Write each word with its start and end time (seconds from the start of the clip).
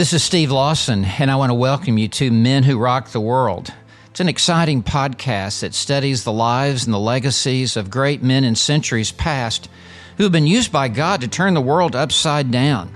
This 0.00 0.14
is 0.14 0.22
Steve 0.22 0.50
Lawson, 0.50 1.04
and 1.04 1.30
I 1.30 1.36
want 1.36 1.50
to 1.50 1.54
welcome 1.54 1.98
you 1.98 2.08
to 2.08 2.30
Men 2.30 2.62
Who 2.62 2.78
Rock 2.78 3.10
the 3.10 3.20
World. 3.20 3.70
It's 4.06 4.20
an 4.20 4.30
exciting 4.30 4.82
podcast 4.82 5.60
that 5.60 5.74
studies 5.74 6.24
the 6.24 6.32
lives 6.32 6.86
and 6.86 6.94
the 6.94 6.98
legacies 6.98 7.76
of 7.76 7.90
great 7.90 8.22
men 8.22 8.42
in 8.42 8.54
centuries 8.54 9.12
past 9.12 9.68
who 10.16 10.22
have 10.22 10.32
been 10.32 10.46
used 10.46 10.72
by 10.72 10.88
God 10.88 11.20
to 11.20 11.28
turn 11.28 11.52
the 11.52 11.60
world 11.60 11.94
upside 11.94 12.50
down. 12.50 12.94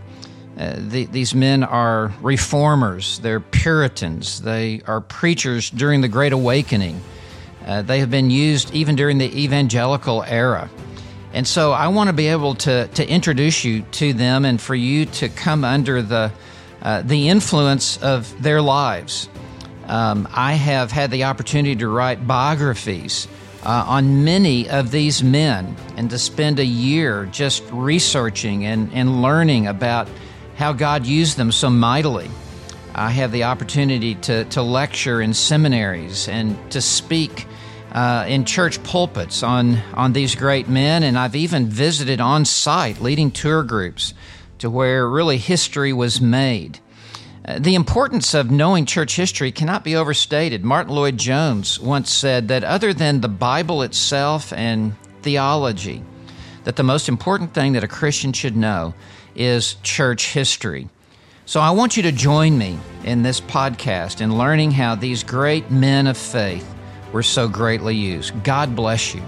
Uh, 0.56 0.76
the, 0.78 1.04
these 1.04 1.34
men 1.34 1.62
are 1.62 2.10
reformers, 2.22 3.18
they're 3.18 3.38
Puritans, 3.38 4.40
they 4.40 4.80
are 4.86 5.02
preachers 5.02 5.68
during 5.68 6.00
the 6.00 6.08
Great 6.08 6.32
Awakening. 6.32 7.02
Uh, 7.66 7.82
they 7.82 7.98
have 7.98 8.10
been 8.10 8.30
used 8.30 8.72
even 8.72 8.96
during 8.96 9.18
the 9.18 9.42
evangelical 9.42 10.22
era. 10.22 10.70
And 11.34 11.46
so 11.46 11.72
I 11.72 11.88
want 11.88 12.08
to 12.08 12.14
be 12.14 12.28
able 12.28 12.54
to, 12.54 12.86
to 12.86 13.06
introduce 13.06 13.62
you 13.62 13.82
to 13.82 14.14
them 14.14 14.46
and 14.46 14.58
for 14.58 14.74
you 14.74 15.04
to 15.04 15.28
come 15.28 15.64
under 15.64 16.00
the, 16.00 16.32
uh, 16.84 17.02
the 17.02 17.28
influence 17.28 17.96
of 18.02 18.42
their 18.42 18.60
lives. 18.60 19.28
Um, 19.86 20.28
I 20.32 20.52
have 20.52 20.92
had 20.92 21.10
the 21.10 21.24
opportunity 21.24 21.76
to 21.76 21.88
write 21.88 22.26
biographies 22.26 23.26
uh, 23.62 23.84
on 23.88 24.24
many 24.24 24.68
of 24.68 24.90
these 24.90 25.22
men 25.22 25.76
and 25.96 26.10
to 26.10 26.18
spend 26.18 26.58
a 26.58 26.64
year 26.64 27.26
just 27.26 27.62
researching 27.72 28.66
and, 28.66 28.92
and 28.92 29.22
learning 29.22 29.66
about 29.66 30.08
how 30.56 30.72
God 30.72 31.06
used 31.06 31.36
them 31.36 31.50
so 31.50 31.70
mightily. 31.70 32.30
I 32.94 33.10
have 33.10 33.32
the 33.32 33.44
opportunity 33.44 34.14
to, 34.16 34.44
to 34.44 34.62
lecture 34.62 35.20
in 35.20 35.34
seminaries 35.34 36.28
and 36.28 36.70
to 36.70 36.80
speak 36.80 37.46
uh, 37.92 38.26
in 38.28 38.44
church 38.44 38.82
pulpits 38.82 39.42
on, 39.42 39.76
on 39.94 40.12
these 40.12 40.34
great 40.34 40.68
men, 40.68 41.02
and 41.02 41.18
I've 41.18 41.36
even 41.36 41.66
visited 41.66 42.20
on 42.20 42.44
site 42.44 43.00
leading 43.00 43.30
tour 43.30 43.62
groups 43.62 44.14
to 44.64 44.70
where 44.70 45.06
really 45.06 45.36
history 45.36 45.92
was 45.92 46.22
made. 46.22 46.80
Uh, 47.44 47.58
the 47.58 47.74
importance 47.74 48.32
of 48.32 48.50
knowing 48.50 48.86
church 48.86 49.14
history 49.14 49.52
cannot 49.52 49.84
be 49.84 49.94
overstated. 49.94 50.64
Martyn 50.64 50.94
Lloyd-Jones 50.94 51.78
once 51.78 52.10
said 52.10 52.48
that 52.48 52.64
other 52.64 52.94
than 52.94 53.20
the 53.20 53.28
Bible 53.28 53.82
itself 53.82 54.54
and 54.54 54.94
theology, 55.20 56.02
that 56.64 56.76
the 56.76 56.82
most 56.82 57.10
important 57.10 57.52
thing 57.52 57.74
that 57.74 57.84
a 57.84 57.88
Christian 57.88 58.32
should 58.32 58.56
know 58.56 58.94
is 59.36 59.74
church 59.82 60.32
history. 60.32 60.88
So 61.44 61.60
I 61.60 61.72
want 61.72 61.98
you 61.98 62.02
to 62.04 62.12
join 62.12 62.56
me 62.56 62.78
in 63.04 63.22
this 63.22 63.42
podcast 63.42 64.22
in 64.22 64.38
learning 64.38 64.70
how 64.70 64.94
these 64.94 65.22
great 65.22 65.70
men 65.70 66.06
of 66.06 66.16
faith 66.16 66.74
were 67.12 67.22
so 67.22 67.48
greatly 67.48 67.94
used. 67.94 68.32
God 68.42 68.74
bless 68.74 69.14
you. 69.14 69.22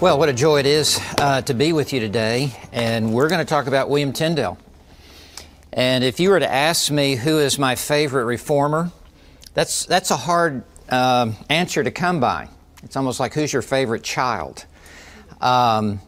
Well, 0.00 0.16
what 0.16 0.28
a 0.28 0.32
joy 0.32 0.60
it 0.60 0.66
is 0.66 1.00
uh, 1.18 1.42
to 1.42 1.54
be 1.54 1.72
with 1.72 1.92
you 1.92 1.98
today, 1.98 2.52
and 2.70 3.12
we're 3.12 3.28
going 3.28 3.44
to 3.44 3.44
talk 3.44 3.66
about 3.66 3.90
William 3.90 4.12
Tyndale. 4.12 4.56
And 5.72 6.04
if 6.04 6.20
you 6.20 6.30
were 6.30 6.38
to 6.38 6.48
ask 6.48 6.88
me 6.92 7.16
who 7.16 7.40
is 7.40 7.58
my 7.58 7.74
favorite 7.74 8.26
reformer, 8.26 8.92
that's, 9.54 9.86
that's 9.86 10.12
a 10.12 10.16
hard 10.16 10.62
um, 10.88 11.34
answer 11.50 11.82
to 11.82 11.90
come 11.90 12.20
by. 12.20 12.48
It's 12.84 12.94
almost 12.94 13.18
like 13.18 13.34
who's 13.34 13.52
your 13.52 13.60
favorite 13.60 14.04
child? 14.04 14.66
Um, 15.40 16.00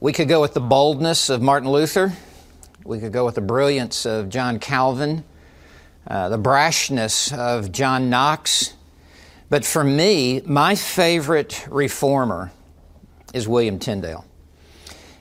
we 0.00 0.12
could 0.12 0.26
go 0.26 0.40
with 0.40 0.54
the 0.54 0.60
boldness 0.60 1.30
of 1.30 1.40
Martin 1.40 1.70
Luther. 1.70 2.12
We 2.82 2.98
could 2.98 3.12
go 3.12 3.24
with 3.24 3.36
the 3.36 3.40
brilliance 3.40 4.04
of 4.04 4.30
John 4.30 4.58
Calvin, 4.58 5.22
uh, 6.08 6.28
the 6.28 6.40
brashness 6.40 7.32
of 7.32 7.70
John 7.70 8.10
Knox. 8.10 8.74
But 9.48 9.64
for 9.64 9.84
me, 9.84 10.42
my 10.44 10.74
favorite 10.74 11.68
reformer 11.70 12.50
is 13.34 13.48
William 13.48 13.78
Tyndale. 13.78 14.24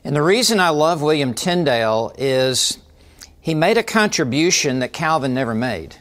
And 0.04 0.16
the 0.16 0.22
reason 0.22 0.60
I 0.60 0.70
love 0.70 1.02
William 1.02 1.34
Tyndale 1.34 2.14
is 2.18 2.78
he 3.42 3.54
made 3.54 3.78
a 3.78 3.84
contribution 3.84 4.80
that 4.80 4.94
Calvin 4.94 5.34
never 5.34 5.54
made. 5.54 5.96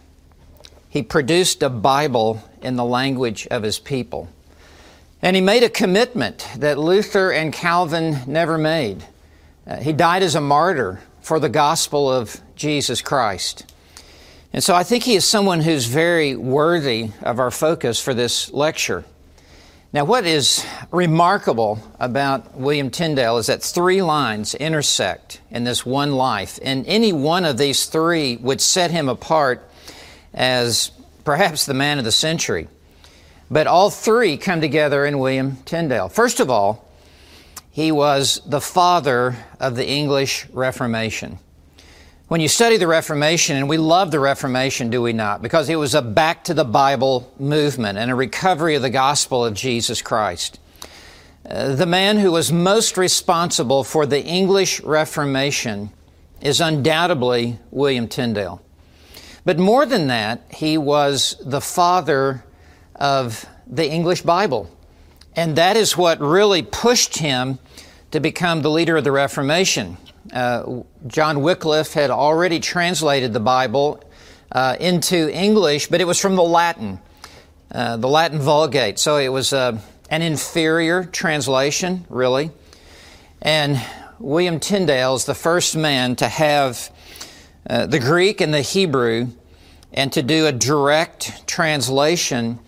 He 0.89 1.03
produced 1.03 1.63
a 1.63 1.69
Bible 1.69 2.43
in 2.63 2.77
the 2.77 2.85
language 2.85 3.47
of 3.51 3.63
his 3.63 3.79
people. 3.79 4.29
And 5.23 5.35
he 5.35 5.43
made 5.43 5.63
a 5.63 5.69
commitment 5.69 6.47
that 6.57 6.79
Luther 6.79 7.33
and 7.33 7.53
Calvin 7.53 8.19
never 8.27 8.57
made. 8.59 9.05
Uh, 9.67 9.77
he 9.77 9.93
died 9.93 10.23
as 10.23 10.35
a 10.35 10.41
martyr 10.41 11.01
for 11.21 11.41
the 11.41 11.49
gospel 11.49 12.11
of 12.11 12.41
Jesus 12.55 13.03
Christ. 13.03 13.73
And 14.53 14.63
so 14.63 14.75
I 14.75 14.85
think 14.85 15.05
he 15.05 15.17
is 15.17 15.25
someone 15.25 15.61
who's 15.61 15.87
very 15.87 16.37
worthy 16.37 17.11
of 17.23 17.41
our 17.41 17.51
focus 17.51 18.01
for 18.01 18.15
this 18.15 18.53
lecture. 18.53 19.05
Now, 19.93 20.05
what 20.05 20.27
is 20.27 20.67
remarkable 20.91 21.79
about 22.01 22.57
William 22.57 22.91
Tyndale 22.91 23.39
is 23.39 23.47
that 23.47 23.63
three 23.63 24.03
lines 24.03 24.55
intersect 24.55 25.41
in 25.51 25.65
this 25.65 25.87
one 25.87 26.13
life, 26.13 26.59
and 26.61 26.85
any 26.87 27.13
one 27.13 27.45
of 27.45 27.57
these 27.57 27.87
three 27.87 28.37
would 28.37 28.61
set 28.61 28.91
him 28.91 29.09
apart 29.09 29.71
as 30.35 30.91
perhaps 31.25 31.67
the 31.67 31.75
man 31.75 31.99
of 31.99 32.05
the 32.05 32.13
century. 32.13 32.69
But 33.49 33.69
all 33.69 33.91
three 33.91 34.37
come 34.37 34.61
together 34.61 35.07
in 35.07 35.21
William 35.21 35.59
Tyndale. 35.65 36.09
First 36.09 36.41
of 36.41 36.51
all, 36.51 36.91
he 37.71 37.93
was 37.93 38.41
the 38.45 38.61
father 38.61 39.37
of 39.61 39.77
the 39.77 39.87
English 39.87 40.47
Reformation. 40.53 41.39
When 42.29 42.41
you 42.41 42.49
study 42.49 42.77
the 42.77 42.89
Reformation, 42.89 43.57
and 43.57 43.69
we 43.69 43.79
love 43.79 44.11
the 44.11 44.19
Reformation, 44.19 44.91
do 44.91 45.01
we 45.01 45.13
not? 45.13 45.43
Because 45.43 45.69
it 45.69 45.77
was 45.77 45.95
a 45.95 46.03
back 46.03 46.43
to 46.45 46.55
the 46.55 46.65
Bible 46.65 47.33
movement 47.39 47.99
and 47.99 48.11
a 48.11 48.17
recovery 48.17 48.75
of 48.75 48.83
the 48.83 48.91
gospel 48.91 49.45
of 49.45 49.55
Jesus 49.55 50.03
Christ. 50.03 50.59
Uh, 51.49 51.77
the 51.77 51.87
man 51.87 52.19
who 52.19 52.33
was 52.33 52.51
most 52.51 52.97
responsible 52.97 53.85
for 53.85 54.07
the 54.07 54.25
English 54.25 54.81
Reformation 54.81 55.91
is 56.41 56.61
undoubtedly 56.61 57.61
William 57.71 58.09
Tyndale. 58.09 58.61
But 59.45 59.61
more 59.61 59.87
than 59.87 60.09
that, 60.09 60.43
he 60.51 60.77
was 60.77 61.37
the 61.45 61.61
father 61.61 62.45
of 62.97 63.47
the 63.69 63.89
English 63.89 64.23
Bible. 64.23 64.69
And 65.37 65.55
that 65.55 65.77
is 65.77 65.97
what 65.97 66.21
really 66.21 66.63
pushed 66.63 67.19
him 67.19 67.61
to 68.11 68.19
become 68.19 68.63
the 68.63 68.71
leader 68.71 68.97
of 68.97 69.05
the 69.05 69.13
Reformation. 69.13 69.97
Uh, 70.33 70.83
John 71.07 71.43
Wycliffe 71.43 71.93
had 71.93 72.11
already 72.11 72.61
translated 72.61 73.33
the 73.33 73.41
Bible 73.41 74.03
uh, 74.53 74.77
into 74.81 75.31
English, 75.33 75.89
but 75.89 76.01
it 76.01 76.05
was 76.07 76.21
from 76.21 76.37
the 76.37 76.43
Latin, 76.43 77.01
uh, 77.73 77.97
the 77.97 78.09
Latin 78.09 78.39
Vulgate. 78.39 78.99
So 78.99 79.17
it 79.17 79.29
was 79.29 79.53
uh, 79.53 79.79
an 80.11 80.23
inferior 80.23 81.05
translation, 81.05 82.05
really. 82.09 82.51
And 83.43 83.81
William 84.19 84.61
Tyndale 84.61 85.15
is 85.15 85.25
the 85.25 85.35
first 85.35 85.77
man 85.77 86.17
to 86.17 86.29
have 86.29 86.91
uh, 87.69 87.87
the 87.87 87.99
Greek 87.99 88.41
and 88.41 88.53
the 88.55 88.63
Hebrew 88.63 89.29
and 89.93 90.13
to 90.13 90.23
do 90.23 90.47
a 90.47 90.53
direct 90.53 91.47
translation 91.47 92.59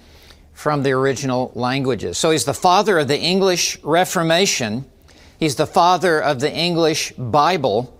from 0.52 0.82
the 0.82 0.90
original 0.90 1.52
languages. 1.54 2.18
So 2.18 2.30
he's 2.30 2.44
the 2.44 2.54
father 2.54 2.98
of 2.98 3.08
the 3.08 3.18
English 3.18 3.78
Reformation. 3.84 4.84
He's 5.38 5.54
the 5.54 5.66
father 5.66 6.20
of 6.20 6.40
the 6.40 6.52
English 6.52 7.12
Bible. 7.12 7.96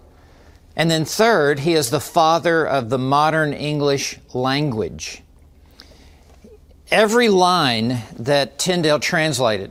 And 0.74 0.90
then 0.90 1.04
third, 1.04 1.60
he 1.60 1.74
is 1.74 1.90
the 1.90 2.00
father 2.00 2.66
of 2.66 2.90
the 2.90 2.98
modern 2.98 3.52
English 3.52 4.18
language. 4.34 5.22
Every 6.90 7.28
line 7.28 8.02
that 8.18 8.58
Tyndale 8.58 8.98
translated, 8.98 9.70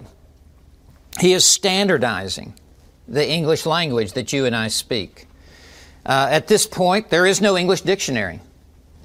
he 1.19 1.33
is 1.33 1.45
standardizing 1.45 2.53
the 3.07 3.27
English 3.27 3.65
language 3.65 4.13
that 4.13 4.31
you 4.31 4.45
and 4.45 4.55
I 4.55 4.67
speak. 4.69 5.27
Uh, 6.05 6.27
at 6.29 6.47
this 6.47 6.65
point, 6.65 7.09
there 7.09 7.25
is 7.25 7.41
no 7.41 7.57
English 7.57 7.81
dictionary. 7.81 8.39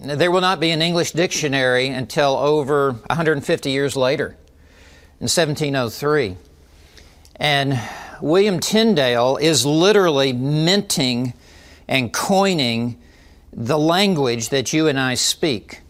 There 0.01 0.31
will 0.31 0.41
not 0.41 0.61
be 0.61 0.71
an 0.71 0.83
English 0.83 1.13
dictionary 1.13 1.89
until 1.89 2.37
over 2.37 2.93
150 2.93 3.71
years 3.71 3.97
later, 3.97 4.37
in 5.21 5.29
1703. 5.29 6.37
And 7.37 7.81
William 8.23 8.61
Tyndale 8.61 9.37
is 9.37 9.67
literally 9.67 10.33
minting 10.33 11.35
and 11.89 12.13
coining 12.13 12.97
the 13.53 13.79
language 13.79 14.51
that 14.51 14.73
you 14.73 14.87
and 14.87 14.99
I 14.99 15.15
speak. 15.15 15.81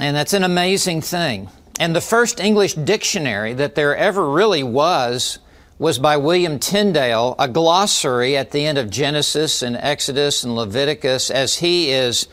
And 0.00 0.16
that's 0.16 0.32
an 0.32 0.42
amazing 0.42 1.02
thing. 1.02 1.50
And 1.78 1.94
the 1.94 2.00
first 2.00 2.40
English 2.40 2.74
dictionary 2.74 3.52
that 3.54 3.74
there 3.74 3.94
ever 3.94 4.28
really 4.30 4.62
was 4.62 5.38
was 5.78 5.98
by 5.98 6.16
William 6.16 6.58
Tyndale, 6.58 7.34
a 7.38 7.48
glossary 7.48 8.36
at 8.36 8.50
the 8.50 8.66
end 8.66 8.76
of 8.76 8.90
Genesis 8.90 9.62
and 9.62 9.76
Exodus 9.76 10.44
and 10.44 10.54
Leviticus, 10.54 11.30
as 11.30 11.56
he 11.56 11.90
is 11.90 12.26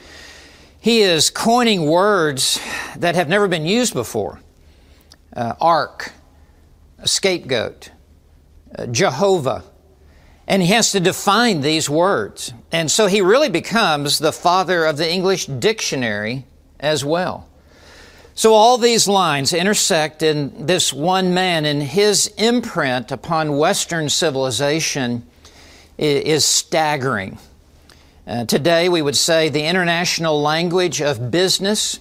he 0.80 1.02
is 1.02 1.30
coining 1.30 1.86
words 1.86 2.60
that 2.96 3.16
have 3.16 3.28
never 3.28 3.48
been 3.48 3.66
used 3.66 3.94
before 3.94 4.40
uh, 5.36 5.54
ark, 5.60 6.14
scapegoat, 7.04 7.92
Jehovah. 8.92 9.64
And 10.48 10.62
he 10.62 10.70
has 10.70 10.92
to 10.94 11.00
define 11.00 11.62
these 11.62 11.90
words. 11.90 12.54
And 12.72 12.90
so 12.90 13.08
he 13.08 13.22
really 13.22 13.50
becomes 13.50 14.20
the 14.20 14.32
father 14.32 14.86
of 14.86 14.98
the 14.98 15.12
English 15.12 15.48
dictionary 15.48 16.46
as 16.80 17.04
well. 17.04 17.50
So 18.34 18.54
all 18.54 18.78
these 18.78 19.08
lines 19.08 19.52
intersect 19.52 20.22
in 20.22 20.68
this 20.68 20.94
one 20.94 21.34
man, 21.34 21.66
and 21.66 21.82
his 21.82 22.28
imprint 22.38 23.12
upon 23.12 23.58
Western 23.58 24.10
civilization 24.10 25.26
is 25.98 26.46
staggering. 26.46 27.40
Uh, 28.28 28.46
today, 28.46 28.90
we 28.90 29.02
would 29.02 29.16
say 29.16 29.50
the 29.50 29.66
international 29.66 30.40
language 30.40 31.02
of 31.02 31.32
business 31.32 32.00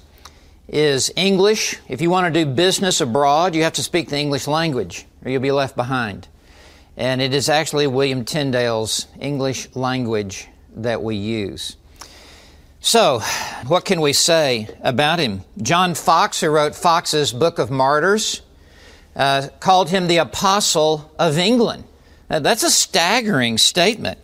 is 0.69 1.11
English. 1.17 1.79
If 1.89 2.01
you 2.01 2.11
want 2.11 2.33
to 2.33 2.45
do 2.45 2.51
business 2.51 3.01
abroad, 3.01 3.55
you 3.55 3.63
have 3.63 3.73
to 3.75 3.83
speak 3.83 4.11
the 4.11 4.19
English 4.19 4.47
language 4.47 5.07
or 5.25 5.31
you'll 5.31 5.41
be 5.41 5.53
left 5.53 5.77
behind. 5.77 6.29
And 6.97 7.21
it 7.21 7.35
is 7.35 7.49
actually 7.49 7.87
William 7.87 8.25
Tyndale's 8.25 9.07
English 9.21 9.75
language 9.75 10.49
that 10.77 11.03
we 11.03 11.17
use. 11.17 11.77
So, 12.81 13.21
what 13.67 13.85
can 13.85 14.01
we 14.01 14.13
say 14.13 14.69
about 14.81 15.19
him? 15.19 15.43
John 15.61 15.95
Foxe, 15.95 16.41
who 16.41 16.49
wrote 16.51 16.75
Foxe's 16.75 17.33
Book 17.33 17.59
of 17.59 17.71
Martyrs, 17.71 18.43
uh, 19.17 19.49
called 19.61 19.91
him 19.91 20.07
the 20.07 20.19
Apostle 20.19 21.11
of 21.19 21.37
England. 21.37 21.85
Now, 22.31 22.39
that's 22.39 22.63
a 22.63 22.71
staggering 22.71 23.59
statement. 23.59 24.19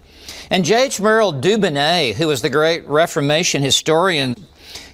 And 0.51 0.65
J.H. 0.65 1.01
Merle 1.01 1.33
d'Aubigné, 1.33 2.15
who 2.15 2.29
was 2.29 2.43
the 2.43 2.51
great 2.51 2.87
Reformation 2.87 3.63
historian, 3.63 4.37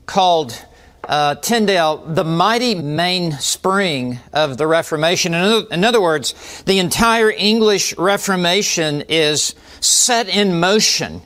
called 0.06 0.64
uh, 1.08 1.34
Tyndale 1.37 1.96
the 2.06 2.25
mighty 2.25 2.75
mainspring 2.75 4.20
of 4.32 4.58
the 4.58 4.66
Reformation. 4.66 5.34
In 5.34 5.40
other, 5.40 5.66
in 5.72 5.84
other 5.84 6.00
words, 6.00 6.62
the 6.66 6.78
entire 6.78 7.31
English 7.31 7.96
Reformation 7.96 9.02
is 9.08 9.55
set 9.81 10.28
in 10.28 10.60
motion 10.60 11.22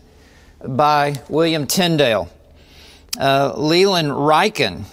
by 0.64 1.14
William 1.28 1.66
Tyndale. 1.66 2.30
Uh, 3.18 3.52
Leland 3.56 4.08
Ryken 4.08 4.84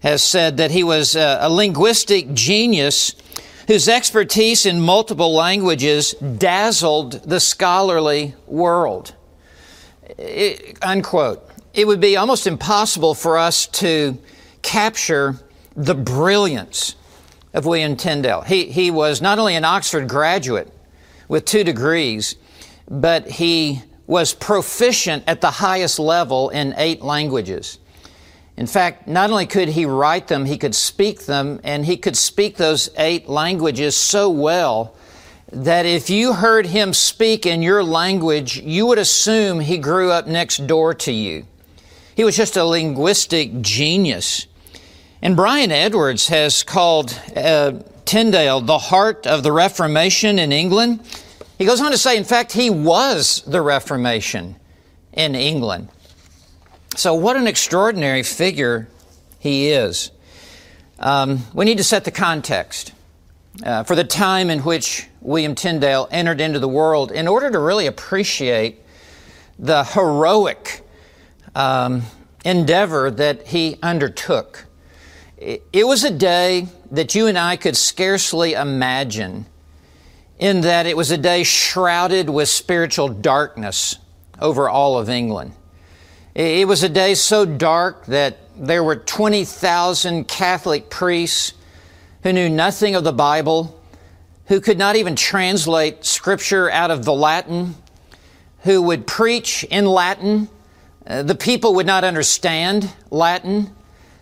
has 0.00 0.22
said 0.22 0.56
that 0.56 0.70
he 0.70 0.82
was 0.82 1.14
a, 1.14 1.38
a 1.42 1.50
linguistic 1.50 2.32
genius 2.32 3.14
whose 3.68 3.88
expertise 3.88 4.66
in 4.66 4.80
multiple 4.80 5.34
languages 5.34 6.14
dazzled 6.14 7.12
the 7.28 7.40
scholarly 7.40 8.34
world. 8.46 9.14
It, 10.18 10.78
unquote. 10.82 11.48
It 11.74 11.88
would 11.88 12.00
be 12.00 12.16
almost 12.16 12.46
impossible 12.46 13.14
for 13.14 13.36
us 13.36 13.66
to 13.66 14.16
capture 14.62 15.40
the 15.74 15.94
brilliance 15.94 16.94
of 17.52 17.66
William 17.66 17.96
Tyndale. 17.96 18.42
He, 18.42 18.66
he 18.66 18.92
was 18.92 19.20
not 19.20 19.40
only 19.40 19.56
an 19.56 19.64
Oxford 19.64 20.08
graduate 20.08 20.72
with 21.26 21.44
two 21.44 21.64
degrees, 21.64 22.36
but 22.88 23.28
he 23.28 23.82
was 24.06 24.34
proficient 24.34 25.24
at 25.26 25.40
the 25.40 25.50
highest 25.50 25.98
level 25.98 26.50
in 26.50 26.74
eight 26.76 27.02
languages. 27.02 27.80
In 28.56 28.68
fact, 28.68 29.08
not 29.08 29.30
only 29.30 29.46
could 29.46 29.70
he 29.70 29.84
write 29.84 30.28
them, 30.28 30.44
he 30.44 30.58
could 30.58 30.76
speak 30.76 31.26
them, 31.26 31.60
and 31.64 31.84
he 31.84 31.96
could 31.96 32.16
speak 32.16 32.56
those 32.56 32.88
eight 32.96 33.28
languages 33.28 33.96
so 33.96 34.30
well 34.30 34.94
that 35.52 35.86
if 35.86 36.08
you 36.08 36.34
heard 36.34 36.66
him 36.66 36.92
speak 36.92 37.46
in 37.46 37.62
your 37.62 37.82
language, 37.82 38.58
you 38.58 38.86
would 38.86 38.98
assume 38.98 39.58
he 39.58 39.76
grew 39.76 40.12
up 40.12 40.28
next 40.28 40.68
door 40.68 40.94
to 40.94 41.10
you. 41.10 41.46
He 42.14 42.24
was 42.24 42.36
just 42.36 42.56
a 42.56 42.64
linguistic 42.64 43.60
genius. 43.60 44.46
And 45.20 45.36
Brian 45.36 45.72
Edwards 45.72 46.28
has 46.28 46.62
called 46.62 47.18
uh, 47.34 47.72
Tyndale 48.04 48.60
the 48.60 48.78
heart 48.78 49.26
of 49.26 49.42
the 49.42 49.50
Reformation 49.50 50.38
in 50.38 50.52
England. 50.52 51.00
He 51.58 51.64
goes 51.64 51.80
on 51.80 51.90
to 51.90 51.98
say, 51.98 52.16
in 52.16 52.24
fact, 52.24 52.52
he 52.52 52.70
was 52.70 53.42
the 53.46 53.62
Reformation 53.62 54.56
in 55.12 55.34
England. 55.34 55.88
So, 56.96 57.14
what 57.14 57.36
an 57.36 57.46
extraordinary 57.46 58.22
figure 58.22 58.88
he 59.40 59.70
is. 59.70 60.10
Um, 61.00 61.44
we 61.52 61.64
need 61.64 61.78
to 61.78 61.84
set 61.84 62.04
the 62.04 62.12
context 62.12 62.92
uh, 63.64 63.82
for 63.82 63.96
the 63.96 64.04
time 64.04 64.50
in 64.50 64.60
which 64.60 65.08
William 65.20 65.54
Tyndale 65.54 66.06
entered 66.10 66.40
into 66.40 66.58
the 66.58 66.68
world 66.68 67.10
in 67.10 67.26
order 67.26 67.50
to 67.50 67.58
really 67.58 67.86
appreciate 67.86 68.80
the 69.58 69.84
heroic 69.84 70.83
um, 71.54 72.02
endeavor 72.44 73.10
that 73.10 73.48
he 73.48 73.78
undertook. 73.82 74.66
It 75.38 75.86
was 75.86 76.04
a 76.04 76.10
day 76.10 76.68
that 76.90 77.14
you 77.14 77.26
and 77.26 77.38
I 77.38 77.56
could 77.56 77.76
scarcely 77.76 78.54
imagine, 78.54 79.46
in 80.38 80.62
that 80.62 80.86
it 80.86 80.96
was 80.96 81.10
a 81.10 81.18
day 81.18 81.42
shrouded 81.42 82.30
with 82.30 82.48
spiritual 82.48 83.08
darkness 83.08 83.98
over 84.40 84.68
all 84.68 84.98
of 84.98 85.08
England. 85.08 85.52
It 86.34 86.66
was 86.66 86.82
a 86.82 86.88
day 86.88 87.14
so 87.14 87.44
dark 87.44 88.06
that 88.06 88.38
there 88.56 88.82
were 88.82 88.96
20,000 88.96 90.26
Catholic 90.26 90.90
priests 90.90 91.52
who 92.22 92.32
knew 92.32 92.48
nothing 92.48 92.94
of 92.94 93.04
the 93.04 93.12
Bible, 93.12 93.80
who 94.46 94.60
could 94.60 94.78
not 94.78 94.96
even 94.96 95.14
translate 95.14 96.04
Scripture 96.04 96.70
out 96.70 96.90
of 96.90 97.04
the 97.04 97.12
Latin, 97.12 97.76
who 98.60 98.82
would 98.82 99.06
preach 99.06 99.64
in 99.64 99.86
Latin. 99.86 100.48
Uh, 101.06 101.22
the 101.22 101.34
people 101.34 101.74
would 101.74 101.86
not 101.86 102.04
understand 102.04 102.92
Latin. 103.10 103.70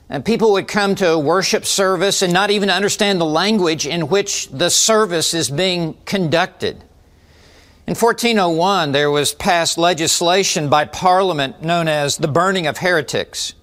And 0.08 0.24
people 0.24 0.52
would 0.52 0.68
come 0.68 0.94
to 0.96 1.10
a 1.10 1.18
worship 1.18 1.64
service 1.64 2.20
and 2.20 2.32
not 2.32 2.50
even 2.50 2.68
understand 2.68 3.20
the 3.20 3.24
language 3.24 3.86
in 3.86 4.08
which 4.08 4.48
the 4.50 4.68
service 4.68 5.32
is 5.32 5.48
being 5.48 5.96
conducted. 6.04 6.84
In 7.86 7.94
1401, 7.94 8.92
there 8.92 9.10
was 9.10 9.32
passed 9.32 9.78
legislation 9.78 10.68
by 10.68 10.84
Parliament 10.84 11.62
known 11.62 11.88
as 11.88 12.16
the 12.16 12.28
burning 12.28 12.66
of 12.66 12.78
heretics. 12.78 13.54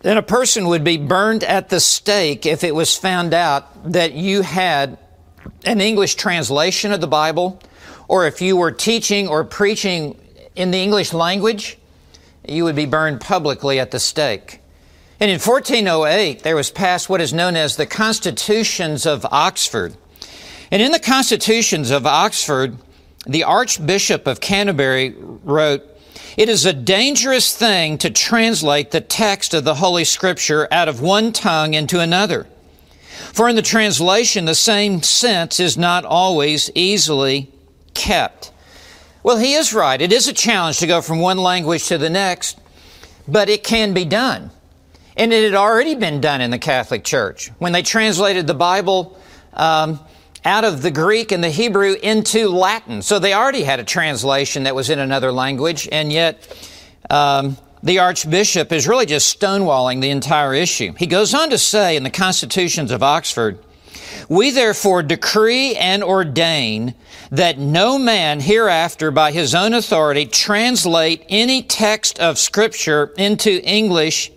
Then 0.00 0.16
a 0.16 0.22
person 0.22 0.68
would 0.68 0.84
be 0.84 0.96
burned 0.96 1.44
at 1.44 1.68
the 1.68 1.80
stake 1.80 2.46
if 2.46 2.64
it 2.64 2.74
was 2.74 2.96
found 2.96 3.34
out 3.34 3.92
that 3.92 4.12
you 4.12 4.42
had 4.42 4.98
an 5.64 5.80
English 5.80 6.14
translation 6.14 6.92
of 6.92 7.00
the 7.00 7.06
Bible, 7.06 7.60
or 8.06 8.26
if 8.26 8.40
you 8.40 8.56
were 8.56 8.72
teaching 8.72 9.28
or 9.28 9.44
preaching 9.44 10.16
in 10.56 10.70
the 10.70 10.78
English 10.78 11.12
language, 11.12 11.77
you 12.48 12.64
would 12.64 12.76
be 12.76 12.86
burned 12.86 13.20
publicly 13.20 13.78
at 13.78 13.90
the 13.90 14.00
stake. 14.00 14.60
And 15.20 15.30
in 15.30 15.38
1408, 15.38 16.42
there 16.42 16.56
was 16.56 16.70
passed 16.70 17.08
what 17.08 17.20
is 17.20 17.32
known 17.32 17.56
as 17.56 17.76
the 17.76 17.86
Constitutions 17.86 19.04
of 19.04 19.26
Oxford. 19.30 19.96
And 20.70 20.80
in 20.80 20.92
the 20.92 21.00
Constitutions 21.00 21.90
of 21.90 22.06
Oxford, 22.06 22.76
the 23.26 23.44
Archbishop 23.44 24.26
of 24.26 24.40
Canterbury 24.40 25.14
wrote, 25.18 25.82
It 26.36 26.48
is 26.48 26.64
a 26.64 26.72
dangerous 26.72 27.56
thing 27.56 27.98
to 27.98 28.10
translate 28.10 28.90
the 28.90 29.00
text 29.00 29.54
of 29.54 29.64
the 29.64 29.76
Holy 29.76 30.04
Scripture 30.04 30.68
out 30.70 30.88
of 30.88 31.00
one 31.00 31.32
tongue 31.32 31.74
into 31.74 32.00
another. 32.00 32.46
For 33.32 33.48
in 33.48 33.56
the 33.56 33.62
translation, 33.62 34.44
the 34.44 34.54
same 34.54 35.02
sense 35.02 35.58
is 35.58 35.76
not 35.76 36.04
always 36.04 36.70
easily 36.74 37.50
kept. 37.94 38.52
Well, 39.22 39.38
he 39.38 39.54
is 39.54 39.74
right. 39.74 40.00
It 40.00 40.12
is 40.12 40.28
a 40.28 40.32
challenge 40.32 40.78
to 40.78 40.86
go 40.86 41.02
from 41.02 41.20
one 41.20 41.38
language 41.38 41.86
to 41.88 41.98
the 41.98 42.10
next, 42.10 42.60
but 43.26 43.48
it 43.48 43.64
can 43.64 43.92
be 43.94 44.04
done. 44.04 44.50
And 45.16 45.32
it 45.32 45.44
had 45.44 45.54
already 45.54 45.94
been 45.94 46.20
done 46.20 46.40
in 46.40 46.50
the 46.50 46.58
Catholic 46.58 47.02
Church. 47.04 47.50
When 47.58 47.72
they 47.72 47.82
translated 47.82 48.46
the 48.46 48.54
Bible, 48.54 49.18
um, 49.54 50.00
out 50.44 50.64
of 50.64 50.82
the 50.82 50.90
Greek 50.90 51.32
and 51.32 51.42
the 51.42 51.50
Hebrew 51.50 51.94
into 52.02 52.48
Latin. 52.48 53.02
So 53.02 53.18
they 53.18 53.34
already 53.34 53.62
had 53.62 53.80
a 53.80 53.84
translation 53.84 54.62
that 54.64 54.74
was 54.74 54.90
in 54.90 54.98
another 54.98 55.32
language, 55.32 55.88
and 55.90 56.12
yet 56.12 56.72
um, 57.10 57.56
the 57.82 57.98
Archbishop 57.98 58.72
is 58.72 58.88
really 58.88 59.06
just 59.06 59.38
stonewalling 59.38 60.00
the 60.00 60.10
entire 60.10 60.54
issue. 60.54 60.94
He 60.96 61.06
goes 61.06 61.34
on 61.34 61.50
to 61.50 61.58
say 61.58 61.96
in 61.96 62.02
the 62.02 62.10
Constitutions 62.10 62.90
of 62.90 63.02
Oxford, 63.02 63.58
we 64.28 64.50
therefore 64.50 65.02
decree 65.02 65.76
and 65.76 66.02
ordain 66.02 66.94
that 67.30 67.58
no 67.58 67.98
man 67.98 68.40
hereafter 68.40 69.10
by 69.10 69.32
his 69.32 69.54
own 69.54 69.74
authority 69.74 70.26
translate 70.26 71.24
any 71.28 71.62
text 71.62 72.18
of 72.18 72.38
Scripture 72.38 73.12
into 73.16 73.62
English. 73.62 74.32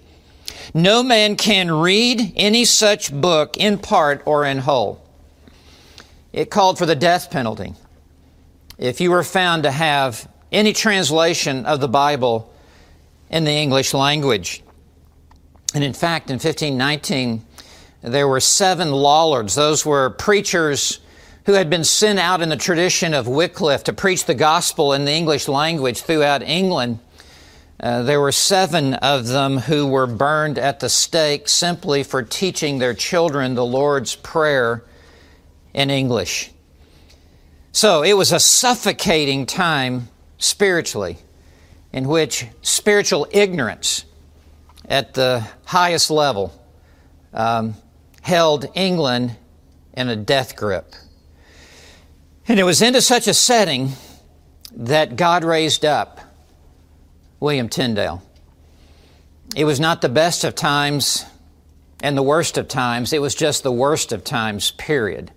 No 0.74 1.04
man 1.04 1.36
can 1.36 1.72
read 1.72 2.34
any 2.36 2.66
such 2.66 3.14
book 3.14 3.58
in 3.58 3.78
part 3.78 4.22
or 4.26 4.46
in 4.46 4.60
whole 4.60 5.02
it 6.34 6.50
called 6.50 6.78
for 6.78 6.86
the 6.86 6.96
death 6.96 7.30
penalty. 7.30 7.74
If 8.78 9.02
you 9.02 9.12
were 9.12 9.24
found 9.24 9.64
to 9.64 9.72
have 9.72 10.30
any 10.52 10.74
translation 10.74 11.66
of 11.66 11.80
the 11.80 11.88
Bible 11.88 12.54
in 13.30 13.44
the 13.44 13.52
English 13.52 13.94
language. 13.94 14.64
And 15.74 15.84
in 15.84 15.94
fact, 15.94 16.30
in 16.30 16.36
1519, 16.36 17.46
there 18.02 18.28
were 18.28 18.40
seven 18.40 18.92
Lollards. 18.92 19.56
Those 19.56 19.86
were 19.86 20.10
preachers 20.10 21.00
who 21.46 21.54
had 21.54 21.70
been 21.70 21.84
sent 21.84 22.20
out 22.20 22.42
in 22.42 22.50
the 22.50 22.56
tradition 22.56 23.14
of 23.14 23.28
Wycliffe 23.28 23.84
to 23.86 23.94
preach 23.94 24.26
the 24.26 24.36
gospel 24.36 24.94
in 24.94 25.06
the 25.06 25.12
English 25.12 25.48
language 25.48 26.02
throughout 26.02 26.44
England. 26.44 27.00
Uh, 27.80 28.04
there 28.04 28.22
were 28.22 28.32
seven 28.32 28.94
of 28.96 29.28
them 29.28 29.58
who 29.58 29.88
were 29.88 30.06
burned 30.06 30.60
at 30.60 30.80
the 30.80 30.90
stake 30.90 31.50
simply 31.50 32.04
for 32.04 32.22
teaching 32.22 32.78
their 32.78 32.94
children 32.94 33.56
the 33.56 33.66
Lord's 33.66 34.16
Prayer 34.16 34.84
in 35.74 35.90
English. 35.90 36.52
So 37.72 38.04
it 38.04 38.14
was 38.14 38.32
a 38.32 38.40
suffocating 38.40 39.46
time 39.46 40.10
spiritually 40.38 41.18
in 41.94 42.08
which 42.08 42.46
spiritual 42.62 43.28
ignorance 43.32 44.06
at 44.88 45.14
the 45.14 45.48
highest 45.66 46.12
level 46.12 46.54
um, 47.34 47.76
held 48.22 48.68
England 48.76 49.36
in 49.94 50.08
a 50.08 50.16
death 50.16 50.56
grip. 50.56 50.96
And 52.48 52.60
it 52.60 52.64
was 52.64 52.82
into 52.82 53.02
such 53.02 53.28
a 53.28 53.34
setting 53.34 53.92
that 54.74 55.16
God 55.16 55.44
raised 55.44 55.86
up 55.86 56.20
William 57.40 57.70
Tyndale. 57.70 58.24
It 59.56 59.66
was 59.66 59.80
not 59.80 60.02
the 60.02 60.10
best 60.10 60.44
of 60.44 60.56
times 60.56 61.26
and 62.04 62.18
the 62.18 62.24
worst 62.24 62.58
of 62.58 62.68
times, 62.68 63.14
it 63.14 63.22
was 63.22 63.36
just 63.36 63.64
the 63.64 63.72
worst 63.72 64.12
of 64.12 64.24
times, 64.24 64.72
period. 64.72 65.32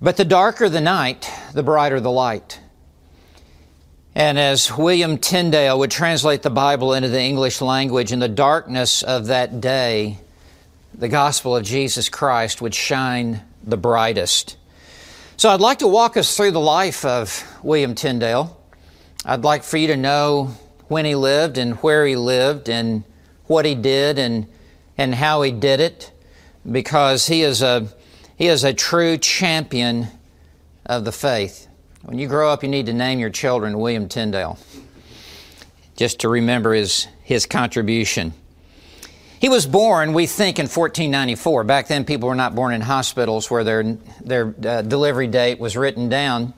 But 0.00 0.16
the 0.16 0.24
darker 0.24 0.68
the 0.68 0.80
night, 0.80 1.28
the 1.54 1.62
brighter 1.62 2.00
the 2.00 2.10
light. 2.10 2.60
And 4.14 4.38
as 4.38 4.76
William 4.76 5.18
Tyndale 5.18 5.78
would 5.78 5.90
translate 5.90 6.42
the 6.42 6.50
Bible 6.50 6.92
into 6.92 7.08
the 7.08 7.20
English 7.20 7.60
language, 7.60 8.12
in 8.12 8.18
the 8.18 8.28
darkness 8.28 9.02
of 9.02 9.26
that 9.26 9.60
day, 9.60 10.18
the 10.94 11.08
gospel 11.08 11.56
of 11.56 11.64
Jesus 11.64 12.08
Christ 12.08 12.60
would 12.60 12.74
shine 12.74 13.42
the 13.64 13.76
brightest. 13.76 14.56
So 15.36 15.48
I'd 15.50 15.60
like 15.60 15.78
to 15.78 15.88
walk 15.88 16.16
us 16.16 16.36
through 16.36 16.50
the 16.52 16.60
life 16.60 17.04
of 17.04 17.44
William 17.62 17.94
Tyndale. 17.94 18.60
I'd 19.24 19.44
like 19.44 19.62
for 19.62 19.76
you 19.76 19.88
to 19.88 19.96
know 19.96 20.54
when 20.88 21.04
he 21.04 21.14
lived 21.14 21.58
and 21.58 21.74
where 21.76 22.06
he 22.06 22.16
lived 22.16 22.68
and 22.68 23.04
what 23.46 23.64
he 23.64 23.74
did 23.74 24.18
and, 24.18 24.46
and 24.98 25.14
how 25.14 25.42
he 25.42 25.50
did 25.50 25.80
it 25.80 26.12
because 26.70 27.26
he 27.26 27.42
is 27.42 27.62
a, 27.62 27.88
he 28.36 28.46
is 28.46 28.62
a 28.62 28.74
true 28.74 29.16
champion 29.18 30.08
of 30.86 31.04
the 31.04 31.12
faith. 31.12 31.68
When 32.02 32.18
you 32.18 32.28
grow 32.28 32.50
up, 32.50 32.62
you 32.62 32.68
need 32.68 32.86
to 32.86 32.92
name 32.92 33.18
your 33.18 33.30
children 33.30 33.78
William 33.78 34.08
Tyndale, 34.08 34.58
just 35.96 36.20
to 36.20 36.28
remember 36.28 36.74
his, 36.74 37.06
his 37.22 37.46
contribution. 37.46 38.34
He 39.42 39.48
was 39.48 39.66
born, 39.66 40.12
we 40.12 40.28
think, 40.28 40.60
in 40.60 40.66
1494. 40.66 41.64
Back 41.64 41.88
then, 41.88 42.04
people 42.04 42.28
were 42.28 42.36
not 42.36 42.54
born 42.54 42.72
in 42.72 42.80
hospitals 42.80 43.50
where 43.50 43.64
their, 43.64 43.82
their 44.24 44.54
uh, 44.64 44.82
delivery 44.82 45.26
date 45.26 45.58
was 45.58 45.76
written 45.76 46.08
down. 46.08 46.54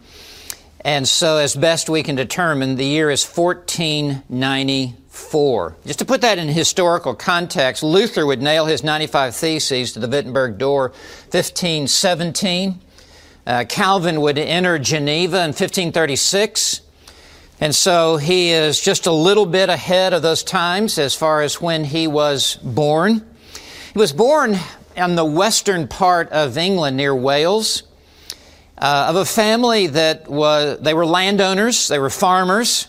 And 0.82 1.08
so, 1.08 1.38
as 1.38 1.56
best 1.56 1.88
we 1.88 2.02
can 2.02 2.14
determine, 2.14 2.76
the 2.76 2.84
year 2.84 3.08
is 3.08 3.24
1494. 3.24 5.76
Just 5.86 6.00
to 6.00 6.04
put 6.04 6.20
that 6.20 6.36
in 6.36 6.48
historical 6.48 7.14
context, 7.14 7.82
Luther 7.82 8.26
would 8.26 8.42
nail 8.42 8.66
his 8.66 8.84
95 8.84 9.34
Theses 9.34 9.94
to 9.94 10.00
the 10.00 10.06
Wittenberg 10.06 10.58
door 10.58 10.90
1517. 11.30 12.80
Uh, 13.46 13.64
Calvin 13.66 14.20
would 14.20 14.36
enter 14.36 14.78
Geneva 14.78 15.38
in 15.38 15.54
1536. 15.54 16.82
And 17.60 17.74
so 17.74 18.16
he 18.16 18.50
is 18.50 18.80
just 18.80 19.06
a 19.06 19.12
little 19.12 19.46
bit 19.46 19.68
ahead 19.68 20.12
of 20.12 20.22
those 20.22 20.42
times 20.42 20.98
as 20.98 21.14
far 21.14 21.42
as 21.42 21.60
when 21.60 21.84
he 21.84 22.06
was 22.06 22.56
born. 22.56 23.24
He 23.92 23.98
was 23.98 24.12
born 24.12 24.56
in 24.96 25.14
the 25.14 25.24
western 25.24 25.86
part 25.86 26.30
of 26.30 26.58
England 26.58 26.96
near 26.96 27.14
Wales 27.14 27.84
uh, 28.76 29.06
of 29.08 29.16
a 29.16 29.24
family 29.24 29.86
that 29.86 30.28
was, 30.28 30.80
they 30.80 30.94
were 30.94 31.06
landowners, 31.06 31.88
they 31.88 31.98
were 31.98 32.10
farmers. 32.10 32.88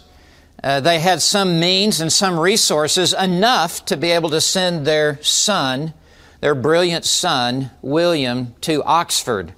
Uh, 0.63 0.79
they 0.79 0.99
had 0.99 1.21
some 1.21 1.59
means 1.59 2.01
and 2.01 2.11
some 2.11 2.39
resources 2.39 3.13
enough 3.13 3.85
to 3.85 3.95
be 3.95 4.09
able 4.09 4.31
to 4.31 4.41
send 4.41 4.87
their 4.87 5.21
son, 5.21 5.93
their 6.41 6.55
brilliant 6.55 7.05
son, 7.05 7.69
William, 7.83 8.55
to 8.61 8.83
Oxford 8.83 9.53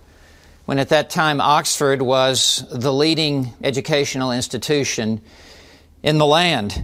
when 0.68 0.80
at 0.80 0.90
that 0.90 1.10
time 1.10 1.40
Oxford 1.40 2.02
was 2.02 2.66
the 2.70 2.92
leading 2.92 3.54
educational 3.64 4.34
institution 4.34 5.22
in 6.04 6.18
the 6.18 6.26
land. 6.26 6.84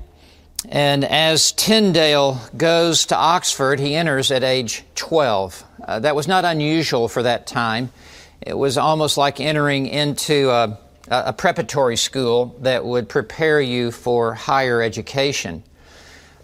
And 0.69 1.03
as 1.03 1.51
Tyndale 1.51 2.39
goes 2.55 3.07
to 3.07 3.17
Oxford, 3.17 3.81
he 3.81 3.93
enters 3.93 4.31
at 4.31 4.41
age 4.41 4.85
12. 4.95 5.65
Uh, 5.83 5.99
that 5.99 6.15
was 6.15 6.29
not 6.29 6.45
unusual 6.45 7.09
for 7.09 7.23
that 7.23 7.45
time. 7.45 7.91
It 8.39 8.57
was 8.57 8.77
almost 8.77 9.17
like 9.17 9.41
entering 9.41 9.87
into 9.87 10.49
a, 10.49 10.79
a 11.09 11.33
preparatory 11.33 11.97
school 11.97 12.55
that 12.61 12.85
would 12.85 13.09
prepare 13.09 13.59
you 13.59 13.91
for 13.91 14.33
higher 14.33 14.81
education. 14.81 15.61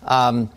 Um, 0.03 0.51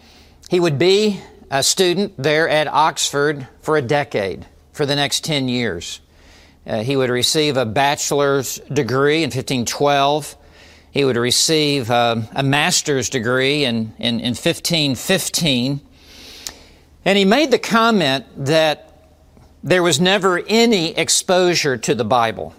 he 0.50 0.58
would 0.58 0.80
be 0.80 1.20
a 1.48 1.62
student 1.62 2.14
there 2.18 2.48
at 2.48 2.66
Oxford 2.66 3.46
for 3.60 3.76
a 3.76 3.82
decade, 3.82 4.46
for 4.72 4.84
the 4.84 4.96
next 4.96 5.22
10 5.22 5.48
years. 5.48 6.00
Uh, 6.66 6.82
he 6.82 6.96
would 6.96 7.10
receive 7.10 7.56
a 7.56 7.66
bachelor's 7.66 8.58
degree 8.72 9.18
in 9.24 9.28
1512. 9.28 10.36
He 10.92 11.04
would 11.04 11.16
receive 11.16 11.90
uh, 11.90 12.22
a 12.32 12.42
master's 12.42 13.08
degree 13.08 13.64
in, 13.64 13.94
in, 13.98 14.20
in 14.20 14.34
1515. 14.34 15.80
And 17.04 17.18
he 17.18 17.24
made 17.24 17.50
the 17.50 17.58
comment 17.58 18.26
that 18.44 18.92
there 19.64 19.82
was 19.82 20.00
never 20.00 20.38
any 20.46 20.96
exposure 20.96 21.76
to 21.78 21.94
the 21.94 22.04
Bible. 22.04 22.54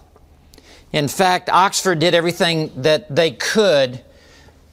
In 0.92 1.08
fact, 1.08 1.48
Oxford 1.48 1.98
did 1.98 2.14
everything 2.14 2.70
that 2.82 3.14
they 3.14 3.30
could 3.30 4.02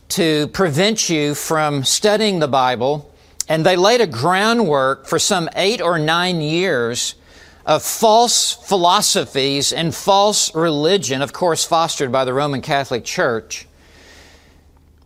to 0.10 0.48
prevent 0.50 1.10
you 1.10 1.34
from 1.36 1.84
studying 1.86 2.40
the 2.40 2.48
Bible, 2.48 3.14
and 3.48 3.66
they 3.66 3.78
laid 3.78 4.02
a 4.02 4.08
groundwork 4.08 5.08
for 5.08 5.18
some 5.18 5.50
eight 5.56 5.82
or 5.82 5.98
nine 5.98 6.42
years 6.42 7.16
of 7.72 7.82
false 7.82 8.52
philosophies 8.54 9.72
and 9.72 9.96
false 9.96 10.54
religion, 10.54 11.22
of 11.22 11.32
course, 11.32 11.64
fostered 11.64 12.12
by 12.12 12.26
the 12.26 12.34
Roman 12.34 12.62
Catholic 12.62 13.06
Church. 13.06 13.66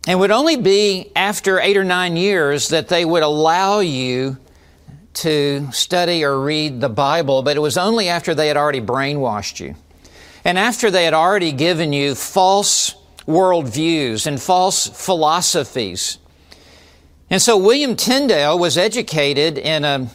And 0.08 0.14
it 0.14 0.18
would 0.18 0.32
only 0.32 0.56
be 0.56 1.12
after 1.14 1.60
eight 1.60 1.76
or 1.76 1.84
nine 1.84 2.16
years 2.16 2.70
that 2.70 2.88
they 2.88 3.04
would 3.04 3.22
allow 3.22 3.78
you 3.78 4.38
to 5.14 5.70
study 5.70 6.24
or 6.24 6.40
read 6.40 6.80
the 6.80 6.88
Bible, 6.88 7.44
but 7.44 7.56
it 7.56 7.60
was 7.60 7.78
only 7.78 8.08
after 8.08 8.34
they 8.34 8.48
had 8.48 8.56
already 8.56 8.80
brainwashed 8.80 9.60
you. 9.60 9.76
And 10.44 10.58
after 10.58 10.90
they 10.90 11.04
had 11.04 11.14
already 11.14 11.52
given 11.52 11.92
you 11.92 12.16
false 12.16 12.96
worldviews 13.28 14.26
and 14.26 14.42
false 14.42 14.88
philosophies. 14.88 16.18
And 17.30 17.40
so 17.40 17.56
William 17.56 17.94
Tyndale 17.94 18.58
was 18.58 18.76
educated 18.76 19.56
in 19.56 19.84
a 19.84 20.10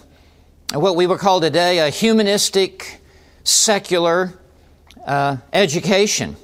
what 0.74 0.96
we 0.96 1.06
would 1.06 1.20
call 1.20 1.42
today 1.42 1.80
a 1.80 1.90
humanistic, 1.90 3.02
secular 3.44 4.34
uh, 5.06 5.38
education. 5.52 6.38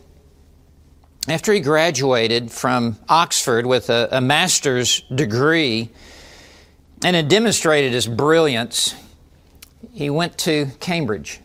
After 1.30 1.54
he 1.54 1.62
graduated 1.62 2.52
from 2.52 2.98
Oxford 3.08 3.66
with 3.66 3.90
a, 3.90 4.10
a 4.12 4.22
master's 4.22 5.02
degree 5.14 5.90
and 7.04 7.16
had 7.16 7.30
demonstrated 7.30 7.94
his 7.94 8.08
brilliance, 8.08 8.96
he 9.94 10.10
went 10.10 10.38
to 10.40 10.68
Cambridge. 10.80 11.40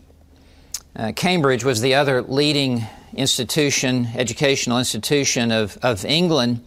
Uh, 0.95 1.11
Cambridge 1.15 1.63
was 1.63 1.79
the 1.79 1.95
other 1.95 2.21
leading 2.21 2.85
institution, 3.13 4.09
educational 4.15 4.77
institution 4.77 5.51
of, 5.51 5.77
of 5.81 6.03
England. 6.03 6.65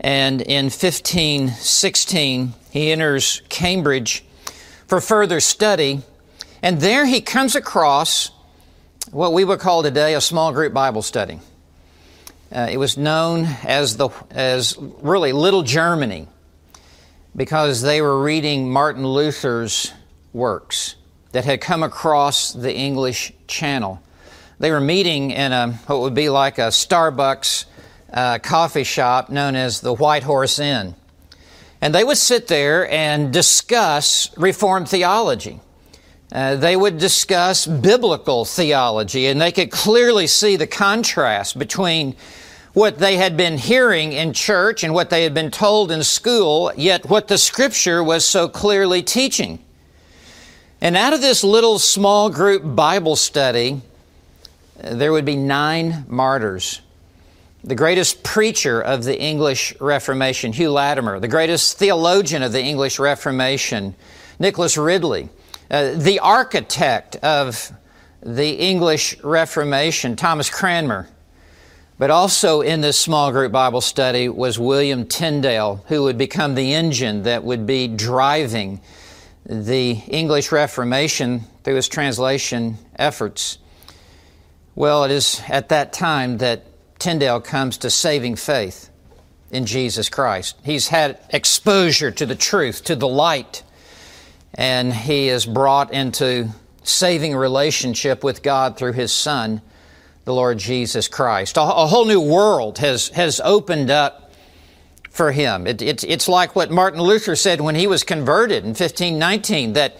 And 0.00 0.40
in 0.42 0.66
1516, 0.66 2.54
he 2.70 2.92
enters 2.92 3.42
Cambridge 3.48 4.25
for 4.86 5.00
further 5.00 5.40
study. 5.40 6.02
And 6.62 6.80
there 6.80 7.06
he 7.06 7.20
comes 7.20 7.54
across 7.54 8.30
what 9.10 9.32
we 9.32 9.44
would 9.44 9.60
call 9.60 9.82
today 9.82 10.14
a 10.14 10.20
small 10.20 10.52
group 10.52 10.72
Bible 10.72 11.02
study. 11.02 11.40
Uh, 12.50 12.68
it 12.70 12.76
was 12.76 12.96
known 12.96 13.44
as, 13.64 13.96
the, 13.96 14.08
as 14.30 14.76
really 14.78 15.32
Little 15.32 15.62
Germany 15.62 16.28
because 17.34 17.82
they 17.82 18.00
were 18.00 18.22
reading 18.22 18.70
Martin 18.70 19.06
Luther's 19.06 19.92
works 20.32 20.94
that 21.32 21.44
had 21.44 21.60
come 21.60 21.82
across 21.82 22.52
the 22.52 22.74
English 22.74 23.32
Channel. 23.46 24.00
They 24.58 24.70
were 24.70 24.80
meeting 24.80 25.32
in 25.32 25.52
a, 25.52 25.72
what 25.86 26.00
would 26.00 26.14
be 26.14 26.30
like 26.30 26.58
a 26.58 26.68
Starbucks 26.68 27.66
uh, 28.12 28.38
coffee 28.38 28.84
shop 28.84 29.28
known 29.28 29.54
as 29.56 29.80
the 29.80 29.92
White 29.92 30.22
Horse 30.22 30.58
Inn. 30.58 30.94
And 31.86 31.94
they 31.94 32.02
would 32.02 32.18
sit 32.18 32.48
there 32.48 32.90
and 32.90 33.32
discuss 33.32 34.36
Reformed 34.36 34.88
theology. 34.88 35.60
Uh, 36.32 36.56
they 36.56 36.76
would 36.76 36.98
discuss 36.98 37.64
biblical 37.64 38.44
theology, 38.44 39.28
and 39.28 39.40
they 39.40 39.52
could 39.52 39.70
clearly 39.70 40.26
see 40.26 40.56
the 40.56 40.66
contrast 40.66 41.56
between 41.56 42.16
what 42.72 42.98
they 42.98 43.18
had 43.18 43.36
been 43.36 43.56
hearing 43.56 44.12
in 44.12 44.32
church 44.32 44.82
and 44.82 44.94
what 44.94 45.10
they 45.10 45.22
had 45.22 45.32
been 45.32 45.52
told 45.52 45.92
in 45.92 46.02
school, 46.02 46.72
yet 46.76 47.08
what 47.08 47.28
the 47.28 47.38
Scripture 47.38 48.02
was 48.02 48.26
so 48.26 48.48
clearly 48.48 49.00
teaching. 49.00 49.60
And 50.80 50.96
out 50.96 51.12
of 51.12 51.20
this 51.20 51.44
little 51.44 51.78
small 51.78 52.30
group 52.30 52.62
Bible 52.64 53.14
study, 53.14 53.80
uh, 54.82 54.96
there 54.96 55.12
would 55.12 55.24
be 55.24 55.36
nine 55.36 56.04
martyrs 56.08 56.80
the 57.64 57.74
greatest 57.74 58.22
preacher 58.22 58.80
of 58.80 59.04
the 59.04 59.18
English 59.20 59.78
Reformation, 59.80 60.52
Hugh 60.52 60.70
Latimer, 60.70 61.18
the 61.18 61.28
greatest 61.28 61.78
theologian 61.78 62.42
of 62.42 62.52
the 62.52 62.62
English 62.62 62.98
Reformation, 62.98 63.94
Nicholas 64.38 64.76
Ridley, 64.76 65.28
uh, 65.70 65.92
the 65.94 66.20
architect 66.20 67.16
of 67.16 67.72
the 68.22 68.50
English 68.50 69.22
Reformation, 69.22 70.16
Thomas 70.16 70.50
Cranmer. 70.50 71.08
But 71.98 72.10
also 72.10 72.60
in 72.60 72.82
this 72.82 72.98
small 72.98 73.32
group 73.32 73.52
Bible 73.52 73.80
study 73.80 74.28
was 74.28 74.58
William 74.58 75.06
Tyndale, 75.06 75.82
who 75.88 76.02
would 76.02 76.18
become 76.18 76.54
the 76.54 76.74
engine 76.74 77.22
that 77.22 77.42
would 77.42 77.66
be 77.66 77.88
driving 77.88 78.80
the 79.46 79.92
English 79.92 80.52
Reformation 80.52 81.44
through 81.64 81.76
his 81.76 81.88
translation 81.88 82.76
efforts. 82.96 83.58
Well, 84.74 85.04
it 85.04 85.10
is 85.10 85.40
at 85.48 85.70
that 85.70 85.94
time 85.94 86.38
that 86.38 86.64
Tyndale 86.98 87.40
comes 87.40 87.78
to 87.78 87.90
saving 87.90 88.36
faith. 88.36 88.90
in 89.50 89.64
Jesus 89.64 90.08
Christ. 90.08 90.56
He's 90.64 90.88
had 90.88 91.20
exposure 91.30 92.10
to 92.10 92.26
the 92.26 92.34
truth, 92.34 92.82
to 92.84 92.96
the 92.96 93.08
light, 93.08 93.62
and 94.54 94.92
he 94.92 95.28
is 95.28 95.46
brought 95.46 95.92
into 95.92 96.48
saving 96.82 97.36
relationship 97.36 98.24
with 98.24 98.42
God 98.42 98.76
through 98.76 98.92
his 98.92 99.12
Son, 99.12 99.62
the 100.24 100.34
Lord 100.34 100.58
Jesus 100.58 101.08
Christ. 101.08 101.56
A, 101.56 101.62
a 101.62 101.86
whole 101.86 102.06
new 102.06 102.20
world 102.20 102.78
has, 102.78 103.08
has 103.10 103.40
opened 103.44 103.90
up 103.90 104.32
for 105.10 105.32
him. 105.32 105.66
It, 105.66 105.80
it, 105.80 106.04
it's 106.04 106.28
like 106.28 106.54
what 106.56 106.70
Martin 106.70 107.00
Luther 107.00 107.36
said 107.36 107.60
when 107.60 107.74
he 107.74 107.86
was 107.86 108.02
converted 108.02 108.64
in 108.64 108.70
1519 108.70 109.74
that 109.74 109.96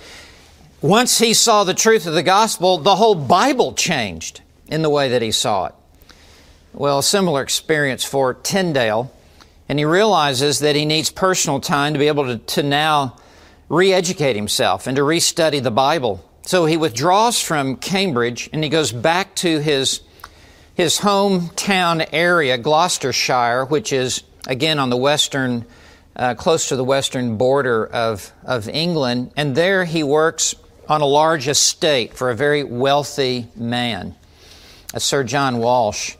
once 0.82 1.18
he 1.18 1.32
saw 1.32 1.64
the 1.64 1.74
truth 1.74 2.06
of 2.06 2.14
the 2.14 2.22
gospel, 2.22 2.78
the 2.78 2.96
whole 2.96 3.14
Bible 3.14 3.72
changed 3.72 4.42
in 4.68 4.82
the 4.82 4.90
way 4.90 5.08
that 5.08 5.22
he 5.22 5.30
saw 5.30 5.66
it. 5.66 5.74
Well, 6.78 7.00
similar 7.00 7.40
experience 7.40 8.04
for 8.04 8.34
Tyndale, 8.34 9.10
and 9.66 9.78
he 9.78 9.86
realizes 9.86 10.58
that 10.58 10.76
he 10.76 10.84
needs 10.84 11.08
personal 11.08 11.58
time 11.58 11.94
to 11.94 11.98
be 11.98 12.06
able 12.06 12.26
to, 12.26 12.36
to 12.36 12.62
now 12.62 13.16
re 13.70 13.94
educate 13.94 14.36
himself 14.36 14.86
and 14.86 14.94
to 14.96 15.02
restudy 15.02 15.62
the 15.62 15.70
Bible. 15.70 16.22
So 16.42 16.66
he 16.66 16.76
withdraws 16.76 17.40
from 17.40 17.76
Cambridge 17.76 18.50
and 18.52 18.62
he 18.62 18.68
goes 18.68 18.92
back 18.92 19.34
to 19.36 19.58
his, 19.58 20.02
his 20.74 20.98
hometown 20.98 22.06
area, 22.12 22.58
Gloucestershire, 22.58 23.64
which 23.64 23.90
is 23.90 24.22
again 24.46 24.78
on 24.78 24.90
the 24.90 24.98
western, 24.98 25.64
uh, 26.14 26.34
close 26.34 26.68
to 26.68 26.76
the 26.76 26.84
western 26.84 27.38
border 27.38 27.86
of, 27.86 28.30
of 28.44 28.68
England. 28.68 29.32
And 29.34 29.56
there 29.56 29.86
he 29.86 30.02
works 30.02 30.54
on 30.90 31.00
a 31.00 31.06
large 31.06 31.48
estate 31.48 32.12
for 32.12 32.28
a 32.28 32.36
very 32.36 32.64
wealthy 32.64 33.48
man, 33.56 34.14
a 34.92 35.00
Sir 35.00 35.24
John 35.24 35.56
Walsh. 35.56 36.16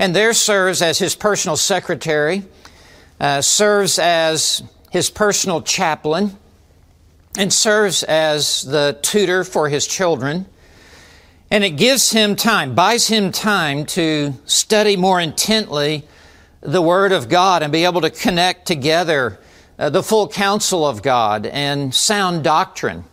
And 0.00 0.16
there 0.16 0.32
serves 0.32 0.80
as 0.80 0.98
his 0.98 1.14
personal 1.14 1.58
secretary, 1.58 2.42
uh, 3.20 3.42
serves 3.42 3.98
as 3.98 4.62
his 4.90 5.10
personal 5.10 5.60
chaplain, 5.60 6.38
and 7.36 7.52
serves 7.52 8.02
as 8.04 8.62
the 8.62 8.98
tutor 9.02 9.44
for 9.44 9.68
his 9.68 9.86
children. 9.86 10.46
And 11.50 11.62
it 11.64 11.72
gives 11.72 12.12
him 12.12 12.34
time, 12.34 12.74
buys 12.74 13.08
him 13.08 13.30
time 13.30 13.84
to 13.86 14.32
study 14.46 14.96
more 14.96 15.20
intently 15.20 16.04
the 16.62 16.80
Word 16.80 17.12
of 17.12 17.28
God 17.28 17.62
and 17.62 17.70
be 17.70 17.84
able 17.84 18.00
to 18.00 18.10
connect 18.10 18.66
together 18.66 19.38
uh, 19.78 19.90
the 19.90 20.02
full 20.02 20.28
counsel 20.28 20.86
of 20.86 21.02
God 21.02 21.44
and 21.44 21.94
sound 21.94 22.42
doctrine. 22.42 23.04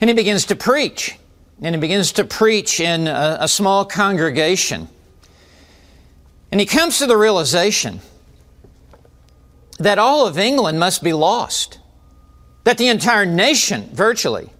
And 0.00 0.08
he 0.08 0.16
begins 0.16 0.46
to 0.46 0.56
preach. 0.56 1.18
And 1.60 1.74
he 1.74 1.80
begins 1.80 2.12
to 2.12 2.24
preach 2.24 2.80
in 2.80 3.06
a, 3.06 3.36
a 3.40 3.48
small 3.48 3.84
congregation. 3.84 4.88
And 6.50 6.60
he 6.60 6.66
comes 6.66 6.98
to 6.98 7.06
the 7.06 7.16
realization 7.16 8.00
that 9.78 9.98
all 9.98 10.26
of 10.26 10.38
England 10.38 10.78
must 10.78 11.02
be 11.02 11.12
lost, 11.12 11.78
that 12.64 12.78
the 12.78 12.88
entire 12.88 13.26
nation, 13.26 13.90
virtually, 13.92 14.50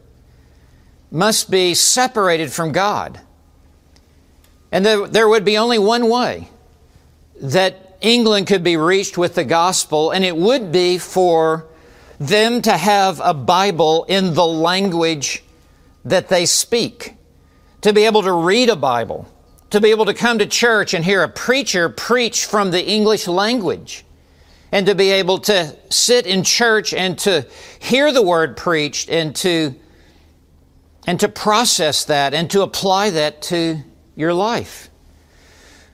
must 1.11 1.51
be 1.51 1.75
separated 1.75 2.53
from 2.53 2.73
God. 2.73 3.21
And 4.73 4.85
there, 4.85 5.07
there 5.07 5.29
would 5.29 5.45
be 5.45 5.57
only 5.57 5.79
one 5.79 6.09
way 6.09 6.49
that 7.41 7.97
England 8.01 8.47
could 8.47 8.63
be 8.63 8.77
reached 8.77 9.17
with 9.17 9.35
the 9.35 9.45
gospel, 9.45 10.11
and 10.11 10.25
it 10.25 10.37
would 10.37 10.73
be 10.73 10.99
for 10.99 11.67
them 12.19 12.63
to 12.63 12.73
have 12.73 13.21
a 13.23 13.35
Bible 13.35 14.05
in 14.05 14.35
the 14.35 14.47
language 14.47 15.43
that 16.05 16.29
they 16.29 16.47
speak, 16.47 17.15
to 17.81 17.93
be 17.93 18.05
able 18.05 18.23
to 18.23 18.33
read 18.33 18.69
a 18.69 18.77
Bible, 18.77 19.29
to 19.71 19.81
be 19.81 19.91
able 19.91 20.05
to 20.07 20.15
come 20.15 20.39
to 20.39 20.47
church 20.47 20.95
and 20.95 21.05
hear 21.05 21.23
a 21.23 21.29
preacher 21.29 21.89
preach 21.89 22.45
from 22.45 22.71
the 22.71 22.85
English 22.85 23.27
language, 23.27 24.05
and 24.73 24.87
to 24.87 24.95
be 24.95 25.11
able 25.11 25.39
to 25.39 25.77
sit 25.91 26.27
in 26.27 26.45
church 26.45 26.93
and 26.93 27.19
to 27.19 27.47
hear 27.79 28.13
the 28.13 28.23
word 28.23 28.57
preached 28.57 29.09
and 29.09 29.35
to 29.37 29.75
and 31.07 31.21
to 31.21 31.29
process 31.29 32.05
that 32.07 32.35
and 32.35 32.51
to 32.51 32.63
apply 32.63 33.11
that 33.11 33.41
to 33.41 33.79
your 34.17 34.35
life. 34.35 34.91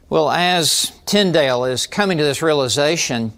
Well, 0.09 0.31
as 0.31 0.93
Tyndale 1.05 1.65
is 1.65 1.87
coming 1.87 2.19
to 2.19 2.25
this 2.25 2.43
realization, 2.43 3.33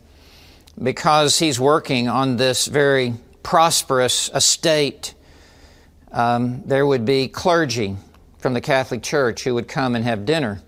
because 0.80 1.38
he's 1.38 1.58
working 1.58 2.08
on 2.08 2.36
this 2.36 2.66
very 2.66 3.14
prosperous 3.42 4.30
estate, 4.34 5.14
um, 6.12 6.62
there 6.64 6.86
would 6.86 7.04
be 7.04 7.28
clergy 7.28 7.96
from 8.44 8.52
the 8.52 8.60
Catholic 8.60 9.02
Church 9.02 9.42
who 9.44 9.54
would 9.54 9.68
come 9.68 9.96
and 9.96 10.04
have 10.04 10.26
dinner. 10.26 10.60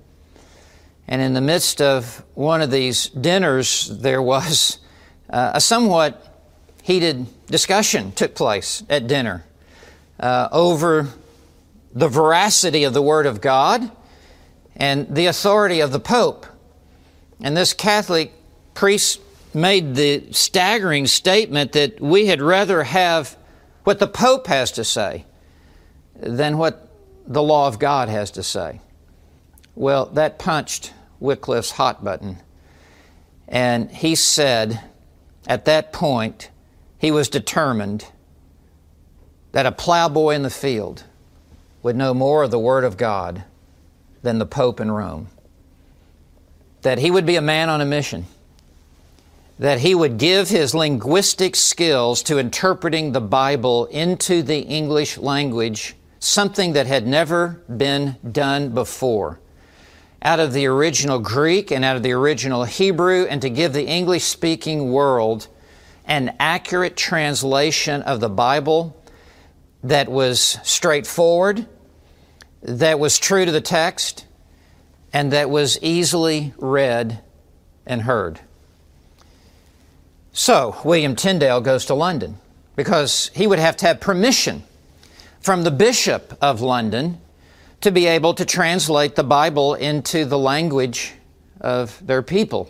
And 1.06 1.20
in 1.20 1.34
the 1.34 1.42
midst 1.42 1.82
of 1.82 2.24
one 2.32 2.62
of 2.62 2.70
these 2.70 3.10
dinners, 3.10 3.88
there 3.98 4.22
was 4.22 4.78
uh, 5.28 5.50
a 5.52 5.60
somewhat 5.60 6.42
heated 6.82 7.26
discussion 7.48 8.12
took 8.12 8.34
place 8.34 8.82
at 8.88 9.06
dinner 9.06 9.44
uh, 10.18 10.48
over 10.52 11.08
the 11.92 12.08
veracity 12.08 12.84
of 12.84 12.94
the 12.94 13.02
Word 13.02 13.26
of 13.26 13.42
God 13.42 13.90
and 14.74 15.14
the 15.14 15.26
authority 15.26 15.80
of 15.80 15.92
the 15.92 16.00
Pope. 16.00 16.46
And 17.42 17.54
this 17.54 17.74
Catholic 17.74 18.32
priest 18.72 19.20
made 19.52 19.96
the 19.96 20.32
staggering 20.32 21.06
statement 21.06 21.72
that 21.72 22.00
we 22.00 22.24
had 22.24 22.40
rather 22.40 22.84
have 22.84 23.36
what 23.84 23.98
the 23.98 24.08
Pope 24.08 24.46
has 24.46 24.72
to 24.72 24.82
say 24.82 25.26
than 26.18 26.56
what 26.56 26.85
the 27.26 27.42
law 27.42 27.68
of 27.68 27.78
God 27.78 28.08
has 28.08 28.30
to 28.32 28.42
say. 28.42 28.80
Well, 29.74 30.06
that 30.06 30.38
punched 30.38 30.92
Wycliffe's 31.20 31.72
hot 31.72 32.02
button. 32.04 32.38
And 33.48 33.90
he 33.90 34.14
said 34.14 34.80
at 35.46 35.64
that 35.66 35.92
point, 35.92 36.50
he 36.98 37.10
was 37.10 37.28
determined 37.28 38.06
that 39.52 39.66
a 39.66 39.72
plowboy 39.72 40.34
in 40.34 40.42
the 40.42 40.50
field 40.50 41.04
would 41.82 41.96
know 41.96 42.14
more 42.14 42.42
of 42.42 42.50
the 42.50 42.58
Word 42.58 42.84
of 42.84 42.96
God 42.96 43.44
than 44.22 44.38
the 44.38 44.46
Pope 44.46 44.80
in 44.80 44.90
Rome. 44.90 45.28
That 46.82 46.98
he 46.98 47.10
would 47.10 47.26
be 47.26 47.36
a 47.36 47.42
man 47.42 47.68
on 47.68 47.80
a 47.80 47.86
mission 47.86 48.26
that 49.58 49.80
he 49.80 49.94
would 49.94 50.18
give 50.18 50.48
his 50.48 50.74
linguistic 50.74 51.56
skills 51.56 52.22
to 52.22 52.38
interpreting 52.38 53.12
the 53.12 53.20
Bible 53.20 53.86
into 53.86 54.42
the 54.42 54.60
English 54.60 55.16
language, 55.16 55.94
something 56.18 56.72
that 56.72 56.86
had 56.86 57.06
never 57.06 57.62
been 57.76 58.16
done 58.30 58.70
before. 58.70 59.40
Out 60.22 60.40
of 60.40 60.52
the 60.52 60.66
original 60.66 61.18
Greek 61.18 61.70
and 61.70 61.84
out 61.84 61.96
of 61.96 62.02
the 62.02 62.12
original 62.12 62.64
Hebrew, 62.64 63.26
and 63.26 63.40
to 63.42 63.50
give 63.50 63.72
the 63.72 63.86
English 63.86 64.24
speaking 64.24 64.90
world 64.90 65.48
an 66.06 66.34
accurate 66.38 66.96
translation 66.96 68.02
of 68.02 68.20
the 68.20 68.28
Bible 68.28 68.96
that 69.84 70.08
was 70.08 70.58
straightforward, 70.62 71.66
that 72.62 72.98
was 72.98 73.18
true 73.18 73.44
to 73.44 73.52
the 73.52 73.60
text, 73.60 74.26
and 75.12 75.32
that 75.32 75.50
was 75.50 75.78
easily 75.82 76.52
read 76.58 77.22
and 77.86 78.02
heard. 78.02 78.40
So, 80.32 80.76
William 80.84 81.16
Tyndale 81.16 81.60
goes 81.60 81.86
to 81.86 81.94
London 81.94 82.38
because 82.74 83.30
he 83.34 83.46
would 83.46 83.58
have 83.58 83.76
to 83.78 83.86
have 83.86 84.00
permission 84.00 84.64
from 85.46 85.62
the 85.62 85.70
Bishop 85.70 86.36
of 86.42 86.60
London 86.60 87.20
to 87.80 87.92
be 87.92 88.06
able 88.06 88.34
to 88.34 88.44
translate 88.44 89.14
the 89.14 89.22
Bible 89.22 89.74
into 89.74 90.24
the 90.24 90.36
language 90.36 91.12
of 91.60 92.04
their 92.04 92.20
people. 92.20 92.68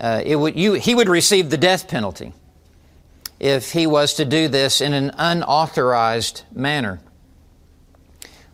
Uh, 0.00 0.22
would, 0.24 0.54
you, 0.54 0.74
he 0.74 0.94
would 0.94 1.08
receive 1.08 1.50
the 1.50 1.56
death 1.56 1.88
penalty 1.88 2.32
if 3.40 3.72
he 3.72 3.88
was 3.88 4.14
to 4.14 4.24
do 4.24 4.46
this 4.46 4.80
in 4.80 4.92
an 4.92 5.10
unauthorized 5.18 6.44
manner. 6.54 7.00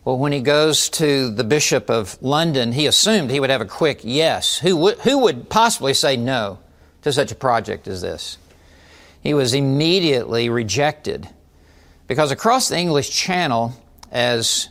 Well, 0.03 0.17
when 0.17 0.31
he 0.31 0.41
goes 0.41 0.89
to 0.89 1.29
the 1.29 1.43
Bishop 1.43 1.91
of 1.91 2.17
London, 2.23 2.71
he 2.71 2.87
assumed 2.87 3.29
he 3.29 3.39
would 3.39 3.51
have 3.51 3.61
a 3.61 3.65
quick 3.65 3.99
yes. 4.01 4.57
Who 4.57 4.75
would, 4.77 4.97
who 5.01 5.19
would 5.19 5.47
possibly 5.47 5.93
say 5.93 6.17
no? 6.17 6.57
to 7.03 7.13
such 7.13 7.31
a 7.31 7.35
project 7.35 7.87
as 7.87 8.01
this. 8.01 8.39
He 9.21 9.35
was 9.35 9.53
immediately 9.53 10.49
rejected 10.49 11.29
because 12.07 12.31
across 12.31 12.69
the 12.69 12.77
English 12.77 13.09
Channel, 13.09 13.73
as 14.11 14.69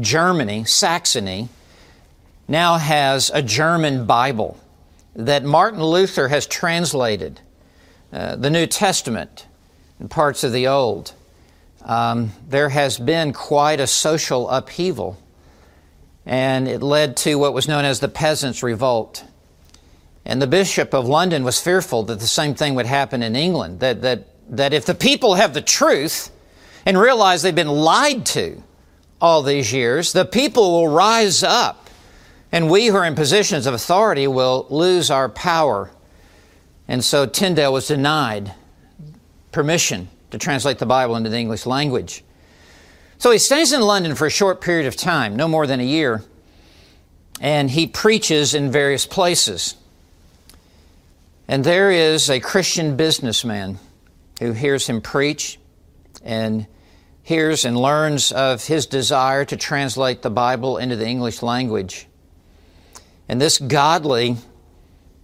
Germany, 0.00 0.64
Saxony, 0.64 1.48
now 2.48 2.78
has 2.78 3.30
a 3.32 3.42
German 3.42 4.06
Bible 4.06 4.58
that 5.14 5.44
Martin 5.44 5.82
Luther 5.82 6.28
has 6.28 6.46
translated, 6.46 7.40
uh, 8.12 8.36
the 8.36 8.48
New 8.48 8.66
Testament 8.66 9.46
and 9.98 10.10
parts 10.10 10.42
of 10.44 10.52
the 10.52 10.66
Old. 10.66 11.12
Um, 11.84 12.32
there 12.48 12.70
has 12.70 12.98
been 12.98 13.32
quite 13.32 13.80
a 13.80 13.86
social 13.86 14.48
upheaval, 14.48 15.20
and 16.24 16.66
it 16.68 16.82
led 16.82 17.16
to 17.18 17.36
what 17.36 17.52
was 17.52 17.68
known 17.68 17.84
as 17.84 18.00
the 18.00 18.08
Peasants' 18.08 18.62
Revolt. 18.62 19.24
And 20.24 20.40
the 20.40 20.46
Bishop 20.46 20.94
of 20.94 21.06
London 21.06 21.44
was 21.44 21.60
fearful 21.60 22.02
that 22.04 22.20
the 22.20 22.26
same 22.26 22.54
thing 22.54 22.74
would 22.74 22.86
happen 22.86 23.22
in 23.22 23.36
England, 23.36 23.80
that, 23.80 24.02
that, 24.02 24.28
that 24.48 24.72
if 24.72 24.86
the 24.86 24.94
people 24.94 25.34
have 25.34 25.54
the 25.54 25.62
truth 25.62 26.30
and 26.86 26.98
realize 26.98 27.42
they've 27.42 27.54
been 27.54 27.68
lied 27.68 28.24
to 28.26 28.62
all 29.20 29.42
these 29.42 29.72
years, 29.72 30.12
the 30.12 30.24
people 30.24 30.70
will 30.72 30.88
rise 30.88 31.42
up 31.42 31.90
and 32.50 32.70
we 32.70 32.86
who 32.86 32.96
are 32.96 33.04
in 33.04 33.14
positions 33.14 33.66
of 33.66 33.74
authority 33.74 34.26
will 34.26 34.66
lose 34.70 35.10
our 35.10 35.28
power 35.28 35.90
And 36.88 37.04
so 37.04 37.26
Tyndale 37.26 37.72
was 37.72 37.86
denied 37.86 38.54
permission 39.52 40.08
to 40.30 40.38
translate 40.38 40.78
the 40.78 40.86
Bible 40.86 41.16
into 41.16 41.28
the 41.28 41.38
English 41.38 41.66
language. 41.66 42.24
So 43.18 43.30
he 43.30 43.38
stays 43.38 43.72
in 43.72 43.82
London 43.82 44.14
for 44.14 44.26
a 44.26 44.30
short 44.30 44.60
period 44.60 44.86
of 44.86 44.96
time, 44.96 45.36
no 45.36 45.46
more 45.46 45.66
than 45.66 45.80
a 45.80 45.84
year, 45.84 46.24
and 47.40 47.70
he 47.70 47.86
preaches 47.86 48.54
in 48.54 48.70
various 48.70 49.04
places. 49.04 49.74
And 51.46 51.64
there 51.64 51.90
is 51.90 52.30
a 52.30 52.40
Christian 52.40 52.96
businessman 52.96 53.78
who 54.40 54.52
hears 54.52 54.86
him 54.86 55.00
preach 55.00 55.58
and 56.28 56.66
hears 57.22 57.64
and 57.64 57.76
learns 57.76 58.30
of 58.30 58.66
his 58.66 58.86
desire 58.86 59.44
to 59.46 59.56
translate 59.56 60.22
the 60.22 60.30
Bible 60.30 60.76
into 60.76 60.94
the 60.94 61.06
English 61.06 61.42
language. 61.42 62.06
And 63.28 63.40
this 63.40 63.58
godly, 63.58 64.36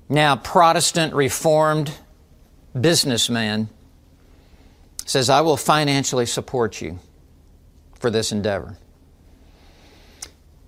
now 0.08 0.36
Protestant 0.36 1.14
Reformed 1.14 1.92
businessman 2.78 3.68
says, 5.04 5.28
I 5.28 5.42
will 5.42 5.58
financially 5.58 6.26
support 6.26 6.80
you 6.80 6.98
for 7.98 8.10
this 8.10 8.32
endeavor. 8.32 8.78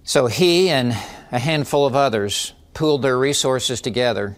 So 0.05 0.27
he 0.27 0.69
and 0.69 0.93
a 1.33 1.39
handful 1.39 1.87
of 1.87 1.97
others 1.97 2.53
pooled 2.75 3.03
their 3.03 3.19
resources 3.19 3.81
together 3.81 4.37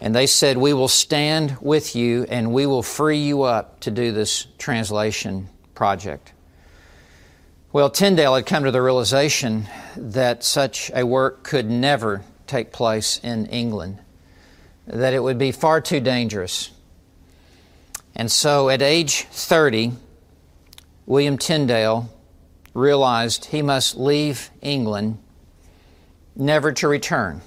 and 0.00 0.14
they 0.14 0.26
said, 0.26 0.56
We 0.56 0.72
will 0.72 0.88
stand 0.88 1.56
with 1.60 1.96
you 1.96 2.24
and 2.28 2.52
we 2.52 2.66
will 2.66 2.82
free 2.82 3.18
you 3.18 3.42
up 3.42 3.80
to 3.80 3.90
do 3.90 4.12
this 4.12 4.46
translation 4.58 5.48
project. 5.74 6.32
Well, 7.72 7.90
Tyndale 7.90 8.36
had 8.36 8.46
come 8.46 8.64
to 8.64 8.70
the 8.70 8.82
realization 8.82 9.68
that 9.96 10.44
such 10.44 10.92
a 10.94 11.04
work 11.04 11.42
could 11.42 11.68
never 11.68 12.22
take 12.46 12.72
place 12.72 13.18
in 13.22 13.46
England, 13.46 13.98
that 14.86 15.12
it 15.12 15.22
would 15.22 15.38
be 15.38 15.50
far 15.50 15.80
too 15.80 16.00
dangerous. 16.00 16.70
And 18.14 18.30
so 18.30 18.68
at 18.68 18.80
age 18.80 19.24
30, 19.24 19.92
William 21.06 21.36
Tyndale 21.36 22.08
realized 22.74 23.46
he 23.46 23.60
must 23.60 23.96
leave 23.96 24.50
England 24.62 25.18
never 26.36 26.72
to 26.72 26.88
return. 26.88 27.40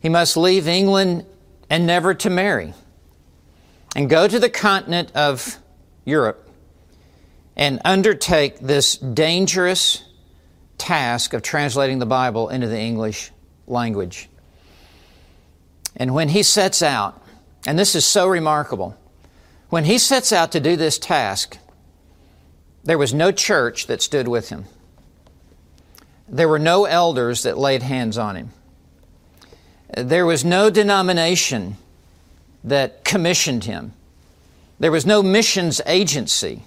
He 0.00 0.08
must 0.08 0.36
leave 0.36 0.68
England 0.68 1.26
and 1.68 1.86
never 1.86 2.14
to 2.14 2.30
marry 2.30 2.74
and 3.96 4.08
go 4.08 4.28
to 4.28 4.38
the 4.38 4.50
continent 4.50 5.12
of 5.14 5.58
Europe 6.04 6.48
and 7.56 7.80
undertake 7.84 8.60
this 8.60 8.96
dangerous 8.96 10.04
task 10.78 11.34
of 11.34 11.42
translating 11.42 11.98
the 11.98 12.06
Bible 12.06 12.48
into 12.48 12.68
the 12.68 12.78
English 12.78 13.32
language. 13.66 14.28
And 15.96 16.14
when 16.14 16.28
he 16.28 16.44
sets 16.44 16.82
out, 16.82 17.22
and 17.66 17.78
this 17.78 17.96
is 17.96 18.06
so 18.06 18.28
remarkable, 18.28 18.96
when 19.68 19.84
he 19.84 19.98
sets 19.98 20.32
out 20.32 20.52
to 20.52 20.60
do 20.60 20.76
this 20.76 20.98
task, 20.98 21.58
there 22.84 22.96
was 22.96 23.12
no 23.12 23.32
church 23.32 23.88
that 23.88 24.00
stood 24.00 24.28
with 24.28 24.48
him. 24.48 24.64
There 26.28 26.48
were 26.48 26.58
no 26.58 26.84
elders 26.84 27.42
that 27.42 27.58
laid 27.58 27.82
hands 27.82 28.16
on 28.16 28.36
him. 28.36 28.50
There 29.96 30.26
was 30.26 30.44
no 30.44 30.70
denomination 30.70 31.76
that 32.64 33.04
commissioned 33.04 33.64
him. 33.64 33.92
There 34.78 34.92
was 34.92 35.06
no 35.06 35.22
missions 35.22 35.80
agency 35.86 36.62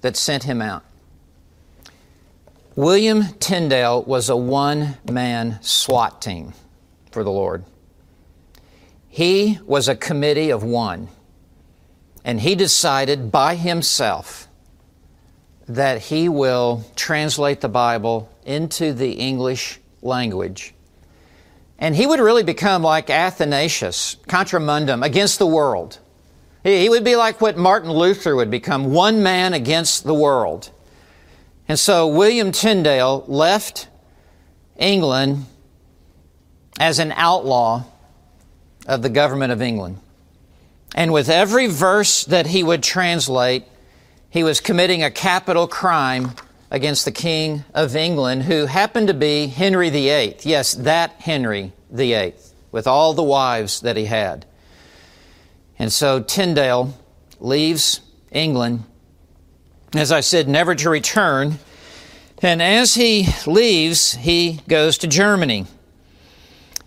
that 0.00 0.16
sent 0.16 0.44
him 0.44 0.62
out. 0.62 0.84
William 2.74 3.32
Tyndale 3.40 4.02
was 4.02 4.28
a 4.28 4.36
one 4.36 4.96
man 5.10 5.58
SWAT 5.62 6.22
team 6.22 6.54
for 7.10 7.24
the 7.24 7.30
Lord. 7.30 7.64
He 9.08 9.58
was 9.64 9.88
a 9.88 9.96
committee 9.96 10.50
of 10.50 10.62
one, 10.62 11.08
and 12.24 12.40
he 12.40 12.54
decided 12.54 13.32
by 13.32 13.56
himself 13.56 14.46
that 15.66 16.02
he 16.02 16.28
will 16.28 16.84
translate 16.94 17.60
the 17.60 17.68
Bible 17.68 18.30
into 18.46 18.92
the 18.92 19.12
English 19.12 19.80
language. 20.00 20.72
And 21.78 21.94
he 21.94 22.06
would 22.06 22.20
really 22.20 22.42
become 22.42 22.82
like 22.82 23.08
Athanasius, 23.08 24.16
contra 24.26 24.60
mundum, 24.60 25.02
against 25.02 25.38
the 25.38 25.46
world. 25.46 25.98
He 26.64 26.88
would 26.88 27.04
be 27.04 27.16
like 27.16 27.40
what 27.40 27.56
Martin 27.56 27.90
Luther 27.90 28.34
would 28.34 28.50
become, 28.50 28.92
one 28.92 29.22
man 29.22 29.54
against 29.54 30.04
the 30.04 30.14
world. 30.14 30.70
And 31.68 31.78
so 31.78 32.08
William 32.08 32.50
Tyndale 32.50 33.24
left 33.28 33.88
England 34.76 35.46
as 36.80 36.98
an 36.98 37.12
outlaw 37.12 37.84
of 38.86 39.02
the 39.02 39.08
government 39.08 39.52
of 39.52 39.62
England. 39.62 40.00
And 40.94 41.12
with 41.12 41.28
every 41.28 41.66
verse 41.66 42.24
that 42.24 42.46
he 42.48 42.62
would 42.62 42.82
translate, 42.82 43.64
he 44.30 44.42
was 44.42 44.60
committing 44.60 45.02
a 45.02 45.10
capital 45.10 45.68
crime 45.68 46.32
against 46.70 47.04
the 47.04 47.12
King 47.12 47.64
of 47.74 47.96
England, 47.96 48.42
who 48.42 48.66
happened 48.66 49.08
to 49.08 49.14
be 49.14 49.46
Henry 49.46 49.90
VIII. 49.90 50.36
Yes, 50.42 50.74
that 50.74 51.12
Henry 51.12 51.72
VIII, 51.90 52.34
with 52.70 52.86
all 52.86 53.14
the 53.14 53.22
wives 53.22 53.80
that 53.80 53.96
he 53.96 54.04
had. 54.04 54.44
And 55.78 55.92
so 55.92 56.20
Tyndale 56.20 56.94
leaves 57.40 58.00
England, 58.30 58.84
as 59.94 60.12
I 60.12 60.20
said, 60.20 60.48
never 60.48 60.74
to 60.74 60.90
return. 60.90 61.58
And 62.42 62.60
as 62.60 62.94
he 62.94 63.28
leaves, 63.46 64.12
he 64.12 64.60
goes 64.68 64.98
to 64.98 65.06
Germany. 65.06 65.66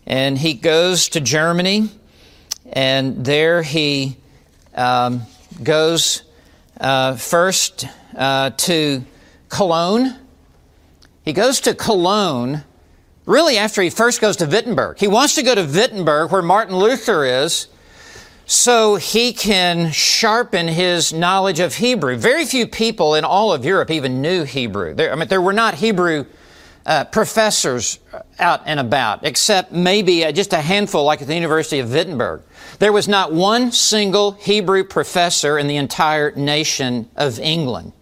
And 0.05 0.37
he 0.37 0.53
goes 0.53 1.09
to 1.09 1.21
Germany, 1.21 1.89
and 2.73 3.23
there 3.23 3.61
he 3.61 4.17
um, 4.75 5.21
goes 5.61 6.23
uh, 6.79 7.15
first 7.15 7.85
uh, 8.15 8.49
to 8.49 9.05
Cologne. 9.51 10.15
He 11.23 11.33
goes 11.33 11.61
to 11.61 11.75
Cologne 11.75 12.63
really 13.25 13.57
after 13.57 13.81
he 13.81 13.91
first 13.91 14.19
goes 14.19 14.37
to 14.37 14.45
Wittenberg. 14.47 14.97
He 14.97 15.07
wants 15.07 15.35
to 15.35 15.43
go 15.43 15.53
to 15.53 15.63
Wittenberg, 15.63 16.31
where 16.31 16.41
Martin 16.41 16.75
Luther 16.75 17.23
is, 17.25 17.67
so 18.45 18.95
he 18.95 19.31
can 19.31 19.91
sharpen 19.91 20.67
his 20.67 21.13
knowledge 21.13 21.59
of 21.59 21.75
Hebrew. 21.75 22.17
Very 22.17 22.45
few 22.45 22.65
people 22.65 23.13
in 23.13 23.23
all 23.23 23.53
of 23.53 23.63
Europe 23.63 23.91
even 23.91 24.21
knew 24.21 24.43
Hebrew. 24.43 24.93
There, 24.93 25.11
I 25.11 25.15
mean, 25.15 25.27
there 25.27 25.41
were 25.41 25.53
not 25.53 25.75
Hebrew 25.75 26.25
uh, 26.85 27.03
professors 27.05 27.99
out 28.39 28.61
and 28.65 28.79
about, 28.79 29.25
except 29.25 29.71
maybe 29.71 30.25
uh, 30.25 30.31
just 30.31 30.53
a 30.53 30.61
handful, 30.61 31.03
like 31.03 31.21
at 31.21 31.27
the 31.27 31.35
University 31.35 31.79
of 31.79 31.91
Wittenberg. 31.91 32.41
There 32.79 32.91
was 32.91 33.07
not 33.07 33.31
one 33.31 33.71
single 33.71 34.31
Hebrew 34.31 34.83
professor 34.83 35.59
in 35.59 35.67
the 35.67 35.77
entire 35.77 36.31
nation 36.31 37.09
of 37.15 37.39
England. 37.39 37.93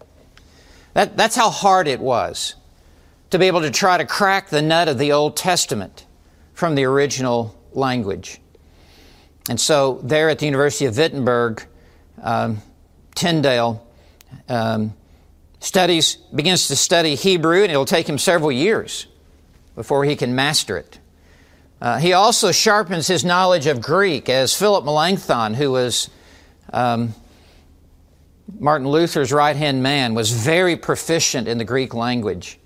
That, 0.94 1.16
that's 1.16 1.36
how 1.36 1.50
hard 1.50 1.86
it 1.88 2.00
was 2.00 2.54
to 3.30 3.38
be 3.38 3.46
able 3.46 3.60
to 3.60 3.70
try 3.70 3.96
to 3.96 4.04
crack 4.04 4.48
the 4.48 4.62
nut 4.62 4.88
of 4.88 4.98
the 4.98 5.12
Old 5.12 5.36
Testament 5.36 6.06
from 6.52 6.74
the 6.74 6.84
original 6.84 7.56
language. 7.72 8.40
And 9.48 9.60
so, 9.60 10.00
there 10.02 10.28
at 10.28 10.38
the 10.38 10.46
University 10.46 10.84
of 10.86 10.96
Wittenberg, 10.96 11.66
um, 12.22 12.62
Tyndale 13.14 13.86
um, 14.48 14.94
studies 15.60 16.16
begins 16.34 16.68
to 16.68 16.76
study 16.76 17.14
Hebrew, 17.14 17.62
and 17.62 17.70
it'll 17.70 17.84
take 17.84 18.08
him 18.08 18.18
several 18.18 18.52
years 18.52 19.06
before 19.74 20.04
he 20.04 20.16
can 20.16 20.34
master 20.34 20.76
it. 20.76 20.98
Uh, 21.80 21.98
he 21.98 22.12
also 22.12 22.52
sharpens 22.52 23.06
his 23.06 23.24
knowledge 23.24 23.66
of 23.66 23.80
Greek, 23.80 24.28
as 24.28 24.54
Philip 24.54 24.84
Melanchthon, 24.84 25.54
who 25.54 25.72
was 25.72 26.10
um, 26.72 27.14
Martin 28.58 28.88
Luther's 28.88 29.32
right 29.32 29.56
hand 29.56 29.82
man, 29.82 30.14
was 30.14 30.32
very 30.32 30.76
proficient 30.76 31.48
in 31.48 31.58
the 31.58 31.64
Greek 31.64 31.94
language. 31.94 32.58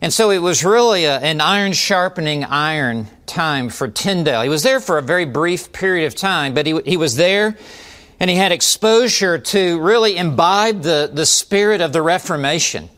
And 0.00 0.12
so 0.12 0.30
it 0.30 0.38
was 0.38 0.64
really 0.64 1.04
a, 1.04 1.18
an 1.18 1.40
iron 1.40 1.72
sharpening 1.72 2.44
iron 2.44 3.06
time 3.26 3.68
for 3.68 3.86
Tyndale. 3.86 4.42
He 4.42 4.48
was 4.48 4.64
there 4.64 4.80
for 4.80 4.98
a 4.98 5.02
very 5.02 5.24
brief 5.24 5.72
period 5.72 6.06
of 6.06 6.16
time, 6.16 6.54
but 6.54 6.66
he, 6.66 6.80
he 6.84 6.96
was 6.96 7.16
there 7.16 7.56
and 8.18 8.30
he 8.30 8.36
had 8.36 8.52
exposure 8.52 9.38
to 9.38 9.80
really 9.80 10.16
imbibe 10.16 10.82
the, 10.82 11.10
the 11.12 11.26
spirit 11.26 11.80
of 11.80 11.92
the 11.92 12.02
Reformation. 12.02 12.88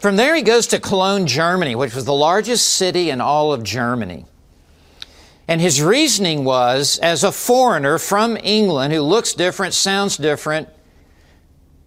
From 0.00 0.16
there, 0.16 0.34
he 0.34 0.42
goes 0.42 0.66
to 0.68 0.80
Cologne, 0.80 1.26
Germany, 1.26 1.74
which 1.74 1.94
was 1.94 2.04
the 2.04 2.12
largest 2.12 2.68
city 2.70 3.10
in 3.10 3.20
all 3.20 3.52
of 3.52 3.62
Germany. 3.62 4.24
And 5.48 5.60
his 5.60 5.80
reasoning 5.80 6.44
was 6.44 6.98
as 6.98 7.22
a 7.22 7.30
foreigner 7.30 7.98
from 7.98 8.36
England 8.42 8.92
who 8.92 9.02
looks 9.02 9.34
different, 9.34 9.72
sounds 9.74 10.16
different, 10.16 10.68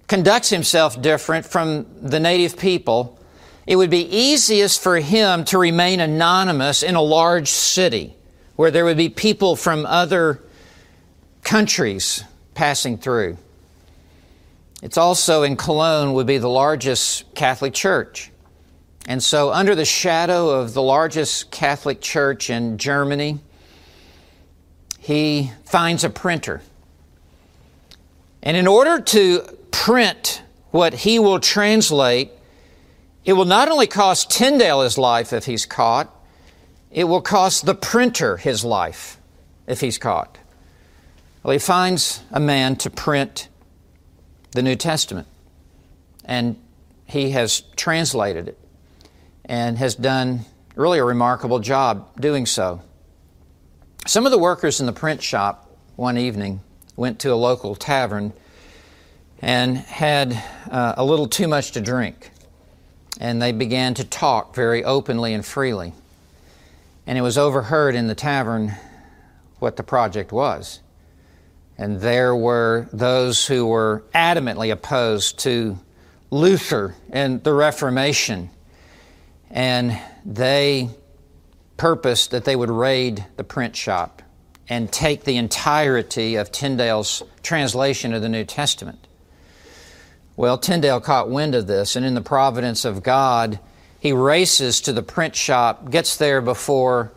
conducts 0.10 0.50
himself 0.50 1.00
different 1.02 1.46
from 1.46 1.86
the 2.02 2.20
native 2.20 2.58
people, 2.58 3.18
it 3.68 3.76
would 3.76 3.92
be 3.92 4.02
easiest 4.10 4.82
for 4.82 4.98
him 4.98 5.46
to 5.46 5.58
remain 5.58 6.00
anonymous 6.00 6.82
in 6.84 6.96
a 6.96 7.02
large 7.02 7.48
city 7.48 8.16
where 8.56 8.72
there 8.72 8.84
would 8.84 8.98
be 8.98 9.08
people 9.08 9.56
from 9.56 9.86
other 9.86 10.42
countries 11.44 12.24
passing 12.56 12.98
through. 12.98 13.38
It's 14.82 14.98
also 14.98 15.44
in 15.44 15.56
Cologne 15.56 16.14
would 16.14 16.28
be 16.28 16.40
the 16.40 16.50
largest 16.50 17.34
Catholic 17.36 17.74
church. 17.74 18.32
And 19.08 19.22
so, 19.22 19.52
under 19.52 19.76
the 19.76 19.86
shadow 19.86 20.50
of 20.50 20.74
the 20.74 20.82
largest 20.82 21.52
Catholic 21.52 22.02
church 22.02 22.50
in 22.50 22.78
Germany, 22.78 23.40
he 25.00 25.52
finds 25.66 26.04
a 26.04 26.10
printer. 26.10 26.62
And 28.42 28.58
in 28.58 28.68
order 28.68 29.02
to 29.02 29.59
print 29.72 30.44
what 30.72 30.94
he 30.94 31.20
will 31.20 31.40
translate, 31.40 32.32
it 33.26 33.34
will 33.34 33.46
not 33.46 33.70
only 33.70 33.88
cost 33.88 34.30
Tyndale 34.32 34.82
his 34.82 34.98
life 34.98 35.34
if 35.34 35.46
he's 35.46 35.66
caught, 35.66 36.14
it 36.92 37.06
will 37.06 37.22
cost 37.22 37.66
the 37.66 37.76
printer 37.76 38.38
his 38.38 38.64
life 38.64 39.18
if 39.68 39.82
he's 39.82 39.98
caught. 39.98 40.38
Well, 41.44 41.54
he 41.54 41.60
finds 41.60 42.24
a 42.32 42.40
man 42.40 42.76
to 42.78 42.90
print 42.90 43.48
the 44.52 44.62
New 44.62 44.76
Testament, 44.76 45.28
and 46.26 46.58
he 47.06 47.32
has 47.32 47.62
translated 47.76 48.50
it 48.50 48.58
and 49.46 49.78
has 49.78 49.96
done 49.96 50.46
really 50.76 51.00
a 51.00 51.04
remarkable 51.04 51.60
job 51.60 52.08
doing 52.20 52.46
so. 52.46 52.82
Some 54.06 54.26
of 54.26 54.32
the 54.32 54.38
workers 54.38 54.80
in 54.80 54.86
the 54.86 54.94
print 54.94 55.22
shop 55.22 55.70
one 55.96 56.18
evening 56.18 56.62
went 56.96 57.20
to 57.20 57.34
a 57.34 57.36
local 57.36 57.76
tavern 57.76 58.34
and 59.42 59.78
had 59.78 60.34
uh, 60.70 60.94
a 60.98 61.04
little 61.04 61.28
too 61.28 61.48
much 61.48 61.72
to 61.72 61.82
drink. 61.82 62.32
And 63.20 63.42
they 63.42 63.52
began 63.52 63.94
to 63.96 64.04
talk 64.04 64.56
very 64.56 64.84
openly 64.84 65.34
and 65.34 65.46
freely. 65.46 65.94
And 67.06 67.18
it 67.18 67.22
was 67.22 67.38
overheard 67.38 67.96
in 67.96 68.08
the 68.08 68.16
tavern 68.16 68.74
what 69.60 69.76
the 69.76 69.84
project 69.84 70.32
was. 70.32 70.80
And 71.78 72.02
there 72.02 72.36
were 72.36 72.88
those 72.92 73.46
who 73.46 73.66
were 73.66 74.04
adamantly 74.14 74.72
opposed 74.72 75.40
to 75.40 75.78
Luther 76.30 76.96
and 77.10 77.44
the 77.44 77.54
Reformation. 77.54 78.50
And 79.50 80.00
they 80.26 80.90
purposed 81.78 82.32
that 82.32 82.46
they 82.46 82.56
would 82.56 82.70
raid 82.70 83.26
the 83.38 83.44
print 83.44 83.76
shop 83.76 84.22
and 84.68 84.92
take 84.92 85.24
the 85.24 85.38
entirety 85.38 86.36
of 86.36 86.52
Tyndale's 86.52 87.24
translation 87.42 88.14
of 88.14 88.22
the 88.22 88.30
New 88.30 88.44
Testament. 88.44 89.08
Well, 90.40 90.58
Tyndale 90.58 91.02
caught 91.02 91.30
wind 91.30 91.54
of 91.54 91.68
this, 91.68 91.98
and 91.98 92.06
in 92.06 92.14
the 92.14 92.22
providence 92.22 92.86
of 92.86 93.04
God, 93.04 93.60
he 94.00 94.14
races 94.14 94.80
to 94.80 94.94
the 94.94 95.04
print 95.04 95.36
shop, 95.36 95.92
gets 95.92 96.16
there 96.16 96.40
before 96.40 97.12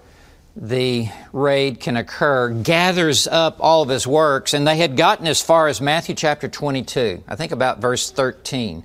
the 0.56 1.08
raid 1.32 1.78
can 1.78 1.96
occur, 1.96 2.48
gathers 2.48 3.28
up 3.28 3.58
all 3.60 3.80
of 3.80 3.90
his 3.90 4.08
works, 4.08 4.54
and 4.54 4.66
they 4.66 4.76
had 4.76 4.96
gotten 4.96 5.28
as 5.28 5.40
far 5.40 5.68
as 5.68 5.80
Matthew 5.80 6.16
chapter 6.16 6.48
22, 6.48 7.22
I 7.28 7.36
think 7.36 7.52
about 7.52 7.78
verse 7.78 8.10
13. 8.10 8.82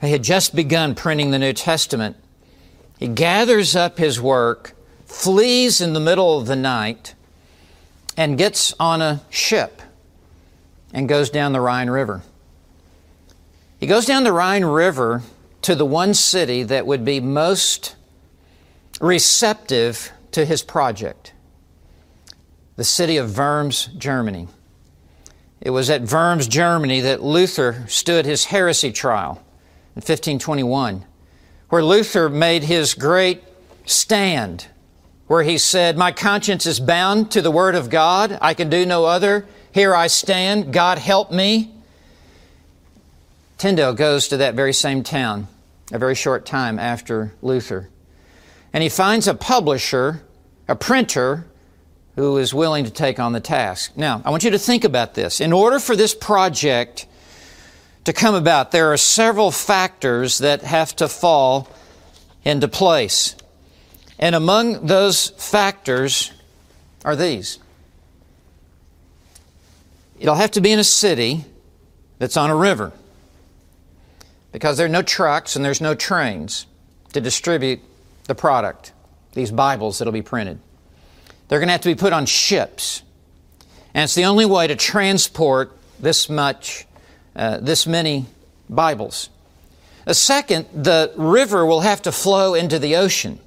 They 0.00 0.08
had 0.08 0.22
just 0.22 0.56
begun 0.56 0.94
printing 0.94 1.30
the 1.30 1.38
New 1.38 1.52
Testament. 1.52 2.16
He 2.98 3.08
gathers 3.08 3.76
up 3.76 3.98
his 3.98 4.18
work, 4.18 4.72
flees 5.04 5.82
in 5.82 5.92
the 5.92 6.00
middle 6.00 6.38
of 6.38 6.46
the 6.46 6.56
night, 6.56 7.14
and 8.16 8.38
gets 8.38 8.74
on 8.80 9.02
a 9.02 9.20
ship 9.28 9.82
and 10.94 11.06
goes 11.06 11.28
down 11.28 11.52
the 11.52 11.60
Rhine 11.60 11.90
River. 11.90 12.22
He 13.78 13.86
goes 13.86 14.06
down 14.06 14.24
the 14.24 14.32
Rhine 14.32 14.64
River 14.64 15.22
to 15.62 15.74
the 15.74 15.86
one 15.86 16.14
city 16.14 16.62
that 16.62 16.86
would 16.86 17.04
be 17.04 17.20
most 17.20 17.96
receptive 19.00 20.12
to 20.32 20.44
his 20.44 20.62
project 20.62 21.32
the 22.76 22.84
city 22.84 23.16
of 23.16 23.38
Worms, 23.38 23.86
Germany. 23.96 24.48
It 25.60 25.70
was 25.70 25.90
at 25.90 26.10
Worms, 26.10 26.48
Germany 26.48 27.00
that 27.00 27.22
Luther 27.22 27.84
stood 27.88 28.26
his 28.26 28.46
heresy 28.46 28.90
trial 28.90 29.42
in 29.94 30.00
1521, 30.00 31.04
where 31.68 31.84
Luther 31.84 32.28
made 32.28 32.64
his 32.64 32.94
great 32.94 33.44
stand, 33.86 34.66
where 35.26 35.42
he 35.42 35.56
said, 35.56 35.96
My 35.96 36.12
conscience 36.12 36.66
is 36.66 36.80
bound 36.80 37.30
to 37.30 37.40
the 37.40 37.50
Word 37.50 37.74
of 37.74 37.90
God. 37.90 38.36
I 38.42 38.54
can 38.54 38.68
do 38.68 38.84
no 38.84 39.04
other. 39.04 39.46
Here 39.72 39.94
I 39.94 40.08
stand. 40.08 40.72
God 40.72 40.98
help 40.98 41.30
me. 41.30 41.73
Tyndale 43.58 43.94
goes 43.94 44.28
to 44.28 44.36
that 44.38 44.54
very 44.54 44.72
same 44.72 45.02
town 45.02 45.48
a 45.92 45.98
very 45.98 46.14
short 46.14 46.46
time 46.46 46.78
after 46.78 47.34
Luther. 47.42 47.88
And 48.72 48.82
he 48.82 48.88
finds 48.88 49.28
a 49.28 49.34
publisher, 49.34 50.22
a 50.66 50.74
printer, 50.74 51.46
who 52.16 52.38
is 52.38 52.54
willing 52.54 52.84
to 52.84 52.90
take 52.90 53.18
on 53.18 53.32
the 53.32 53.40
task. 53.40 53.96
Now, 53.96 54.22
I 54.24 54.30
want 54.30 54.44
you 54.44 54.50
to 54.50 54.58
think 54.58 54.84
about 54.84 55.14
this. 55.14 55.40
In 55.40 55.52
order 55.52 55.78
for 55.78 55.96
this 55.96 56.14
project 56.14 57.06
to 58.04 58.12
come 58.12 58.34
about, 58.34 58.70
there 58.70 58.92
are 58.92 58.96
several 58.96 59.50
factors 59.50 60.38
that 60.38 60.62
have 60.62 60.94
to 60.96 61.08
fall 61.08 61.68
into 62.44 62.68
place. 62.68 63.36
And 64.18 64.34
among 64.34 64.86
those 64.86 65.30
factors 65.30 66.32
are 67.04 67.16
these 67.16 67.58
it'll 70.18 70.36
have 70.36 70.52
to 70.52 70.60
be 70.60 70.72
in 70.72 70.78
a 70.78 70.84
city 70.84 71.44
that's 72.18 72.36
on 72.36 72.48
a 72.48 72.56
river 72.56 72.92
because 74.54 74.76
there 74.76 74.86
are 74.86 74.88
no 74.88 75.02
trucks 75.02 75.56
and 75.56 75.64
there's 75.64 75.80
no 75.80 75.96
trains 75.96 76.66
to 77.12 77.20
distribute 77.20 77.80
the 78.28 78.36
product, 78.36 78.92
these 79.32 79.50
Bibles 79.50 79.98
that'll 79.98 80.12
be 80.12 80.22
printed. 80.22 80.60
They're 81.48 81.58
going 81.58 81.66
to 81.66 81.72
have 81.72 81.80
to 81.80 81.88
be 81.88 81.96
put 81.96 82.12
on 82.12 82.24
ships. 82.24 83.02
And 83.94 84.04
it's 84.04 84.14
the 84.14 84.26
only 84.26 84.46
way 84.46 84.68
to 84.68 84.76
transport 84.76 85.76
this 85.98 86.30
much, 86.30 86.86
uh, 87.34 87.58
this 87.58 87.84
many 87.84 88.26
Bibles. 88.70 89.28
A 90.06 90.14
second, 90.14 90.66
the 90.72 91.12
river 91.16 91.66
will 91.66 91.80
have 91.80 92.02
to 92.02 92.12
flow 92.12 92.54
into 92.54 92.78
the 92.78 92.94
ocean 92.94 93.40